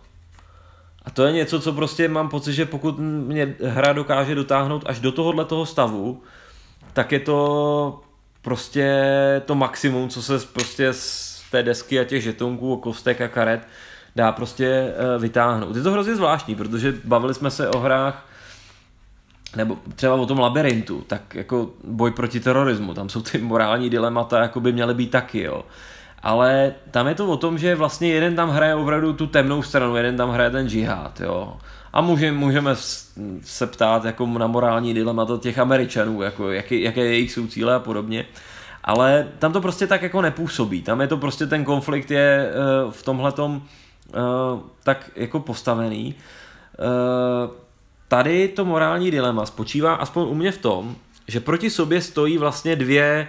A 1.06 1.10
to 1.10 1.26
je 1.26 1.32
něco, 1.32 1.60
co 1.60 1.74
prostě 1.74 2.08
mám 2.08 2.30
pocit, 2.30 2.54
že 2.54 2.66
pokud 2.66 3.00
mě 3.00 3.56
hra 3.64 3.94
dokáže 3.94 4.36
dotáhnout 4.36 4.84
až 4.86 5.00
do 5.00 5.12
tohohle 5.12 5.46
toho 5.46 5.66
stavu, 5.66 6.24
tak 6.94 7.12
je 7.12 7.20
to 7.20 8.02
prostě 8.42 9.02
to 9.46 9.56
maximum, 9.56 10.10
co 10.10 10.22
se 10.22 10.40
prostě 10.54 10.94
z 10.94 11.44
té 11.52 11.64
desky 11.64 12.00
a 12.00 12.04
těch 12.04 12.24
žetonků, 12.24 12.78
kostek 12.78 13.22
a 13.22 13.28
karet 13.28 13.68
dá 14.16 14.32
prostě 14.32 14.66
eh, 14.68 15.20
vytáhnout. 15.20 15.76
Je 15.76 15.82
to 15.82 15.92
hrozně 15.92 16.16
zvláštní, 16.16 16.56
protože 16.56 16.94
bavili 17.04 17.34
jsme 17.34 17.52
se 17.52 17.70
o 17.70 17.80
hrách 17.80 18.26
nebo 19.56 19.78
třeba 19.96 20.16
o 20.16 20.26
tom 20.26 20.40
labirintu, 20.40 21.04
tak 21.08 21.36
jako 21.36 21.70
boj 21.84 22.12
proti 22.12 22.40
terorismu, 22.40 22.94
tam 22.94 23.10
jsou 23.10 23.22
ty 23.22 23.38
morální 23.38 23.90
dilemata, 23.90 24.42
jako 24.42 24.60
by 24.60 24.72
měly 24.72 24.94
být 24.94 25.12
taky, 25.12 25.42
jo 25.42 25.64
ale 26.24 26.74
tam 26.92 27.08
je 27.08 27.16
to 27.16 27.28
o 27.28 27.38
tom, 27.38 27.58
že 27.58 27.76
vlastně 27.76 28.10
jeden 28.10 28.36
tam 28.36 28.50
hraje 28.50 28.76
opravdu 28.76 29.14
tu 29.14 29.28
temnou 29.28 29.62
stranu, 29.62 29.96
jeden 29.96 30.18
tam 30.18 30.30
hraje 30.30 30.50
ten 30.50 30.70
džihad, 30.70 31.22
jo. 31.22 31.58
A 31.94 32.02
můžeme, 32.02 32.38
můžeme 32.38 32.72
se 33.42 33.68
ptát 33.68 34.06
jako 34.06 34.26
na 34.26 34.48
morální 34.48 34.94
dilemata 34.94 35.38
těch 35.38 35.60
Američanů, 35.60 36.22
jako 36.22 36.52
jaký, 36.52 36.82
jaké 36.82 37.02
je 37.02 37.12
jejich 37.12 37.32
jsou 37.32 37.48
cíle 37.48 37.76
a 37.76 37.80
podobně. 37.80 38.26
Ale 38.84 39.28
tam 39.40 39.54
to 39.54 39.62
prostě 39.62 39.88
tak 39.88 40.02
jako 40.02 40.22
nepůsobí. 40.22 40.82
Tam 40.82 41.02
je 41.02 41.08
to 41.08 41.18
prostě 41.18 41.48
ten 41.48 41.64
konflikt 41.64 42.12
je 42.12 42.52
uh, 42.86 42.92
v 42.92 43.04
tomhletom 43.04 43.56
uh, 43.56 44.60
tak 44.84 45.12
jako 45.16 45.40
postavený. 45.40 46.16
Uh, 46.80 47.52
tady 48.08 48.48
to 48.48 48.66
morální 48.66 49.12
dilema 49.12 49.46
spočívá 49.46 49.94
aspoň 49.94 50.28
u 50.28 50.36
mě 50.36 50.52
v 50.52 50.58
tom, 50.58 50.96
že 51.28 51.40
proti 51.40 51.70
sobě 51.70 52.02
stojí 52.02 52.38
vlastně 52.38 52.76
dvě 52.76 53.28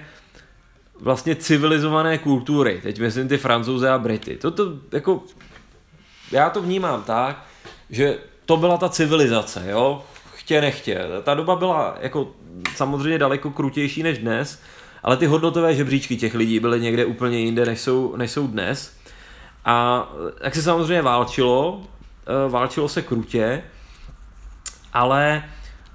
vlastně 1.00 1.36
civilizované 1.36 2.18
kultury, 2.18 2.80
teď 2.82 3.00
myslím 3.00 3.28
ty 3.28 3.38
francouze 3.38 3.90
a 3.90 3.98
Brity. 3.98 4.36
Toto 4.36 4.72
jako, 4.92 5.22
já 6.32 6.50
to 6.50 6.62
vnímám 6.62 7.02
tak, 7.02 7.44
že 7.90 8.18
to 8.46 8.56
byla 8.56 8.76
ta 8.76 8.88
civilizace, 8.88 9.64
jo, 9.66 10.04
chtě 10.34 10.60
nechtě. 10.60 11.04
Ta 11.22 11.34
doba 11.34 11.56
byla 11.56 11.96
jako 12.00 12.28
samozřejmě 12.76 13.18
daleko 13.18 13.50
krutější 13.50 14.02
než 14.02 14.18
dnes, 14.18 14.62
ale 15.02 15.16
ty 15.16 15.26
hodnotové 15.26 15.74
žebříčky 15.74 16.16
těch 16.16 16.34
lidí 16.34 16.60
byly 16.60 16.80
někde 16.80 17.04
úplně 17.04 17.38
jinde, 17.38 17.66
než 17.66 17.80
jsou, 17.80 18.16
než 18.16 18.30
jsou 18.30 18.46
dnes. 18.46 18.96
A 19.64 20.08
jak 20.42 20.54
se 20.54 20.62
samozřejmě 20.62 21.02
válčilo, 21.02 21.82
eh, 22.26 22.50
válčilo 22.50 22.88
se 22.88 23.02
krutě, 23.02 23.62
ale 24.92 25.44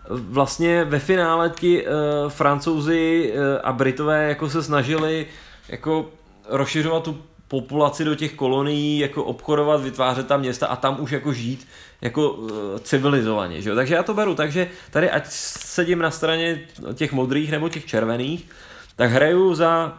vlastně 0.09 0.85
ve 0.85 0.99
finále 0.99 1.49
ti 1.59 1.85
uh, 1.85 1.91
francouzi 2.29 3.33
uh, 3.33 3.41
a 3.63 3.73
britové 3.73 4.29
jako 4.29 4.49
se 4.49 4.63
snažili 4.63 5.25
jako 5.69 6.09
rozšiřovat 6.49 7.03
tu 7.03 7.17
populaci 7.47 8.03
do 8.03 8.15
těch 8.15 8.33
kolonií, 8.33 8.99
jako 8.99 9.23
obchodovat, 9.23 9.81
vytvářet 9.81 10.27
tam 10.27 10.39
města 10.39 10.67
a 10.67 10.75
tam 10.75 10.97
už 10.99 11.11
jako 11.11 11.33
žít 11.33 11.67
jako 12.01 12.31
uh, 12.31 12.49
civilizovaně. 12.79 13.61
Že? 13.61 13.75
Takže 13.75 13.95
já 13.95 14.03
to 14.03 14.13
beru 14.13 14.35
takže 14.35 14.67
tady 14.91 15.09
ať 15.09 15.23
sedím 15.27 15.99
na 15.99 16.11
straně 16.11 16.61
těch 16.93 17.11
modrých 17.11 17.51
nebo 17.51 17.69
těch 17.69 17.85
červených, 17.85 18.49
tak 18.95 19.11
hraju 19.11 19.55
za 19.55 19.97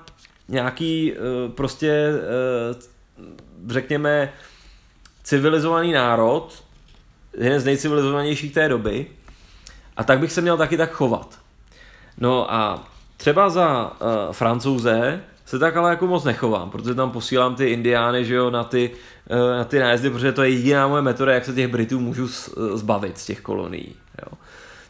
nějaký 0.49 1.13
uh, 1.13 1.53
prostě 1.53 2.11
uh, 2.77 3.71
řekněme 3.71 4.33
civilizovaný 5.23 5.93
národ, 5.93 6.65
jeden 7.39 7.61
z 7.61 7.65
nejcivilizovanějších 7.65 8.55
té 8.55 8.69
doby, 8.69 9.07
a 9.97 10.05
tak 10.05 10.19
bych 10.19 10.33
se 10.33 10.41
měl 10.41 10.57
taky 10.57 10.77
tak 10.77 10.93
chovat. 10.93 11.39
No 12.19 12.55
a 12.55 12.85
třeba 13.17 13.51
za 13.51 13.85
uh, 13.91 14.33
francouze 14.33 15.21
se 15.45 15.59
tak 15.59 15.77
ale 15.77 15.91
jako 15.91 16.07
moc 16.07 16.25
nechovám, 16.25 16.71
protože 16.71 16.95
tam 16.95 17.11
posílám 17.11 17.55
ty 17.55 17.65
indiány, 17.65 18.25
že 18.25 18.35
jo, 18.35 18.51
na 18.51 18.65
ty, 18.65 18.91
uh, 19.31 19.57
na 19.59 19.65
ty 19.65 19.79
nájezdy, 19.79 20.11
protože 20.11 20.33
to 20.33 20.43
je 20.43 20.51
jediná 20.51 20.89
moje 20.89 21.03
metoda, 21.03 21.35
jak 21.35 21.45
se 21.45 21.53
těch 21.53 21.69
Britů 21.69 22.01
můžu 22.01 22.29
zbavit 22.75 23.19
z 23.19 23.27
těch 23.27 23.41
kolonií. 23.41 23.95
Jo. 24.23 24.39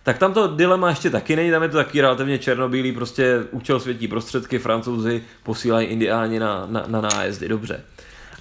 Tak 0.02 0.18
tam 0.18 0.32
to 0.32 0.48
dilema 0.48 0.88
ještě 0.88 1.10
taky 1.10 1.36
není, 1.36 1.50
tam 1.50 1.62
je 1.62 1.68
to 1.68 1.76
taky 1.76 2.00
relativně 2.00 2.38
černobílý, 2.38 2.92
prostě 2.92 3.44
účel 3.50 3.80
světí 3.80 4.08
prostředky, 4.08 4.58
francouzi 4.58 5.22
posílají 5.42 5.86
indiáni 5.86 6.38
na, 6.38 6.66
na, 6.66 6.84
na 6.86 7.00
nájezdy, 7.00 7.48
dobře. 7.48 7.80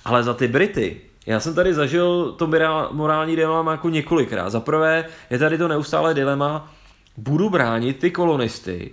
Ale 0.06 0.24
za 0.24 0.34
ty 0.34 0.48
Brity, 0.48 1.02
já 1.26 1.40
jsem 1.40 1.56
tady 1.56 1.74
zažil 1.74 2.32
to 2.32 2.50
morální 2.92 3.36
dilema 3.36 3.72
jako 3.72 3.90
několikrát. 3.90 4.50
Za 4.50 4.60
prvé 4.60 5.06
je 5.30 5.40
tady 5.40 5.58
to 5.58 5.68
neustále 5.68 6.14
dilema, 6.14 6.74
budu 7.18 7.50
bránit 7.50 8.00
ty 8.00 8.12
kolonisty, 8.12 8.92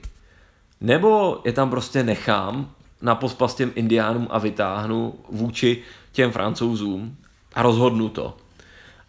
nebo 0.81 1.41
je 1.45 1.53
tam 1.53 1.71
prostě 1.71 2.03
nechám 2.03 2.71
na 3.03 3.15
pospas 3.15 3.55
těm 3.55 3.73
indiánům 3.75 4.29
a 4.31 4.39
vytáhnu 4.39 5.15
vůči 5.31 5.83
těm 6.13 6.33
francouzům 6.33 7.17
a 7.55 7.63
rozhodnu 7.63 8.09
to. 8.09 8.37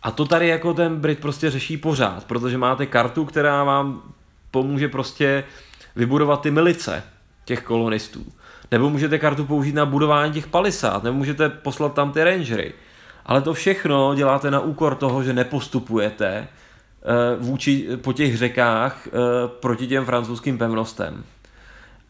A 0.04 0.12
to 0.12 0.26
tady 0.26 0.48
jako 0.48 0.74
ten 0.74 1.00
Brit 1.00 1.20
prostě 1.20 1.50
řeší 1.50 1.78
pořád, 1.78 2.26
protože 2.26 2.58
máte 2.58 2.86
kartu, 2.86 3.26
která 3.26 3.64
vám 3.64 4.02
pomůže 4.52 4.88
prostě 4.88 5.44
vybudovat 5.96 6.42
ty 6.42 6.52
milice 6.52 7.04
těch 7.46 7.64
kolonistů. 7.64 8.26
Nebo 8.72 8.90
můžete 8.90 9.20
kartu 9.20 9.46
použít 9.46 9.76
na 9.76 9.86
budování 9.86 10.34
těch 10.34 10.48
palisád, 10.48 11.04
nebo 11.04 11.18
můžete 11.18 11.50
poslat 11.50 11.94
tam 11.94 12.12
ty 12.12 12.24
rangery. 12.24 12.74
Ale 13.26 13.42
to 13.42 13.54
všechno 13.54 14.16
děláte 14.16 14.52
na 14.52 14.60
úkor 14.60 14.96
toho, 14.96 15.24
že 15.24 15.34
nepostupujete 15.34 16.28
eh, 16.28 16.48
vůči, 17.40 17.88
po 18.02 18.14
těch 18.14 18.38
řekách 18.38 19.08
eh, 19.08 19.12
proti 19.48 19.88
těm 19.88 20.06
francouzským 20.06 20.58
pevnostem. 20.58 21.24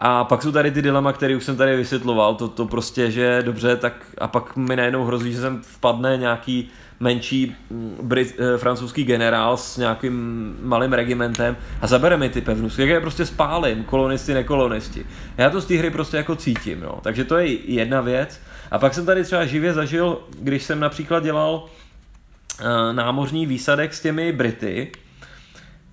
A 0.03 0.23
pak 0.23 0.41
jsou 0.41 0.51
tady 0.51 0.71
ty 0.71 0.81
dilema, 0.81 1.13
které 1.13 1.35
už 1.35 1.43
jsem 1.43 1.57
tady 1.57 1.77
vysvětloval, 1.77 2.35
to, 2.35 2.47
to 2.47 2.65
prostě, 2.65 3.11
že 3.11 3.43
dobře, 3.45 3.75
tak 3.75 3.93
a 4.17 4.27
pak 4.27 4.55
mi 4.55 4.75
najednou 4.75 5.05
hrozí, 5.05 5.33
že 5.33 5.41
sem 5.41 5.61
vpadne 5.61 6.17
nějaký 6.17 6.69
menší 6.99 7.55
mm, 7.69 7.97
brit, 8.01 8.35
eh, 8.39 8.57
francouzský 8.57 9.03
generál 9.03 9.57
s 9.57 9.77
nějakým 9.77 10.55
malým 10.61 10.93
regimentem 10.93 11.57
a 11.81 11.87
zabere 11.87 12.17
mi 12.17 12.29
ty 12.29 12.41
pevnosti, 12.41 12.81
jak 12.81 12.89
je 12.89 13.01
prostě 13.01 13.25
spálím, 13.25 13.83
kolonisti, 13.83 14.33
nekolonisti. 14.33 15.05
Já 15.37 15.49
to 15.49 15.61
z 15.61 15.65
té 15.65 15.75
hry 15.75 15.89
prostě 15.89 16.17
jako 16.17 16.35
cítím, 16.35 16.79
no. 16.79 16.99
takže 17.01 17.23
to 17.23 17.37
je 17.37 17.47
jedna 17.53 18.01
věc. 18.01 18.39
A 18.71 18.79
pak 18.79 18.93
jsem 18.93 19.05
tady 19.05 19.23
třeba 19.23 19.45
živě 19.45 19.73
zažil, 19.73 20.21
když 20.39 20.63
jsem 20.63 20.79
například 20.79 21.23
dělal 21.23 21.53
uh, 21.53 22.67
námořní 22.91 23.45
výsadek 23.45 23.93
s 23.93 24.01
těmi 24.01 24.31
Brity, 24.31 24.91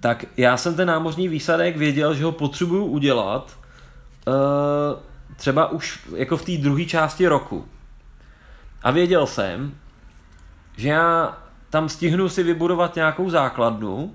tak 0.00 0.24
já 0.36 0.56
jsem 0.56 0.76
ten 0.76 0.88
námořní 0.88 1.28
výsadek 1.28 1.76
věděl, 1.76 2.14
že 2.14 2.24
ho 2.24 2.32
potřebuju 2.32 2.84
udělat 2.84 3.58
uh, 4.26 4.34
třeba 5.36 5.70
už 5.70 6.00
jako 6.16 6.36
v 6.36 6.44
té 6.44 6.52
druhé 6.56 6.84
části 6.84 7.28
roku. 7.28 7.68
A 8.82 8.90
věděl 8.90 9.26
jsem, 9.26 9.74
že 10.76 10.88
já 10.88 11.38
tam 11.70 11.88
stihnu 11.88 12.28
si 12.28 12.42
vybudovat 12.42 12.96
nějakou 12.96 13.30
základnu, 13.30 14.14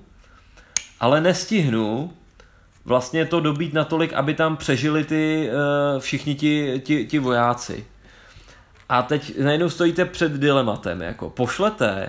ale 1.00 1.20
nestihnu 1.20 2.12
vlastně 2.84 3.26
to 3.26 3.40
dobít 3.40 3.74
natolik, 3.74 4.12
aby 4.12 4.34
tam 4.34 4.56
přežili 4.56 5.04
ty 5.04 5.48
uh, 5.48 6.00
všichni 6.00 6.34
ti, 6.34 6.82
ti, 6.84 7.06
ti 7.06 7.18
vojáci. 7.18 7.86
A 8.94 9.02
teď 9.02 9.38
najednou 9.38 9.70
stojíte 9.70 10.04
před 10.04 10.32
dilematem, 10.32 11.02
jako 11.02 11.30
pošlete 11.30 12.08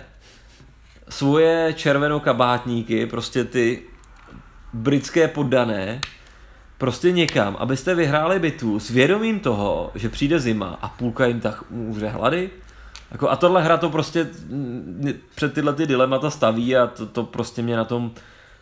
svoje 1.09 1.73
červenokabátníky, 1.73 3.05
prostě 3.05 3.43
ty 3.43 3.83
britské 4.73 5.27
poddané, 5.27 6.01
prostě 6.77 7.11
někam, 7.11 7.55
abyste 7.59 7.95
vyhráli 7.95 8.39
bitvu 8.39 8.79
s 8.79 8.89
vědomím 8.89 9.39
toho, 9.39 9.91
že 9.95 10.09
přijde 10.09 10.39
zima 10.39 10.79
a 10.81 10.89
půlka 10.89 11.25
jim 11.25 11.39
tak 11.39 11.63
umře 11.69 12.07
hlady. 12.07 12.49
Jako, 13.11 13.29
a 13.29 13.35
tohle 13.35 13.63
hra 13.63 13.77
to 13.77 13.89
prostě 13.89 14.27
před 15.35 15.53
tyhle 15.53 15.73
ty 15.73 15.85
dilemata 15.85 16.29
staví 16.29 16.77
a 16.77 16.87
to, 16.87 17.05
to 17.05 17.23
prostě 17.23 17.61
mě 17.61 17.77
na 17.77 17.85
tom 17.85 18.11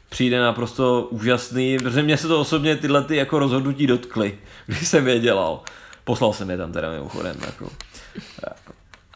přijde 0.09 0.41
naprosto 0.41 1.07
úžasný, 1.11 1.77
protože 1.77 2.03
mě 2.03 2.17
se 2.17 2.27
to 2.27 2.41
osobně 2.41 2.75
tyhle 2.75 3.03
ty 3.03 3.15
jako 3.15 3.39
rozhodnutí 3.39 3.87
dotkly, 3.87 4.37
když 4.65 4.87
jsem 4.87 5.07
je 5.07 5.19
dělal. 5.19 5.61
Poslal 6.03 6.33
jsem 6.33 6.49
je 6.49 6.57
tam 6.57 6.71
teda 6.71 6.91
mimochodem. 6.91 7.35
Jako. 7.45 7.69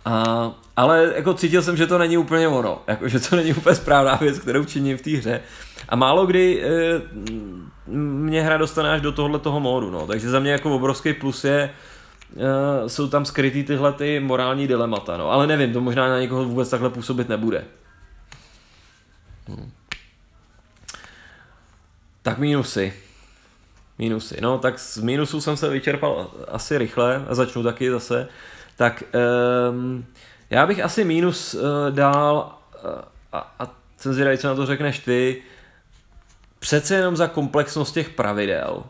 A, 0.05 0.51
ale 0.75 1.13
jako 1.15 1.33
cítil 1.33 1.61
jsem, 1.61 1.77
že 1.77 1.87
to 1.87 1.97
není 1.97 2.17
úplně 2.17 2.47
ono, 2.47 2.81
jako, 2.87 3.07
že 3.07 3.19
to 3.19 3.35
není 3.35 3.53
úplně 3.53 3.75
správná 3.75 4.15
věc, 4.15 4.39
kterou 4.39 4.65
činím 4.65 4.97
v 4.97 5.01
té 5.01 5.11
hře. 5.11 5.41
A 5.89 5.95
málo 5.95 6.25
kdy 6.25 6.63
e, 6.63 7.01
mě 7.91 8.41
hra 8.41 8.57
dostane 8.57 8.91
až 8.91 9.01
do 9.01 9.11
tohle 9.11 9.39
toho 9.39 9.59
módu, 9.59 9.91
no. 9.91 10.07
takže 10.07 10.29
za 10.29 10.39
mě 10.39 10.51
jako 10.51 10.75
obrovský 10.75 11.13
plus 11.13 11.43
je, 11.43 11.59
e, 11.63 12.89
jsou 12.89 13.07
tam 13.07 13.25
skrytý 13.25 13.63
tyhle 13.63 13.93
ty 13.93 14.19
morální 14.19 14.67
dilemata, 14.67 15.17
no. 15.17 15.31
ale 15.31 15.47
nevím, 15.47 15.73
to 15.73 15.81
možná 15.81 16.09
na 16.09 16.19
někoho 16.19 16.45
vůbec 16.45 16.69
takhle 16.69 16.89
působit 16.89 17.29
nebude. 17.29 17.65
Hmm. 19.47 19.71
Tak 22.21 22.37
mínusy. 22.37 22.93
Mínusy. 23.99 24.37
No, 24.41 24.57
tak 24.57 24.79
z 24.79 24.97
mínusů 24.97 25.41
jsem 25.41 25.57
se 25.57 25.69
vyčerpal 25.69 26.31
asi 26.47 26.77
rychle 26.77 27.25
a 27.29 27.35
začnu 27.35 27.63
taky 27.63 27.91
zase. 27.91 28.27
Tak 28.77 29.03
um, 29.71 30.05
já 30.49 30.67
bych 30.67 30.83
asi 30.83 31.03
mínus 31.03 31.53
uh, 31.53 31.61
dal 31.89 32.57
uh, 32.83 32.91
a, 33.33 33.55
a 33.59 33.67
jsem 33.97 34.13
zvědavý, 34.13 34.37
co 34.37 34.47
na 34.47 34.55
to 34.55 34.65
řekneš 34.65 34.99
ty, 34.99 35.41
přece 36.59 36.95
jenom 36.95 37.17
za 37.17 37.27
komplexnost 37.27 37.93
těch 37.93 38.09
pravidel. 38.09 38.83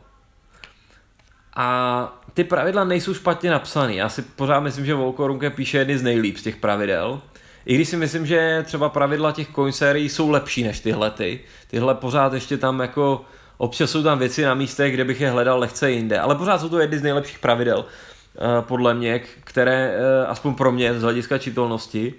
A 1.55 2.19
ty 2.33 2.43
pravidla 2.43 2.83
nejsou 2.83 3.13
špatně 3.13 3.51
napsané. 3.51 3.95
Já 3.95 4.09
si 4.09 4.21
pořád 4.21 4.59
myslím, 4.59 4.85
že 4.85 4.93
Volkorunke 4.93 5.49
píše 5.49 5.77
jedny 5.77 5.97
z 5.97 6.03
nejlíp 6.03 6.37
z 6.37 6.43
těch 6.43 6.55
pravidel. 6.55 7.21
I 7.65 7.75
když 7.75 7.89
si 7.89 7.97
myslím, 7.97 8.25
že 8.25 8.63
třeba 8.65 8.89
pravidla 8.89 9.31
těch 9.31 9.47
coin 9.55 9.73
sérií 9.73 10.09
jsou 10.09 10.29
lepší 10.29 10.63
než 10.63 10.79
tyhle 10.79 11.11
ty. 11.11 11.39
Tyhle 11.67 11.95
pořád 11.95 12.33
ještě 12.33 12.57
tam 12.57 12.79
jako 12.79 13.25
občas 13.57 13.91
jsou 13.91 14.03
tam 14.03 14.19
věci 14.19 14.41
na 14.41 14.53
místech, 14.53 14.93
kde 14.93 15.05
bych 15.05 15.21
je 15.21 15.29
hledal 15.29 15.59
lehce 15.59 15.91
jinde, 15.91 16.19
ale 16.19 16.35
pořád 16.35 16.61
jsou 16.61 16.69
to 16.69 16.79
jedny 16.79 16.99
z 16.99 17.03
nejlepších 17.03 17.39
pravidel, 17.39 17.85
eh, 17.85 18.16
podle 18.61 18.93
mě, 18.93 19.19
které, 19.19 19.97
eh, 19.97 20.25
aspoň 20.27 20.55
pro 20.55 20.71
mě, 20.71 20.99
z 20.99 21.01
hlediska 21.01 21.37
čitelnosti, 21.37 22.13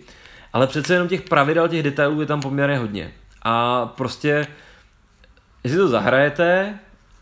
ale 0.53 0.67
přece 0.67 0.95
jenom 0.95 1.09
těch 1.09 1.23
pravidel, 1.23 1.69
těch 1.69 1.83
detailů 1.83 2.21
je 2.21 2.27
tam 2.27 2.41
poměrně 2.41 2.79
hodně. 2.79 3.13
A 3.43 3.87
prostě, 3.87 4.47
jestli 5.65 5.79
to 5.79 5.89
zahrajete 5.89 6.79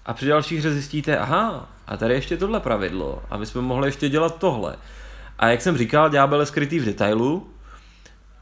a 0.07 0.15
při 0.15 0.27
dalších 0.27 0.59
hře 0.59 0.73
zjistíte, 0.73 1.19
aha, 1.19 1.69
a 1.87 1.97
tady 1.97 2.15
ještě 2.15 2.37
tohle 2.37 2.61
pravidlo, 2.61 3.23
a 3.31 3.37
my 3.37 3.47
jsme 3.47 3.61
mohli 3.61 3.89
ještě 3.89 4.09
dělat 4.09 4.39
tohle. 4.39 4.77
A 5.39 5.49
jak 5.49 5.63
jsem 5.63 5.79
říkal, 5.79 6.11
ďábel 6.11 6.41
je 6.41 6.47
skrytý 6.47 6.79
v 6.79 6.85
detailu, 6.85 7.51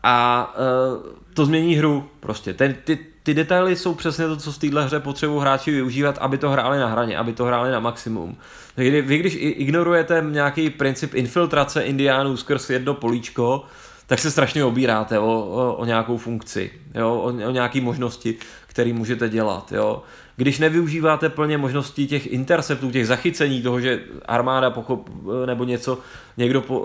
a 0.03 0.55
uh, 0.55 1.03
to 1.35 1.47
změní 1.47 1.75
hru 1.75 2.11
prostě. 2.21 2.55
Ten, 2.55 2.75
ty, 2.85 3.07
ty 3.25 3.35
detaily 3.35 3.77
jsou 3.77 3.95
přesně 3.95 4.27
to, 4.27 4.37
co 4.37 4.53
v 4.53 4.59
téhle 4.59 4.85
hře 4.85 5.01
potřebují 5.01 5.41
hráči 5.41 5.71
využívat, 5.71 6.19
aby 6.21 6.39
to 6.39 6.51
hráli 6.51 6.79
na 6.79 6.87
hraně, 6.87 7.19
aby 7.19 7.33
to 7.33 7.45
hráli 7.45 7.71
na 7.71 7.81
maximum. 7.81 8.37
Takže 8.75 9.03
vy, 9.03 9.19
když 9.19 9.37
ignorujete 9.41 10.25
nějaký 10.31 10.71
princip 10.71 11.15
infiltrace 11.15 11.83
indiánů 11.83 12.37
skrz 12.37 12.71
jedno 12.71 12.95
políčko, 12.95 13.65
tak 14.07 14.19
se 14.19 14.31
strašně 14.31 14.65
obíráte 14.65 15.19
o, 15.19 15.25
o, 15.27 15.75
o 15.75 15.85
nějakou 15.85 16.17
funkci, 16.17 16.71
jo, 16.95 17.15
o, 17.15 17.47
o 17.47 17.51
nějaké 17.51 17.81
možnosti, 17.81 18.35
které 18.75 18.93
můžete 18.93 19.29
dělat. 19.29 19.73
Jo 19.73 20.03
když 20.37 20.59
nevyužíváte 20.59 21.29
plně 21.29 21.59
možností 21.59 22.07
těch 22.07 22.27
interceptů, 22.27 22.91
těch 22.91 23.07
zachycení 23.07 23.63
toho, 23.63 23.81
že 23.81 24.01
armáda 24.27 24.71
pochop, 24.71 25.11
nebo 25.47 25.65
něco, 25.65 25.99
někdo 26.37 26.61
po, 26.61 26.85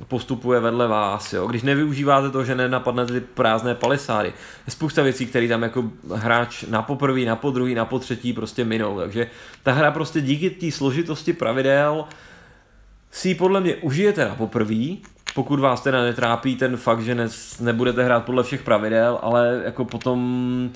eh, 0.00 0.04
postupuje 0.08 0.60
vedle 0.60 0.88
vás, 0.88 1.32
jo? 1.32 1.46
když 1.46 1.62
nevyužíváte 1.62 2.30
to, 2.30 2.44
že 2.44 2.54
nenapadnete 2.54 3.12
ty 3.12 3.20
prázdné 3.20 3.74
palisády, 3.74 4.28
je 4.66 4.72
spousta 4.72 5.02
věcí, 5.02 5.26
které 5.26 5.48
tam 5.48 5.62
jako 5.62 5.84
hráč 6.14 6.62
na 6.62 6.82
poprvý, 6.82 7.24
na 7.24 7.36
podruhý, 7.36 7.74
na 7.74 7.84
potřetí 7.84 8.32
prostě 8.32 8.64
minou, 8.64 8.98
takže 8.98 9.26
ta 9.62 9.72
hra 9.72 9.90
prostě 9.90 10.20
díky 10.20 10.50
té 10.50 10.70
složitosti 10.70 11.32
pravidel 11.32 12.04
si 13.10 13.28
ji 13.28 13.34
podle 13.34 13.60
mě 13.60 13.76
užijete 13.76 14.24
na 14.24 14.34
poprvý, 14.34 15.02
pokud 15.34 15.60
vás 15.60 15.80
teda 15.80 16.02
netrápí 16.02 16.56
ten 16.56 16.76
fakt, 16.76 17.00
že 17.00 17.14
ne, 17.14 17.28
nebudete 17.60 18.04
hrát 18.04 18.24
podle 18.24 18.42
všech 18.42 18.62
pravidel, 18.62 19.18
ale 19.22 19.62
jako 19.64 19.84
potom 19.84 20.70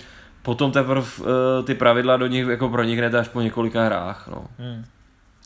potom 0.44 0.72
teprve 0.72 1.06
uh, 1.20 1.26
ty 1.64 1.74
pravidla 1.74 2.16
do 2.16 2.26
nich 2.26 2.46
jako 2.46 2.68
proniknete 2.68 3.18
až 3.18 3.28
po 3.28 3.40
několika 3.40 3.84
hrách. 3.84 4.28
No. 4.28 4.46
Hmm. 4.58 4.84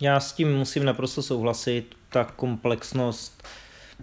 Já 0.01 0.21
s 0.21 0.33
tím 0.33 0.57
musím 0.57 0.85
naprosto 0.85 1.23
souhlasit, 1.23 1.95
ta 2.09 2.25
komplexnost. 2.25 3.49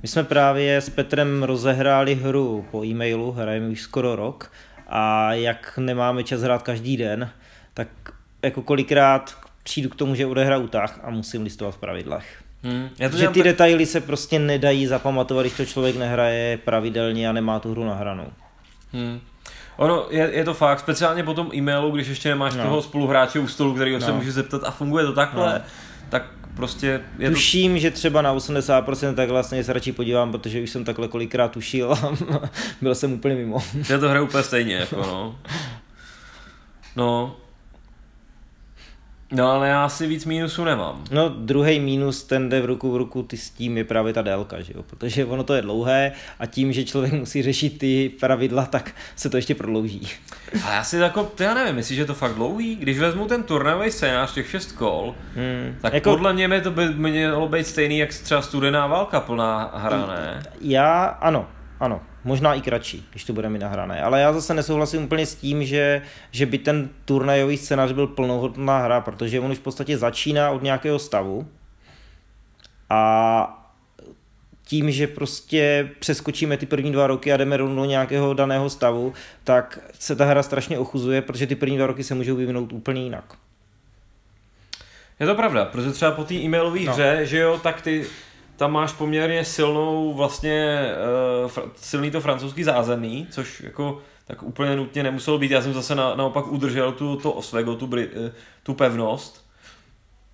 My 0.02 0.08
jsme 0.08 0.24
právě 0.24 0.78
s 0.78 0.90
Petrem 0.90 1.44
rozehráli 1.44 2.16
hru 2.16 2.66
po 2.72 2.86
e-mailu, 2.86 3.32
hrajeme 3.32 3.68
už 3.68 3.82
skoro 3.82 4.16
rok 4.16 4.52
a 4.88 5.34
jak 5.34 5.78
nemáme 5.78 6.24
čas 6.24 6.42
hrát 6.42 6.64
každý 6.64 6.98
den, 6.98 7.30
tak 7.74 7.88
jako 8.42 8.62
kolikrát 8.62 9.38
přijdu 9.64 9.90
k 9.90 9.96
tomu, 9.96 10.16
že 10.16 10.26
odehraju 10.26 10.68
tah 10.68 11.00
a 11.04 11.10
musím 11.10 11.42
listovat 11.42 11.76
v 11.76 11.78
pravidlech. 11.78 12.44
Hmm. 12.64 12.90
Já 13.00 13.10
to 13.10 13.18
že 13.18 13.28
ty 13.28 13.40
tak... 13.40 13.44
detaily 13.44 13.86
se 13.86 14.02
prostě 14.02 14.40
nedají 14.40 14.88
zapamatovat, 14.88 15.46
když 15.46 15.58
to 15.58 15.66
člověk 15.66 15.96
nehraje 15.96 16.58
pravidelně 16.58 17.30
a 17.30 17.32
nemá 17.32 17.60
tu 17.60 17.72
hru 17.72 17.86
nahranou. 17.86 18.28
Hmm. 18.94 19.20
Ono 19.78 20.06
je, 20.10 20.30
je 20.34 20.44
to 20.44 20.54
fakt, 20.54 20.80
speciálně 20.80 21.24
po 21.24 21.34
tom 21.34 21.50
e-mailu, 21.56 21.92
když 21.92 22.08
ještě 22.08 22.30
nemáš 22.30 22.56
no. 22.56 22.64
toho 22.64 22.82
spoluhráče 22.82 23.40
u 23.40 23.48
stolu, 23.48 23.74
který 23.74 23.94
no. 23.94 24.02
se 24.02 24.12
může 24.12 24.32
zeptat 24.32 24.62
a 24.64 24.72
funguje 24.72 25.06
to 25.06 25.14
takhle, 25.14 25.54
no. 25.54 25.66
tak 26.10 26.24
prostě 26.56 27.02
je 27.20 27.30
Tuším, 27.30 27.74
to... 27.74 27.80
že 27.80 27.92
třeba 27.92 28.22
na 28.22 28.36
80% 28.36 29.16
tak 29.16 29.30
vlastně 29.30 29.64
se 29.64 29.74
radši 29.74 29.92
podívám, 29.92 30.32
protože 30.32 30.64
už 30.64 30.70
jsem 30.70 30.86
takhle 30.86 31.08
kolikrát 31.08 31.52
tušil 31.52 31.94
a 31.94 32.16
byl 32.82 32.96
jsem 32.96 33.14
úplně 33.14 33.36
mimo. 33.36 33.58
Já 33.90 34.00
to 34.00 34.10
hraje 34.10 34.22
úplně 34.22 34.44
stejně, 34.44 34.76
jako 34.76 34.96
no. 34.96 35.36
No, 36.96 37.36
No 39.32 39.52
ale 39.52 39.68
já 39.68 39.90
si 39.90 40.08
víc 40.08 40.26
mínusů 40.26 40.64
nemám. 40.64 41.04
No 41.12 41.30
druhý 41.30 41.80
mínus, 41.80 42.24
ten 42.24 42.50
jde 42.50 42.62
v 42.62 42.66
ruku 42.66 42.92
v 42.92 42.98
ruku 42.98 43.24
ty 43.24 43.38
s 43.38 43.50
tím 43.50 43.78
je 43.78 43.84
právě 43.84 44.14
ta 44.14 44.22
délka, 44.22 44.62
že 44.62 44.74
jo? 44.76 44.84
protože 44.84 45.26
ono 45.26 45.44
to 45.44 45.54
je 45.54 45.62
dlouhé 45.62 46.12
a 46.40 46.46
tím, 46.46 46.74
že 46.74 46.86
člověk 46.86 47.14
musí 47.14 47.42
řešit 47.42 47.78
ty 47.78 48.12
pravidla, 48.20 48.66
tak 48.66 48.92
se 49.16 49.30
to 49.30 49.38
ještě 49.38 49.56
prodlouží. 49.56 50.08
A 50.66 50.74
já 50.74 50.84
si 50.84 50.98
jako, 50.98 51.32
já 51.40 51.54
nevím, 51.54 51.76
myslíš, 51.76 51.96
že 51.96 52.02
je 52.02 52.06
to 52.06 52.14
fakt 52.14 52.34
dlouhý? 52.34 52.76
Když 52.76 53.00
vezmu 53.00 53.28
ten 53.28 53.44
turnajový 53.44 53.92
scénář, 53.92 54.34
těch 54.34 54.50
šest 54.50 54.72
kol, 54.72 55.16
hmm. 55.36 55.76
tak 55.82 55.94
jako... 55.94 56.10
podle 56.10 56.34
mě 56.34 56.48
by 56.48 56.62
to 56.62 56.72
by 56.72 56.94
mělo 56.94 57.48
být 57.48 57.68
stejný, 57.68 57.98
jak 57.98 58.10
třeba 58.10 58.42
studená 58.42 58.88
válka 58.88 59.20
plná 59.20 59.72
hra, 59.76 60.06
ne? 60.06 60.44
Já, 60.62 61.04
ano, 61.04 61.48
ano, 61.80 62.02
možná 62.24 62.54
i 62.54 62.62
kratší, 62.62 63.08
když 63.12 63.24
to 63.24 63.34
bude 63.34 63.50
mít 63.50 63.60
nahrané. 63.60 64.02
Ale 64.02 64.22
já 64.22 64.34
zase 64.34 64.54
nesouhlasím 64.54 65.04
úplně 65.04 65.26
s 65.26 65.36
tím, 65.36 65.66
že, 65.66 66.02
že 66.32 66.46
by 66.46 66.58
ten 66.58 66.90
turnajový 67.06 67.58
scénář 67.58 67.92
byl 67.92 68.08
plnohodnotná 68.08 68.80
hra, 68.80 69.02
protože 69.02 69.40
on 69.40 69.52
už 69.52 69.58
v 69.58 69.62
podstatě 69.62 69.98
začíná 69.98 70.52
od 70.52 70.64
nějakého 70.64 71.00
stavu 71.00 71.48
a 72.90 73.62
tím, 74.66 74.92
že 74.92 75.08
prostě 75.08 75.90
přeskočíme 76.00 76.58
ty 76.58 76.66
první 76.66 76.92
dva 76.92 77.08
roky 77.08 77.34
a 77.34 77.38
jdeme 77.38 77.58
rovnou 77.58 77.76
do 77.76 77.86
nějakého 77.86 78.34
daného 78.34 78.70
stavu, 78.70 79.14
tak 79.44 79.80
se 80.00 80.16
ta 80.16 80.26
hra 80.26 80.44
strašně 80.44 80.80
ochuzuje, 80.80 81.22
protože 81.22 81.48
ty 81.48 81.56
první 81.56 81.78
dva 81.78 81.88
roky 81.88 82.04
se 82.04 82.16
můžou 82.16 82.36
vyvinout 82.36 82.74
úplně 82.74 83.04
jinak. 83.04 83.38
Je 85.20 85.26
to 85.26 85.36
pravda, 85.36 85.66
protože 85.66 85.92
třeba 85.92 86.12
po 86.12 86.24
té 86.24 86.34
e-mailové 86.34 86.80
no. 86.80 86.94
hře, 86.94 87.20
že 87.24 87.38
jo, 87.38 87.60
tak 87.64 87.82
ty 87.82 88.06
tam 88.56 88.72
máš 88.72 88.94
poměrně 88.94 89.46
silnou 89.46 90.14
vlastně 90.14 90.86
uh, 91.46 91.70
silný 91.76 92.12
to 92.12 92.22
francouzský 92.22 92.64
zázemí, 92.64 93.28
což 93.32 93.62
jako 93.62 94.02
tak 94.28 94.44
úplně 94.44 94.76
nutně 94.76 95.04
nemuselo 95.04 95.38
být. 95.38 95.52
Já 95.52 95.62
jsem 95.62 95.74
zase 95.74 95.96
na, 95.96 96.16
naopak 96.16 96.48
udržel 96.48 96.92
tu, 96.92 97.16
to 97.16 97.32
Oswego, 97.32 97.76
tu, 97.76 97.86
uh, 97.86 98.02
tu 98.64 98.74
pevnost 98.74 99.46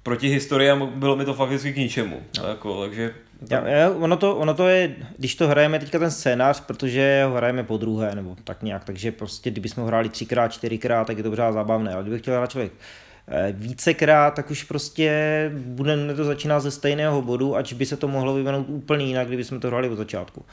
proti 0.04 0.28
historii 0.28 0.70
a 0.70 0.76
bylo 0.76 1.16
mi 1.16 1.26
to 1.26 1.34
fakticky 1.34 1.74
k 1.74 1.78
ničemu. 1.78 2.22
No. 2.38 2.48
Jako, 2.48 2.82
takže 2.82 3.14
to... 3.48 3.54
Já, 3.54 3.68
já, 3.68 3.90
ono, 3.90 4.18
to, 4.18 4.36
ono 4.36 4.54
to 4.54 4.68
je, 4.68 4.96
když 5.18 5.36
to 5.36 5.48
hrajeme 5.48 5.80
teďka 5.80 6.00
ten 6.00 6.12
scénář, 6.12 6.60
protože 6.60 7.24
ho 7.28 7.36
hrajeme 7.36 7.64
po 7.64 7.78
druhé, 7.78 8.16
nebo 8.16 8.36
tak 8.44 8.64
nějak, 8.64 8.84
takže 8.84 9.12
prostě 9.12 9.52
kdybychom 9.52 9.82
ho 9.82 9.88
hráli 9.88 10.10
třikrát, 10.10 10.48
čtyřikrát, 10.48 11.08
tak 11.08 11.18
je 11.18 11.24
to 11.24 11.30
pořád 11.30 11.52
zábavné, 11.52 11.94
ale 11.94 12.02
kdybych 12.02 12.22
chtěl 12.22 12.38
hrát 12.38 12.52
člověk 12.52 12.72
Eh, 12.74 13.11
vícekrát, 13.52 14.34
tak 14.34 14.52
už 14.52 14.64
prostě 14.64 15.12
budeme 15.56 16.14
to 16.14 16.26
začínat 16.26 16.60
ze 16.60 16.72
stejného 16.72 17.22
bodu, 17.22 17.56
ať 17.56 17.74
by 17.74 17.86
se 17.86 17.98
to 17.98 18.08
mohlo 18.08 18.34
vyvinout 18.34 18.66
úplně 18.70 19.06
jinak, 19.06 19.28
kdyby 19.28 19.44
jsme 19.44 19.60
to 19.60 19.68
hráli 19.68 19.90
od 19.90 19.96
začátku. 19.96 20.46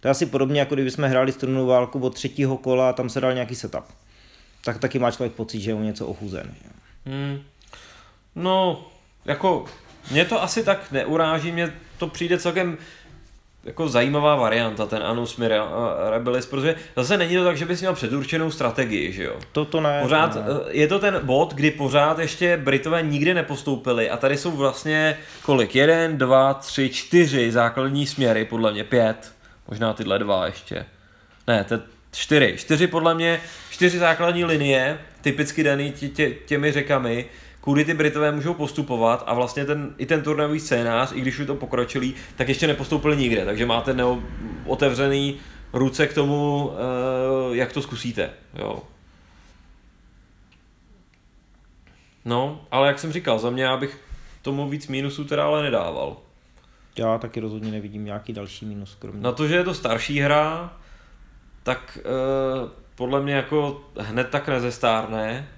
To 0.00 0.08
je 0.08 0.10
asi 0.10 0.26
podobně, 0.26 0.60
jako 0.60 0.74
kdyby 0.74 0.90
jsme 0.90 1.08
hráli 1.08 1.32
strunou 1.32 1.66
válku 1.66 2.00
od 2.00 2.14
třetího 2.14 2.56
kola 2.56 2.88
a 2.88 2.92
tam 2.92 3.10
se 3.10 3.20
dal 3.20 3.34
nějaký 3.34 3.54
setup. 3.54 3.84
Tak 4.64 4.78
taky 4.78 4.98
má 4.98 5.10
člověk 5.10 5.32
pocit, 5.32 5.60
že 5.60 5.70
je 5.70 5.74
o 5.74 5.82
něco 5.82 6.06
ochuzen. 6.06 6.54
Hmm. 7.06 7.42
No, 8.36 8.86
jako, 9.24 9.64
mě 10.10 10.24
to 10.24 10.42
asi 10.42 10.64
tak 10.64 10.92
neuráží, 10.92 11.52
mě 11.52 11.72
to 11.98 12.06
přijde 12.06 12.38
celkem 12.38 12.78
jako 13.64 13.88
zajímavá 13.88 14.36
varianta, 14.36 14.86
ten 14.86 15.02
Anus 15.02 15.36
Mirabilis, 15.36 16.46
protože 16.46 16.74
zase 16.96 17.16
není 17.16 17.36
to 17.36 17.44
tak, 17.44 17.56
že 17.56 17.64
bys 17.64 17.80
měl 17.80 17.94
předurčenou 17.94 18.50
strategii, 18.50 19.12
že 19.12 19.24
jo? 19.24 19.36
To 19.52 19.64
to 19.64 19.80
ne. 19.80 19.98
Pořád, 20.02 20.34
ne. 20.34 20.42
Eh, 20.42 20.68
je 20.70 20.88
to 20.88 20.98
ten 20.98 21.20
bod, 21.22 21.54
kdy 21.54 21.70
pořád 21.70 22.18
ještě 22.18 22.56
Britové 22.56 23.02
nikdy 23.02 23.34
nepostoupili 23.34 24.10
a 24.10 24.16
tady 24.16 24.36
jsou 24.36 24.50
vlastně 24.50 25.18
kolik? 25.42 25.74
Jeden, 25.74 26.18
dva, 26.18 26.54
tři, 26.54 26.88
čtyři 26.88 27.52
základní 27.52 28.06
směry, 28.06 28.44
podle 28.44 28.72
mě 28.72 28.84
pět, 28.84 29.32
možná 29.68 29.92
tyhle 29.92 30.18
dva 30.18 30.46
ještě. 30.46 30.86
Ne, 31.46 31.64
to 31.64 31.78
čtyři. 32.12 32.54
Čtyři 32.58 32.86
podle 32.86 33.14
mě, 33.14 33.40
čtyři 33.70 33.98
základní 33.98 34.44
linie, 34.44 34.98
typicky 35.20 35.62
daný 35.62 35.92
tě, 35.92 36.08
tě, 36.08 36.30
těmi 36.30 36.72
řekami, 36.72 37.26
kudy 37.62 37.84
ty 37.84 37.94
Britové 37.94 38.32
můžou 38.32 38.54
postupovat 38.54 39.24
a 39.26 39.34
vlastně 39.34 39.64
ten, 39.64 39.94
i 39.98 40.06
ten 40.06 40.22
turnajový 40.22 40.60
scénář, 40.60 41.12
i 41.14 41.20
když 41.20 41.38
už 41.38 41.46
to 41.46 41.54
pokročilý, 41.54 42.14
tak 42.36 42.48
ještě 42.48 42.66
nepostoupili 42.66 43.16
nikde, 43.16 43.44
takže 43.44 43.66
máte 43.66 43.94
neo, 43.94 44.22
otevřený 44.66 45.36
ruce 45.72 46.06
k 46.06 46.14
tomu, 46.14 46.66
uh, 46.66 47.56
jak 47.56 47.72
to 47.72 47.82
zkusíte. 47.82 48.30
Jo. 48.54 48.82
No, 52.24 52.60
ale 52.70 52.88
jak 52.88 52.98
jsem 52.98 53.12
říkal, 53.12 53.38
za 53.38 53.50
mě 53.50 53.64
já 53.64 53.76
bych 53.76 54.00
tomu 54.42 54.68
víc 54.68 54.88
mínusů 54.88 55.24
teda 55.24 55.44
ale 55.44 55.62
nedával. 55.62 56.16
Já 56.98 57.18
taky 57.18 57.40
rozhodně 57.40 57.70
nevidím 57.70 58.04
nějaký 58.04 58.32
další 58.32 58.66
mínus. 58.66 58.96
Kromě... 58.98 59.22
Na 59.22 59.32
to, 59.32 59.48
že 59.48 59.54
je 59.54 59.64
to 59.64 59.74
starší 59.74 60.20
hra, 60.20 60.76
tak 61.62 61.98
uh, 62.04 62.70
podle 62.94 63.22
mě 63.22 63.34
jako 63.34 63.84
hned 63.98 64.28
tak 64.30 64.48
nezestárne 64.48 65.48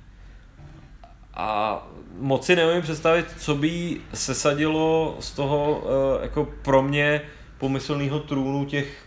a 1.36 1.78
moc 2.18 2.46
si 2.46 2.56
neumím 2.56 2.82
představit, 2.82 3.26
co 3.38 3.54
by 3.54 4.00
sesadilo 4.14 5.16
z 5.20 5.30
toho 5.30 5.82
uh, 5.84 6.22
jako 6.22 6.48
pro 6.62 6.82
mě 6.82 7.20
pomyslného 7.58 8.20
trůnu 8.20 8.64
těch 8.64 9.04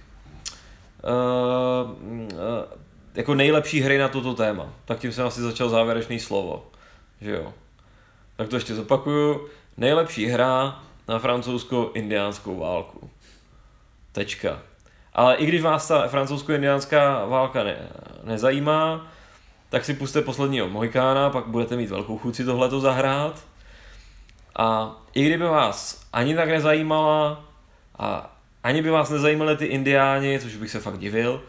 uh, 1.03 1.91
uh, 2.11 2.29
jako 3.15 3.35
nejlepší 3.35 3.81
hry 3.81 3.97
na 3.97 4.07
toto 4.07 4.33
téma. 4.33 4.69
Tak 4.85 4.99
tím 4.99 5.11
jsem 5.11 5.25
asi 5.25 5.41
začal 5.41 5.69
závěrečný 5.69 6.19
slovo. 6.19 6.65
Že 7.21 7.31
jo. 7.31 7.53
Tak 8.35 8.47
to 8.47 8.55
ještě 8.55 8.75
zopakuju. 8.75 9.47
Nejlepší 9.77 10.25
hra 10.25 10.83
na 11.07 11.19
francouzsko-indiánskou 11.19 12.59
válku. 12.59 13.09
Tečka. 14.11 14.59
Ale 15.13 15.35
i 15.35 15.45
když 15.45 15.61
vás 15.61 15.87
ta 15.87 16.07
francouzsko-indiánská 16.07 17.25
válka 17.25 17.63
ne, 17.63 17.89
nezajímá, 18.23 19.07
tak 19.69 19.85
si 19.85 19.93
puste 19.93 20.21
posledního 20.21 20.69
Mohikána, 20.69 21.29
pak 21.29 21.47
budete 21.47 21.75
mít 21.75 21.89
velkou 21.89 22.17
chuť 22.17 22.35
si 22.35 22.45
tohleto 22.45 22.79
zahrát. 22.79 23.45
A 24.55 24.95
i 25.13 25.25
kdyby 25.25 25.43
vás 25.43 26.01
ani 26.13 26.35
tak 26.35 26.49
nezajímala 26.49 27.45
a 27.99 28.37
ani 28.63 28.81
by 28.81 28.89
vás 28.89 29.09
nezajímaly 29.09 29.57
ty 29.57 29.65
indiáni, 29.65 30.39
což 30.39 30.55
bych 30.55 30.71
se 30.71 30.79
fakt 30.79 30.97
divil, 30.97 31.41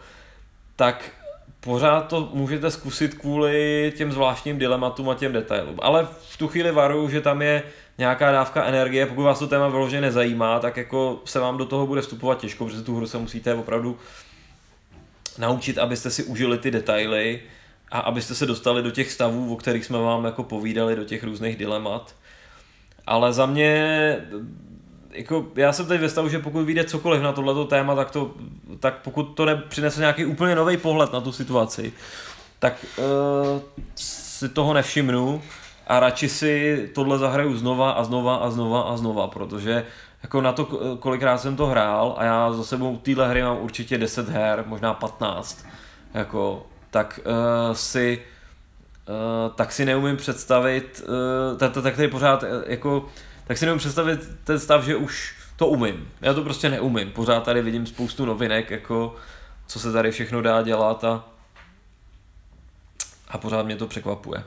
tak 0.75 1.11
pořád 1.59 2.07
to 2.07 2.29
můžete 2.33 2.71
zkusit 2.71 3.13
kvůli 3.13 3.93
těm 3.97 4.11
zvláštním 4.11 4.57
dilematům 4.57 5.09
a 5.09 5.15
těm 5.15 5.33
detailům. 5.33 5.75
Ale 5.81 6.07
v 6.29 6.37
tu 6.37 6.47
chvíli 6.47 6.71
varuju, 6.71 7.09
že 7.09 7.21
tam 7.21 7.41
je 7.41 7.63
nějaká 7.97 8.31
dávka 8.31 8.65
energie, 8.65 9.05
pokud 9.05 9.23
vás 9.23 9.39
to 9.39 9.47
téma 9.47 9.67
vyloženě 9.67 10.01
nezajímá, 10.01 10.59
tak 10.59 10.77
jako 10.77 11.21
se 11.25 11.39
vám 11.39 11.57
do 11.57 11.65
toho 11.65 11.87
bude 11.87 12.01
vstupovat 12.01 12.39
těžko, 12.39 12.65
protože 12.65 12.81
tu 12.81 12.95
hru 12.95 13.07
se 13.07 13.17
musíte 13.17 13.53
opravdu 13.53 13.97
naučit, 15.37 15.77
abyste 15.77 16.09
si 16.09 16.23
užili 16.23 16.57
ty 16.57 16.71
detaily 16.71 17.41
a 17.91 17.99
abyste 17.99 18.35
se 18.35 18.45
dostali 18.45 18.83
do 18.83 18.91
těch 18.91 19.11
stavů, 19.11 19.53
o 19.53 19.57
kterých 19.57 19.85
jsme 19.85 19.97
vám 19.97 20.25
jako 20.25 20.43
povídali, 20.43 20.95
do 20.95 21.03
těch 21.03 21.23
různých 21.23 21.55
dilemat. 21.55 22.15
Ale 23.07 23.33
za 23.33 23.45
mě 23.45 24.17
jako, 25.11 25.45
já 25.55 25.73
jsem 25.73 25.85
teď 25.85 26.01
ve 26.01 26.09
stavu, 26.09 26.29
že 26.29 26.39
pokud 26.39 26.63
vyjde 26.63 26.83
cokoliv 26.83 27.21
na 27.21 27.31
tohleto 27.31 27.65
téma, 27.65 27.95
tak, 27.95 28.11
to, 28.11 28.31
tak 28.79 29.01
pokud 29.01 29.23
to 29.23 29.45
nepřinese 29.45 29.99
nějaký 29.99 30.25
úplně 30.25 30.55
nový 30.55 30.77
pohled 30.77 31.13
na 31.13 31.21
tu 31.21 31.31
situaci, 31.31 31.93
tak 32.59 32.85
uh, 32.97 33.05
si 33.95 34.49
toho 34.49 34.73
nevšimnu 34.73 35.41
a 35.87 35.99
radši 35.99 36.29
si 36.29 36.89
tohle 36.95 37.17
zahraju 37.17 37.57
znova 37.57 37.91
a 37.91 38.03
znova 38.03 38.35
a 38.35 38.49
znova 38.49 38.81
a 38.81 38.97
znova, 38.97 39.27
protože 39.27 39.85
jako 40.23 40.41
na 40.41 40.51
to, 40.51 40.65
kolikrát 40.99 41.37
jsem 41.37 41.55
to 41.55 41.65
hrál 41.65 42.15
a 42.17 42.23
já 42.23 42.53
za 42.53 42.63
sebou 42.63 42.97
téhle 42.97 43.29
hry 43.29 43.43
mám 43.43 43.57
určitě 43.61 43.97
10 43.97 44.29
her, 44.29 44.63
možná 44.67 44.93
15, 44.93 45.65
jako, 46.13 46.65
tak 46.91 47.19
uh, 47.25 47.73
si 47.73 48.21
uh, 49.09 49.55
tak 49.55 49.71
si 49.71 49.85
neumím 49.85 50.17
představit, 50.17 51.03
uh, 51.51 51.57
tak, 51.57 51.73
tak 51.73 51.95
tady 51.95 52.07
pořád 52.07 52.43
jako 52.65 53.09
tak 53.49 53.57
si 53.57 53.65
nemůžu 53.65 53.79
představit 53.79 54.19
ten 54.43 54.59
stav, 54.59 54.83
že 54.83 54.95
už 54.95 55.35
to 55.55 55.67
umím. 55.67 56.11
Já 56.21 56.33
to 56.33 56.43
prostě 56.43 56.69
neumím. 56.69 57.11
Pořád 57.11 57.43
tady 57.43 57.61
vidím 57.61 57.87
spoustu 57.87 58.25
novinek, 58.25 58.71
jako 58.71 59.15
co 59.67 59.79
se 59.79 59.91
tady 59.91 60.11
všechno 60.11 60.41
dá 60.41 60.61
dělat 60.61 61.03
a, 61.03 61.25
a 63.27 63.37
pořád 63.37 63.65
mě 63.65 63.75
to 63.75 63.87
překvapuje. 63.87 64.43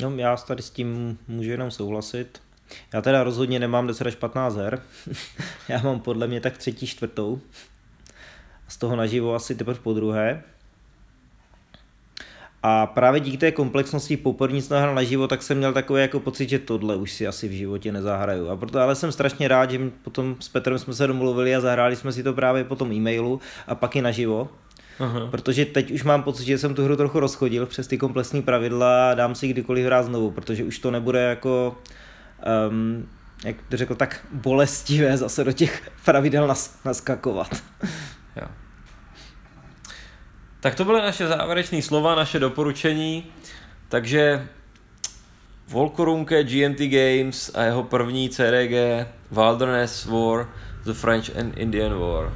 No, 0.00 0.10
já 0.16 0.36
tady 0.36 0.62
s 0.62 0.70
tím 0.70 1.18
můžu 1.28 1.50
jenom 1.50 1.70
souhlasit. 1.70 2.42
Já 2.92 3.02
teda 3.02 3.24
rozhodně 3.24 3.58
nemám 3.58 3.86
10 3.86 4.06
až 4.06 4.14
15 4.14 4.56
her. 4.56 4.82
já 5.68 5.78
mám 5.82 6.00
podle 6.00 6.26
mě 6.26 6.40
tak 6.40 6.58
třetí, 6.58 6.86
čtvrtou. 6.86 7.40
Z 8.70 8.76
toho 8.76 8.96
naživo 8.96 9.34
asi 9.34 9.54
teprve 9.54 9.78
po 9.82 9.94
druhé. 9.94 10.42
A 12.62 12.86
právě 12.86 13.20
díky 13.20 13.36
té 13.36 13.52
komplexnosti 13.52 14.16
poprvé 14.16 14.60
jsem 14.60 14.78
hrál 14.82 14.94
naživo, 14.94 15.28
tak 15.28 15.42
jsem 15.42 15.58
měl 15.58 15.72
takový 15.72 16.00
jako 16.00 16.20
pocit, 16.20 16.48
že 16.48 16.58
tohle 16.58 16.96
už 16.96 17.12
si 17.12 17.26
asi 17.26 17.48
v 17.48 17.52
životě 17.52 17.92
nezahraju. 17.92 18.48
A 18.48 18.56
proto 18.56 18.80
ale 18.80 18.94
jsem 18.94 19.12
strašně 19.12 19.48
rád, 19.48 19.70
že 19.70 19.90
potom 20.02 20.36
s 20.40 20.48
Petrem 20.48 20.78
jsme 20.78 20.94
se 20.94 21.06
domluvili 21.06 21.56
a 21.56 21.60
zahráli 21.60 21.96
jsme 21.96 22.12
si 22.12 22.22
to 22.22 22.32
právě 22.32 22.64
po 22.64 22.76
tom 22.76 22.92
e-mailu 22.92 23.40
a 23.66 23.74
pak 23.74 23.96
i 23.96 24.02
naživo. 24.02 24.48
Aha. 24.98 25.28
Protože 25.30 25.64
teď 25.64 25.90
už 25.90 26.04
mám 26.04 26.22
pocit, 26.22 26.44
že 26.44 26.58
jsem 26.58 26.74
tu 26.74 26.84
hru 26.84 26.96
trochu 26.96 27.20
rozchodil 27.20 27.66
přes 27.66 27.86
ty 27.86 27.98
komplexní 27.98 28.42
pravidla 28.42 29.10
a 29.10 29.14
dám 29.14 29.34
si 29.34 29.48
kdykoliv 29.48 29.86
hrát 29.86 30.02
znovu, 30.02 30.30
protože 30.30 30.64
už 30.64 30.78
to 30.78 30.90
nebude 30.90 31.22
jako 31.22 31.78
um, 32.70 33.08
jak 33.44 33.56
to 33.68 33.76
řekl, 33.76 33.94
tak 33.94 34.26
bolestivé 34.32 35.16
zase 35.16 35.44
do 35.44 35.52
těch 35.52 35.90
pravidel 36.04 36.46
nas, 36.46 36.84
naskakovat. 36.84 37.62
Jo. 38.36 38.46
Tak 40.60 40.74
to 40.74 40.84
byly 40.84 41.02
naše 41.02 41.26
závěrečné 41.26 41.82
slova, 41.82 42.14
naše 42.14 42.38
doporučení. 42.38 43.24
Takže 43.88 44.48
Volkorunke 45.68 46.44
GMT 46.44 46.78
Games 46.78 47.50
a 47.54 47.62
jeho 47.62 47.82
první 47.82 48.28
CDG 48.28 49.06
Wilderness 49.30 50.06
War, 50.06 50.48
The 50.84 50.92
French 50.92 51.36
and 51.38 51.56
Indian 51.56 51.98
War. 51.98 52.32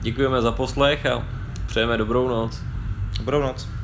Děkujeme 0.00 0.42
za 0.42 0.52
poslech 0.52 1.06
a 1.06 1.28
přejeme 1.66 1.96
dobrou 1.96 2.28
noc. 2.28 2.60
Dobrou 3.18 3.42
noc. 3.42 3.75